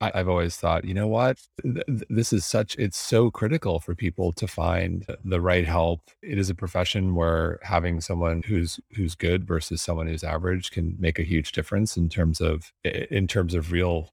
I, 0.00 0.10
have 0.14 0.28
always 0.28 0.56
thought, 0.56 0.84
you 0.84 0.92
know 0.92 1.08
what? 1.08 1.38
This 1.64 2.32
is 2.32 2.44
such, 2.44 2.76
it's 2.76 2.98
so 2.98 3.30
critical 3.30 3.80
for 3.80 3.94
people 3.94 4.30
to 4.32 4.46
find 4.46 5.06
the 5.24 5.40
right 5.40 5.66
help. 5.66 6.02
It 6.22 6.38
is 6.38 6.50
a 6.50 6.54
profession 6.54 7.14
where 7.14 7.58
having 7.62 8.02
someone 8.02 8.42
who's, 8.42 8.78
who's 8.94 9.14
good 9.14 9.46
versus 9.46 9.80
someone 9.80 10.06
who's 10.06 10.22
average 10.22 10.70
can 10.70 10.96
make 10.98 11.18
a 11.18 11.22
huge 11.22 11.52
difference 11.52 11.96
in 11.96 12.10
terms 12.10 12.42
of, 12.42 12.72
in 12.84 13.26
terms 13.26 13.54
of 13.54 13.72
real 13.72 14.10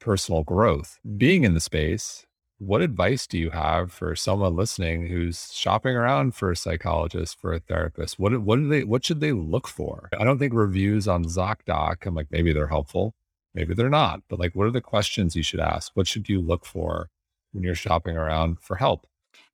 personal 0.00 0.42
growth. 0.42 0.98
Mm. 1.06 1.18
Being 1.18 1.44
in 1.44 1.54
the 1.54 1.60
space, 1.60 2.24
what 2.58 2.82
advice 2.82 3.26
do 3.26 3.38
you 3.38 3.50
have 3.50 3.92
for 3.92 4.14
someone 4.14 4.56
listening 4.56 5.08
who's 5.08 5.52
shopping 5.52 5.96
around 5.96 6.34
for 6.34 6.50
a 6.50 6.56
psychologist, 6.56 7.38
for 7.40 7.52
a 7.52 7.60
therapist? 7.60 8.18
What 8.18 8.40
what 8.42 8.56
do 8.56 8.68
they 8.68 8.84
what 8.84 9.04
should 9.04 9.20
they 9.20 9.32
look 9.32 9.66
for? 9.66 10.08
I 10.18 10.24
don't 10.24 10.38
think 10.38 10.54
reviews 10.54 11.08
on 11.08 11.24
ZocDoc, 11.24 12.06
I'm 12.06 12.14
like 12.14 12.28
maybe 12.30 12.52
they're 12.52 12.68
helpful, 12.68 13.14
maybe 13.54 13.74
they're 13.74 13.90
not. 13.90 14.20
But 14.28 14.38
like 14.38 14.54
what 14.54 14.66
are 14.66 14.72
the 14.72 14.80
questions 14.80 15.36
you 15.36 15.42
should 15.42 15.60
ask? 15.60 15.92
What 15.94 16.06
should 16.06 16.28
you 16.28 16.40
look 16.40 16.64
for 16.64 17.10
when 17.52 17.64
you're 17.64 17.74
shopping 17.74 18.16
around 18.16 18.60
for 18.60 18.76
help? 18.76 19.06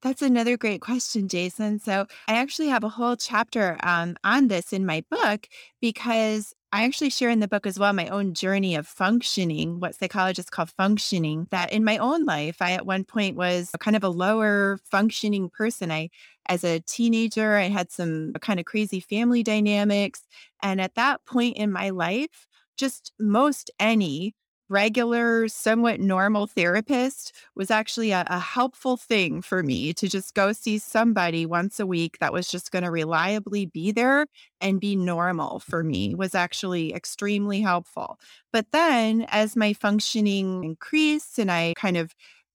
That's 0.03 0.23
another 0.23 0.57
great 0.57 0.81
question, 0.81 1.29
Jason. 1.29 1.79
So, 1.79 2.07
I 2.27 2.35
actually 2.35 2.69
have 2.69 2.85
a 2.85 2.89
whole 2.89 3.17
chapter 3.17 3.79
um, 3.83 4.17
on 4.25 4.49
this 4.49 4.73
in 4.73 4.87
my 4.87 5.05
book 5.11 5.47
because 5.81 6.55
I 6.73 6.85
actually 6.85 7.11
share 7.11 7.31
in 7.31 7.41
the 7.41 7.49
book 7.49 7.67
as 7.67 7.81
well 7.81 7.93
my 7.93 8.07
own 8.09 8.33
journey 8.33 8.77
of 8.77 8.87
functioning, 8.87 9.81
what 9.81 9.97
psychologists 9.97 10.51
call 10.51 10.67
functioning. 10.67 11.49
That 11.51 11.73
in 11.73 11.83
my 11.85 11.99
own 11.99 12.25
life, 12.25 12.63
I 12.63 12.73
at 12.73 12.87
one 12.87 13.05
point 13.05 13.37
was 13.37 13.71
kind 13.81 13.97
of 13.97 14.05
a 14.05 14.09
lower 14.09 14.79
functioning 14.89 15.51
person. 15.51 15.91
I, 15.91 16.11
as 16.47 16.63
a 16.63 16.79
teenager, 16.81 17.57
I 17.57 17.65
had 17.65 17.91
some 17.91 18.35
kind 18.41 18.61
of 18.61 18.67
crazy 18.67 19.01
family 19.01 19.43
dynamics. 19.43 20.23
And 20.63 20.81
at 20.81 20.95
that 20.95 21.25
point 21.25 21.57
in 21.57 21.73
my 21.73 21.91
life, 21.91 22.47
just 22.77 23.13
most 23.19 23.71
any 23.81 24.35
regular, 24.71 25.49
somewhat 25.49 26.01
normal 26.01 26.47
therapist 26.47 27.35
was 27.57 27.71
actually 27.71 28.13
a, 28.13 28.25
a, 28.29 28.39
helpful 28.39 28.97
thing 28.97 29.43
for 29.43 29.63
me 29.63 29.93
to 29.93 30.09
just 30.09 30.33
go 30.35 30.53
see 30.53 30.79
somebody 30.79 31.45
once 31.45 31.81
a 31.81 31.87
week 31.87 32.19
that 32.21 32.33
was 32.33 32.49
just 32.49 32.71
going 32.71 32.85
to 32.85 32.91
reliably 32.91 33.67
be 33.67 33.91
there 33.91 34.27
and 34.61 34.81
be 34.81 34.95
normal 34.95 35.59
for 35.59 35.83
me 35.83 36.15
was 36.15 36.35
actually 36.35 36.95
extremely 36.95 37.61
helpful. 37.61 38.19
But 38.53 38.67
then 38.73 39.27
as 39.29 39.57
my 39.57 39.73
functioning 39.73 40.63
increased 40.63 41.39
and 41.39 41.51
I 41.51 41.75
kind 41.77 41.97
of 41.97 42.15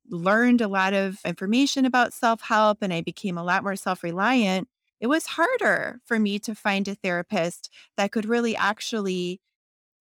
learned 0.09 0.61
a 0.61 0.67
lot 0.67 0.93
of 0.93 1.19
information 1.25 1.85
about 1.85 2.13
self 2.13 2.41
help 2.41 2.77
and 2.81 2.93
I 2.93 3.01
became 3.01 3.37
a 3.37 3.43
lot 3.43 3.63
more 3.63 3.75
self 3.75 4.03
reliant, 4.03 4.69
it 5.01 5.07
was 5.07 5.25
harder 5.25 5.99
for 6.05 6.17
me 6.17 6.39
to 6.39 6.55
find 6.55 6.87
a 6.87 6.95
therapist 6.95 7.69
that 7.97 8.11
could 8.11 8.25
really 8.25 8.55
actually 8.55 9.41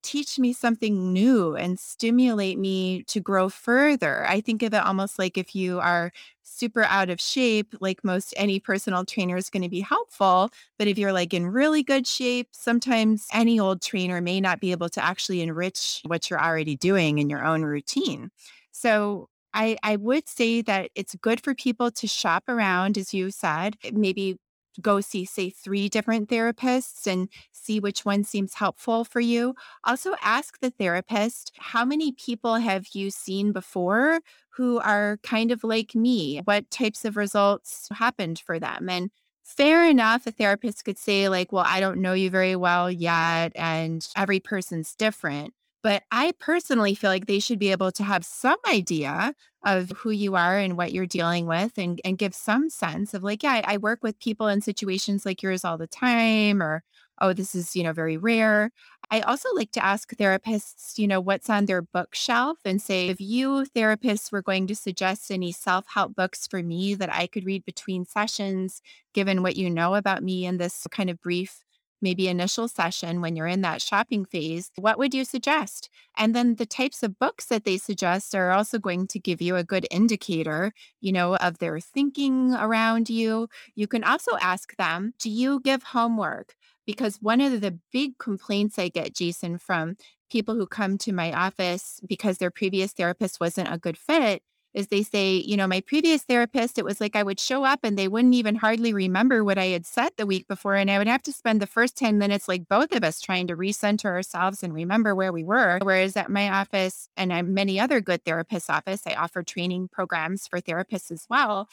teach 0.05 0.39
me 0.39 0.53
something 0.53 1.13
new 1.13 1.57
and 1.57 1.81
stimulate 1.81 2.59
me 2.59 3.03
to 3.05 3.19
grow 3.21 3.49
further. 3.49 4.25
I 4.29 4.41
think 4.41 4.63
of 4.63 4.75
it 4.75 4.85
almost 4.85 5.19
like 5.19 5.37
if 5.37 5.55
you 5.55 5.81
are 5.81 6.13
super 6.43 6.85
out 6.85 7.11
of 7.11 7.21
shape, 7.21 7.75
like 7.81 8.05
most 8.05 8.35
any 8.37 8.61
personal 8.61 9.05
trainer 9.05 9.37
is 9.37 9.51
going 9.51 9.63
to 9.63 9.69
be 9.69 9.81
helpful. 9.81 10.51
But 10.79 10.87
if 10.87 10.99
you're 10.99 11.13
like 11.13 11.35
in 11.35 11.47
really 11.47 11.83
good 11.83 12.07
shape, 12.07 12.49
sometimes 12.53 13.27
any 13.33 13.59
old 13.59 13.83
trainer 13.83 14.21
may 14.21 14.41
not 14.41 14.61
be 14.61 14.71
able 14.71 14.91
to 14.91 15.05
actually 15.05 15.41
enrich 15.41 16.03
what 16.07 16.31
you're 16.31 16.43
already 16.43 16.77
doing 16.77 17.19
in 17.19 17.31
your 17.31 17.45
own 17.45 17.63
routine. 17.63 18.31
So 18.71 19.29
I, 19.55 19.77
I 19.83 19.97
would 19.97 20.29
say 20.29 20.63
that 20.63 20.91
it's 20.95 21.15
good 21.17 21.41
for 21.41 21.55
people 21.55 21.91
to 21.93 22.07
shop 22.07 22.45
around, 22.49 22.99
as 22.99 23.15
you 23.15 23.31
said, 23.31 23.77
maybe 23.93 24.37
go 24.81 25.01
see, 25.01 25.25
say, 25.25 25.51
three 25.51 25.89
different 25.89 26.29
therapists 26.29 27.07
and 27.07 27.29
see 27.53 27.81
which 27.81 28.05
one 28.05 28.25
seems 28.25 28.55
helpful 28.55 29.05
for 29.05 29.21
you. 29.21 29.55
Also, 29.85 30.15
ask 30.23 30.61
the 30.61 30.71
therapist, 30.71 31.53
how 31.59 31.85
many 31.85 32.13
people 32.13 32.57
have 32.57 32.89
you 32.93 33.11
seen 33.11 33.53
before 33.53 34.21
who 34.51 34.79
are 34.81 35.19
kind 35.23 35.51
of 35.51 35.65
like 35.65 35.95
me? 35.95 36.41
What 36.45 36.71
types 36.71 37.05
of 37.05 37.17
results 37.17 37.89
happened 37.93 38.39
for 38.45 38.59
them? 38.59 38.89
And 38.89 39.11
fair 39.45 39.89
enough, 39.89 40.27
a 40.27 40.31
therapist 40.33 40.85
could 40.85 40.99
say, 40.99 41.29
like, 41.29 41.53
well, 41.53 41.65
I 41.67 41.81
don't 41.81 42.01
know 42.01 42.13
you 42.13 42.31
very 42.31 42.57
well 42.57 42.91
yet, 42.91 43.53
and 43.55 44.07
every 44.17 44.41
person's 44.41 44.95
different. 44.95 45.55
But 45.85 46.05
I 46.11 46.33
personally 46.41 46.97
feel 46.97 47.11
like 47.11 47.27
they 47.27 47.41
should 47.41 47.61
be 47.61 47.71
able 47.71 47.93
to 47.93 48.05
have 48.05 48.25
some 48.25 48.59
idea 48.69 49.35
of 49.65 49.91
who 49.99 50.11
you 50.11 50.35
are 50.35 50.59
and 50.59 50.79
what 50.79 50.93
you're 50.93 51.07
dealing 51.07 51.47
with 51.47 51.79
and, 51.79 52.01
and 52.07 52.19
give 52.19 52.35
some 52.35 52.71
sense 52.71 53.15
of 53.15 53.23
like, 53.23 53.45
yeah, 53.45 53.63
I, 53.67 53.75
I 53.75 53.79
work 53.79 54.03
with 54.03 54.19
people 54.19 54.49
in 54.49 54.63
situations 54.63 55.27
like 55.27 55.43
yours 55.43 55.65
all 55.65 55.79
the 55.79 55.87
time, 55.87 56.63
or 56.63 56.85
oh, 57.21 57.35
this 57.35 57.55
is, 57.55 57.77
you 57.77 57.83
know, 57.85 57.93
very 57.93 58.17
rare. 58.17 58.73
I 59.11 59.21
also 59.21 59.51
like 59.55 59.71
to 59.73 59.85
ask 59.85 60.11
therapists, 60.17 60.99
you 60.99 61.07
know, 61.07 61.21
what's 61.21 61.51
on 61.51 61.67
their 61.67 61.83
bookshelf 61.83 62.59
and 62.65 62.81
say, 62.81 63.09
if 63.09 63.21
you 63.21 63.67
therapists 63.77 64.33
were 64.33 64.43
going 64.43 64.67
to 64.69 64.75
suggest 64.75 65.31
any 65.31 65.53
self 65.53 65.87
help 65.95 66.15
books 66.17 66.47
for 66.47 66.63
me 66.63 66.95
that 66.95 67.13
I 67.15 67.27
could 67.27 67.45
read 67.45 67.65
between 67.65 68.07
sessions, 68.07 68.81
given 69.13 69.43
what 69.43 69.57
you 69.57 69.71
know 69.71 69.95
about 69.95 70.23
me 70.23 70.47
in 70.47 70.57
this 70.59 70.87
kind 70.91 71.11
of 71.11 71.21
brief 71.21 71.64
maybe 72.05 72.29
initial 72.29 72.69
session 72.69 73.21
when 73.21 73.35
you're 73.35 73.49
in 73.49 73.63
that 73.63 73.83
shopping 73.83 74.25
phase, 74.25 74.71
what 74.77 74.99
would 74.99 75.13
you 75.13 75.25
suggest? 75.25 75.91
And 76.17 76.37
then 76.37 76.55
the 76.55 76.67
types 76.67 77.03
of 77.03 77.19
books 77.19 77.47
that 77.47 77.65
they 77.65 77.79
suggest 77.79 78.35
are 78.35 78.53
also 78.53 78.79
going 78.79 79.09
to 79.09 79.19
give 79.19 79.43
you 79.43 79.57
a 79.57 79.65
good 79.65 79.89
indicator, 79.91 80.73
you 81.01 81.11
know, 81.11 81.35
of 81.37 81.59
their 81.59 81.81
thinking 81.81 82.55
around 82.55 83.11
you. 83.11 83.49
You 83.75 83.89
can 83.89 84.05
also 84.05 84.37
ask 84.41 84.77
them, 84.77 85.15
do 85.19 85.31
you 85.31 85.59
give 85.61 85.83
homework? 85.83 86.55
Because 86.87 87.17
one 87.23 87.41
of 87.41 87.61
the 87.61 87.79
big 87.91 88.19
complaints 88.19 88.79
I 88.79 88.89
get, 88.89 89.15
Jason, 89.15 89.59
from 89.59 89.97
people 90.31 90.55
who 90.55 90.67
come 90.67 90.99
to 90.99 91.13
my 91.13 91.33
office 91.33 92.01
because 92.07 92.39
their 92.39 92.51
previous 92.51 92.93
therapist 92.93 93.41
wasn't 93.41 93.73
a 93.73 93.79
good 93.79 93.97
fit 93.97 94.43
is 94.75 94.89
they 94.89 95.03
say, 95.05 95.37
you 95.37 95.57
know, 95.57 95.67
my 95.69 95.81
previous 95.81 96.23
therapist, 96.23 96.79
it 96.79 96.85
was 96.85 97.01
like 97.01 97.15
I 97.15 97.23
would 97.23 97.39
show 97.39 97.65
up 97.65 97.81
and 97.85 97.97
they 97.97 98.09
wouldn't 98.09 98.35
even 98.35 98.57
hardly 98.57 98.93
remember 98.93 99.45
what 99.45 99.57
I 99.57 99.67
had 99.67 99.87
said 99.87 100.11
the 100.17 100.27
week 100.27 100.49
before. 100.49 100.75
And 100.75 100.91
I 100.91 100.99
would 100.99 101.07
have 101.07 101.23
to 101.23 101.33
spend 101.33 101.63
the 101.63 101.67
first 101.67 101.97
10 101.97 102.19
minutes, 102.19 102.49
like 102.49 102.69
both 102.69 102.93
of 102.93 103.05
us, 103.05 103.21
trying 103.21 103.47
to 103.47 103.57
recenter 103.57 104.07
ourselves 104.07 104.63
and 104.63 104.75
remember 104.75 105.15
where 105.15 105.33
we 105.33 105.45
were. 105.45 105.79
Whereas 105.81 106.17
at 106.17 106.29
my 106.31 106.49
office 106.49 107.09
and 107.17 107.55
many 107.55 107.79
other 107.79 108.01
good 108.01 108.25
therapists' 108.25 108.69
office, 108.69 109.03
I 109.07 109.15
offer 109.15 109.43
training 109.45 109.89
programs 109.93 110.49
for 110.49 110.61
therapists 110.61 111.13
as 111.13 111.27
well. 111.31 111.69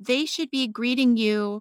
They 0.00 0.26
should 0.26 0.50
be 0.50 0.66
greeting 0.66 1.16
you 1.16 1.60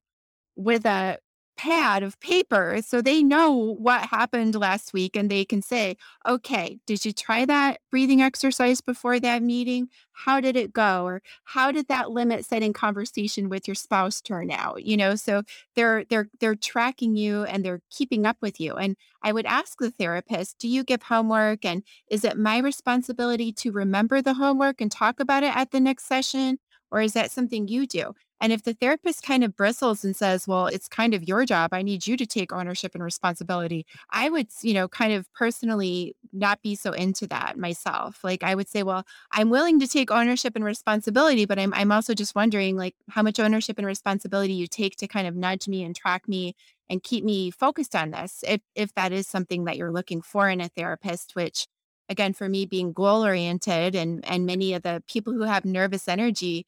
with 0.56 0.86
a 0.86 1.20
pad 1.58 2.04
of 2.04 2.20
paper 2.20 2.80
so 2.86 3.02
they 3.02 3.24
know 3.24 3.52
what 3.52 4.06
happened 4.10 4.56
last 4.56 4.94
week 4.94 5.16
and 5.16 5.30
they 5.30 5.44
can 5.44 5.62
say, 5.62 5.98
okay, 6.28 6.80
did 6.86 7.04
you 7.04 7.12
try 7.12 7.46
that 7.46 7.80
breathing 7.92 8.22
exercise 8.22 8.80
before 8.82 9.20
that 9.20 9.42
meeting? 9.42 9.90
How 10.14 10.40
did 10.40 10.56
it 10.56 10.74
go? 10.74 11.04
Or 11.06 11.22
how 11.46 11.72
did 11.72 11.88
that 11.88 12.12
limit 12.12 12.46
setting 12.46 12.74
conversation 12.74 13.50
with 13.50 13.68
your 13.68 13.76
spouse 13.76 14.22
turn 14.22 14.52
out? 14.52 14.84
You 14.84 14.98
know, 14.98 15.16
so 15.16 15.44
they're 15.76 16.06
they're 16.06 16.30
they're 16.40 16.56
tracking 16.56 17.16
you 17.16 17.44
and 17.44 17.64
they're 17.66 17.82
keeping 17.90 18.26
up 18.26 18.38
with 18.42 18.60
you. 18.60 18.76
And 18.76 18.96
I 19.24 19.32
would 19.32 19.46
ask 19.46 19.78
the 19.80 19.92
therapist, 19.92 20.58
do 20.60 20.68
you 20.68 20.84
give 20.84 21.04
homework? 21.04 21.66
And 21.66 21.84
is 22.10 22.24
it 22.24 22.38
my 22.38 22.60
responsibility 22.60 23.52
to 23.54 23.72
remember 23.72 24.22
the 24.22 24.36
homework 24.36 24.82
and 24.82 24.92
talk 24.92 25.20
about 25.20 25.44
it 25.44 25.56
at 25.56 25.72
the 25.72 25.80
next 25.80 26.06
session? 26.06 26.60
Or 26.92 27.02
is 27.02 27.14
that 27.14 27.32
something 27.32 27.68
you 27.68 27.86
do? 27.86 28.14
And 28.40 28.54
if 28.54 28.64
the 28.64 28.74
therapist 28.74 29.24
kind 29.24 29.44
of 29.44 29.56
bristles 29.56 30.04
and 30.06 30.16
says, 30.16 30.48
well, 30.48 30.68
it's 30.68 30.88
kind 30.88 31.14
of 31.14 31.28
your 31.28 31.46
job, 31.46 31.74
I 31.74 31.82
need 31.82 32.06
you 32.06 32.16
to 32.18 32.26
take 32.26 32.54
ownership 32.54 32.94
and 32.94 33.04
responsibility, 33.04 33.86
I 34.12 34.30
would, 34.30 34.48
you 34.62 34.74
know, 34.74 34.88
kind 34.88 35.12
of 35.14 35.32
personally 35.34 36.16
not 36.32 36.62
be 36.62 36.76
so 36.76 36.92
into 36.92 37.26
that 37.28 37.58
myself. 37.58 38.24
Like 38.24 38.44
I 38.44 38.54
would 38.54 38.70
say, 38.70 38.84
well, 38.84 39.06
I'm 39.32 39.50
willing 39.50 39.80
to 39.80 39.88
take 39.88 40.12
ownership 40.12 40.56
and 40.56 40.64
responsibility, 40.64 41.46
but 41.46 41.58
I'm, 41.58 41.74
I'm 41.74 41.92
also 41.92 42.14
just 42.14 42.36
wondering 42.36 42.78
like 42.78 42.96
how 43.10 43.24
much 43.24 43.40
ownership 43.40 43.78
and 43.80 43.88
responsibility 43.88 44.54
you 44.54 44.68
take 44.68 44.98
to 44.98 45.08
kind 45.08 45.28
of 45.28 45.36
nudge 45.36 45.68
me 45.68 45.84
and 45.84 45.96
track 45.96 46.28
me 46.28 46.56
and 46.90 47.04
keep 47.04 47.24
me 47.24 47.52
focused 47.52 47.96
on 47.96 48.12
this. 48.12 48.44
If, 48.48 48.62
if 48.76 48.94
that 48.94 49.12
is 49.12 49.28
something 49.28 49.66
that 49.66 49.78
you're 49.78 49.92
looking 49.92 50.22
for 50.22 50.48
in 50.48 50.62
a 50.62 50.70
therapist, 50.70 51.36
which 51.36 51.68
again, 52.10 52.34
for 52.34 52.50
me 52.50 52.66
being 52.66 52.94
goal 52.94 53.24
oriented 53.24 53.96
and, 53.96 54.24
and 54.26 54.46
many 54.46 54.74
of 54.74 54.84
the 54.84 55.04
people 55.08 55.34
who 55.34 55.44
have 55.44 55.66
nervous 55.66 56.08
energy, 56.08 56.66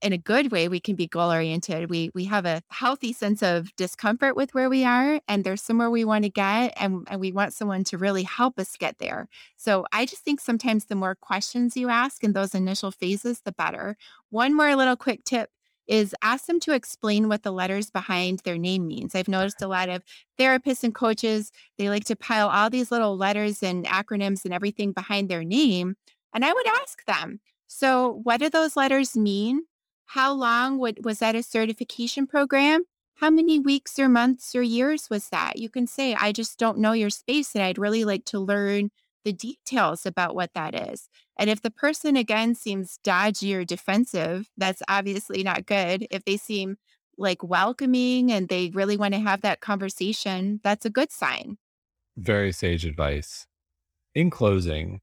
in 0.00 0.12
a 0.12 0.18
good 0.18 0.52
way 0.52 0.68
we 0.68 0.80
can 0.80 0.94
be 0.94 1.06
goal 1.06 1.30
oriented. 1.32 1.90
We 1.90 2.10
we 2.14 2.24
have 2.26 2.46
a 2.46 2.62
healthy 2.70 3.12
sense 3.12 3.42
of 3.42 3.74
discomfort 3.76 4.36
with 4.36 4.54
where 4.54 4.70
we 4.70 4.84
are 4.84 5.20
and 5.26 5.44
there's 5.44 5.62
somewhere 5.62 5.90
we 5.90 6.04
want 6.04 6.24
to 6.24 6.30
get 6.30 6.72
and, 6.76 7.06
and 7.10 7.20
we 7.20 7.32
want 7.32 7.52
someone 7.52 7.84
to 7.84 7.98
really 7.98 8.22
help 8.22 8.58
us 8.58 8.76
get 8.76 8.98
there. 8.98 9.28
So 9.56 9.86
i 9.92 10.06
just 10.06 10.22
think 10.22 10.40
sometimes 10.40 10.86
the 10.86 10.94
more 10.94 11.14
questions 11.16 11.76
you 11.76 11.88
ask 11.88 12.22
in 12.22 12.32
those 12.32 12.54
initial 12.54 12.90
phases 12.90 13.40
the 13.40 13.52
better. 13.52 13.96
One 14.30 14.54
more 14.54 14.74
little 14.76 14.96
quick 14.96 15.24
tip 15.24 15.50
is 15.88 16.14
ask 16.22 16.46
them 16.46 16.60
to 16.60 16.74
explain 16.74 17.28
what 17.28 17.42
the 17.42 17.50
letters 17.50 17.90
behind 17.90 18.40
their 18.40 18.58
name 18.58 18.86
means. 18.86 19.14
I've 19.14 19.28
noticed 19.28 19.62
a 19.62 19.68
lot 19.68 19.88
of 19.88 20.02
therapists 20.38 20.84
and 20.84 20.94
coaches, 20.94 21.50
they 21.78 21.88
like 21.88 22.04
to 22.04 22.16
pile 22.16 22.48
all 22.48 22.70
these 22.70 22.92
little 22.92 23.16
letters 23.16 23.62
and 23.62 23.86
acronyms 23.86 24.44
and 24.44 24.52
everything 24.52 24.92
behind 24.92 25.28
their 25.28 25.42
name. 25.42 25.96
And 26.34 26.44
I 26.44 26.52
would 26.52 26.66
ask 26.66 27.04
them, 27.06 27.40
so 27.66 28.20
what 28.22 28.40
do 28.40 28.50
those 28.50 28.76
letters 28.76 29.16
mean? 29.16 29.62
How 30.06 30.32
long 30.32 30.78
would, 30.78 31.04
was 31.04 31.18
that 31.18 31.34
a 31.34 31.42
certification 31.42 32.26
program? 32.26 32.84
How 33.16 33.30
many 33.30 33.58
weeks 33.58 33.98
or 33.98 34.08
months 34.08 34.54
or 34.54 34.62
years 34.62 35.10
was 35.10 35.28
that? 35.30 35.58
You 35.58 35.68
can 35.68 35.86
say, 35.86 36.14
I 36.14 36.32
just 36.32 36.58
don't 36.58 36.78
know 36.78 36.92
your 36.92 37.10
space 37.10 37.54
and 37.54 37.64
I'd 37.64 37.78
really 37.78 38.04
like 38.04 38.24
to 38.26 38.38
learn 38.38 38.90
the 39.24 39.32
details 39.32 40.06
about 40.06 40.34
what 40.34 40.54
that 40.54 40.74
is. 40.74 41.08
And 41.38 41.50
if 41.50 41.62
the 41.62 41.70
person 41.70 42.16
again 42.16 42.54
seems 42.54 42.98
dodgy 43.02 43.54
or 43.54 43.64
defensive, 43.64 44.50
that's 44.56 44.82
obviously 44.88 45.42
not 45.42 45.66
good. 45.66 46.06
If 46.10 46.24
they 46.24 46.36
seem 46.36 46.76
like 47.16 47.42
welcoming 47.42 48.30
and 48.30 48.48
they 48.48 48.70
really 48.70 48.96
want 48.96 49.14
to 49.14 49.20
have 49.20 49.40
that 49.42 49.60
conversation, 49.60 50.60
that's 50.62 50.86
a 50.86 50.90
good 50.90 51.10
sign. 51.10 51.58
Very 52.16 52.52
sage 52.52 52.84
advice. 52.84 53.46
In 54.14 54.30
closing, 54.30 55.00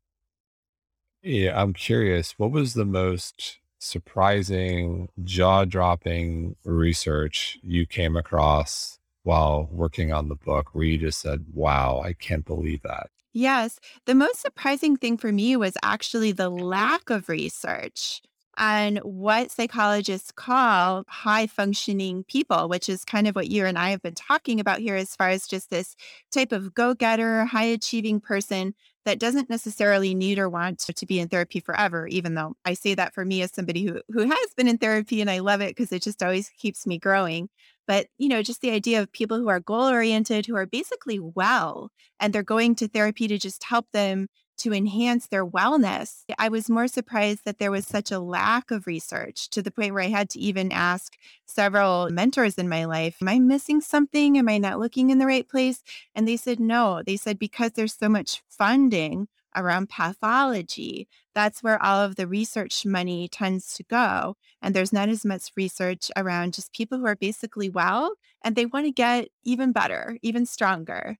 yeah, 1.21 1.59
I'm 1.59 1.73
curious, 1.73 2.37
what 2.37 2.51
was 2.51 2.73
the 2.73 2.85
most 2.85 3.59
surprising, 3.79 5.09
jaw 5.23 5.65
dropping 5.65 6.55
research 6.63 7.57
you 7.61 7.85
came 7.85 8.15
across 8.15 8.99
while 9.23 9.67
working 9.71 10.13
on 10.13 10.29
the 10.29 10.35
book 10.35 10.69
where 10.73 10.85
you 10.85 10.97
just 10.97 11.19
said, 11.19 11.45
wow, 11.53 12.01
I 12.03 12.13
can't 12.13 12.45
believe 12.45 12.81
that? 12.83 13.09
Yes. 13.37 13.79
The 14.05 14.15
most 14.15 14.39
surprising 14.39 14.95
thing 14.95 15.17
for 15.17 15.31
me 15.33 15.57
was 15.57 15.73
actually 15.83 16.31
the 16.31 16.49
lack 16.49 17.09
of 17.09 17.27
research 17.27 18.21
on 18.57 18.95
what 19.03 19.51
psychologists 19.51 20.31
call 20.31 21.03
high 21.09 21.45
functioning 21.45 22.23
people, 22.29 22.69
which 22.69 22.87
is 22.87 23.03
kind 23.03 23.27
of 23.27 23.35
what 23.35 23.49
you 23.49 23.65
and 23.65 23.77
I 23.77 23.89
have 23.89 24.01
been 24.01 24.13
talking 24.15 24.61
about 24.61 24.79
here, 24.79 24.95
as 24.95 25.13
far 25.13 25.27
as 25.27 25.47
just 25.47 25.69
this 25.69 25.97
type 26.31 26.53
of 26.53 26.73
go 26.73 26.93
getter, 26.93 27.43
high 27.43 27.65
achieving 27.65 28.21
person 28.21 28.73
that 29.03 29.19
doesn't 29.19 29.49
necessarily 29.49 30.15
need 30.15 30.39
or 30.39 30.47
want 30.49 30.79
to 30.79 31.05
be 31.05 31.19
in 31.19 31.27
therapy 31.27 31.59
forever, 31.59 32.07
even 32.07 32.35
though 32.35 32.55
I 32.63 32.73
say 32.75 32.95
that 32.95 33.13
for 33.13 33.25
me 33.25 33.41
as 33.41 33.53
somebody 33.53 33.83
who, 33.83 34.01
who 34.09 34.21
has 34.29 34.53
been 34.55 34.69
in 34.69 34.77
therapy 34.77 35.19
and 35.19 35.29
I 35.29 35.39
love 35.39 35.59
it 35.59 35.75
because 35.75 35.91
it 35.91 36.01
just 36.01 36.23
always 36.23 36.49
keeps 36.57 36.87
me 36.87 36.97
growing. 36.97 37.49
But, 37.87 38.07
you 38.17 38.29
know, 38.29 38.41
just 38.41 38.61
the 38.61 38.71
idea 38.71 39.01
of 39.01 39.11
people 39.11 39.37
who 39.37 39.49
are 39.49 39.59
goal 39.59 39.89
oriented, 39.89 40.45
who 40.45 40.55
are 40.55 40.65
basically 40.65 41.19
well, 41.19 41.91
and 42.19 42.33
they're 42.33 42.43
going 42.43 42.75
to 42.75 42.87
therapy 42.87 43.27
to 43.27 43.37
just 43.37 43.63
help 43.65 43.91
them 43.91 44.27
to 44.57 44.73
enhance 44.73 45.27
their 45.27 45.45
wellness. 45.45 46.23
I 46.39 46.49
was 46.49 46.69
more 46.69 46.87
surprised 46.87 47.41
that 47.45 47.59
there 47.59 47.71
was 47.71 47.85
such 47.85 48.11
a 48.11 48.19
lack 48.19 48.71
of 48.71 48.87
research 48.87 49.49
to 49.49 49.61
the 49.61 49.71
point 49.71 49.93
where 49.93 50.03
I 50.03 50.07
had 50.07 50.29
to 50.31 50.39
even 50.39 50.71
ask 50.71 51.17
several 51.45 52.09
mentors 52.09 52.57
in 52.57 52.69
my 52.69 52.85
life, 52.85 53.17
Am 53.21 53.27
I 53.27 53.39
missing 53.39 53.81
something? 53.81 54.37
Am 54.37 54.47
I 54.47 54.57
not 54.57 54.79
looking 54.79 55.09
in 55.09 55.17
the 55.17 55.25
right 55.25 55.47
place? 55.47 55.83
And 56.15 56.27
they 56.27 56.37
said, 56.37 56.59
No. 56.59 57.03
They 57.05 57.17
said, 57.17 57.37
because 57.37 57.71
there's 57.73 57.93
so 57.95 58.09
much 58.09 58.43
funding 58.49 59.27
around 59.55 59.89
pathology, 59.89 61.07
that's 61.33 61.63
where 61.63 61.81
all 61.81 62.01
of 62.01 62.15
the 62.15 62.27
research 62.27 62.85
money 62.85 63.27
tends 63.27 63.73
to 63.75 63.83
go. 63.83 64.35
And 64.61 64.75
there's 64.75 64.93
not 64.93 65.09
as 65.09 65.25
much 65.25 65.51
research 65.55 66.11
around 66.15 66.53
just 66.53 66.73
people 66.73 66.97
who 66.97 67.05
are 67.05 67.15
basically 67.15 67.69
well 67.69 68.13
and 68.43 68.55
they 68.55 68.65
want 68.65 68.85
to 68.85 68.91
get 68.91 69.29
even 69.43 69.71
better, 69.71 70.17
even 70.21 70.45
stronger. 70.45 71.17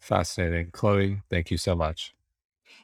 Fascinating. 0.00 0.70
Chloe, 0.72 1.22
thank 1.30 1.50
you 1.50 1.56
so 1.56 1.74
much. 1.74 2.14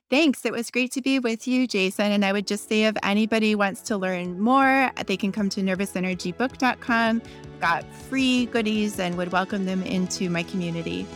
Thanks. 0.09 0.44
It 0.44 0.53
was 0.53 0.70
great 0.70 0.90
to 0.92 1.01
be 1.01 1.18
with 1.18 1.46
you, 1.46 1.66
Jason. 1.66 2.07
And 2.07 2.24
I 2.24 2.32
would 2.32 2.46
just 2.46 2.68
say 2.68 2.84
if 2.84 2.96
anybody 3.03 3.55
wants 3.55 3.80
to 3.82 3.96
learn 3.96 4.40
more, 4.40 4.90
they 5.07 5.16
can 5.16 5.30
come 5.30 5.48
to 5.51 5.61
nervousenergybook.com. 5.61 7.22
Got 7.61 7.84
free 7.92 8.46
goodies 8.46 8.98
and 8.98 9.16
would 9.16 9.30
welcome 9.30 9.66
them 9.66 9.82
into 9.82 10.28
my 10.28 10.42
community. 10.42 11.07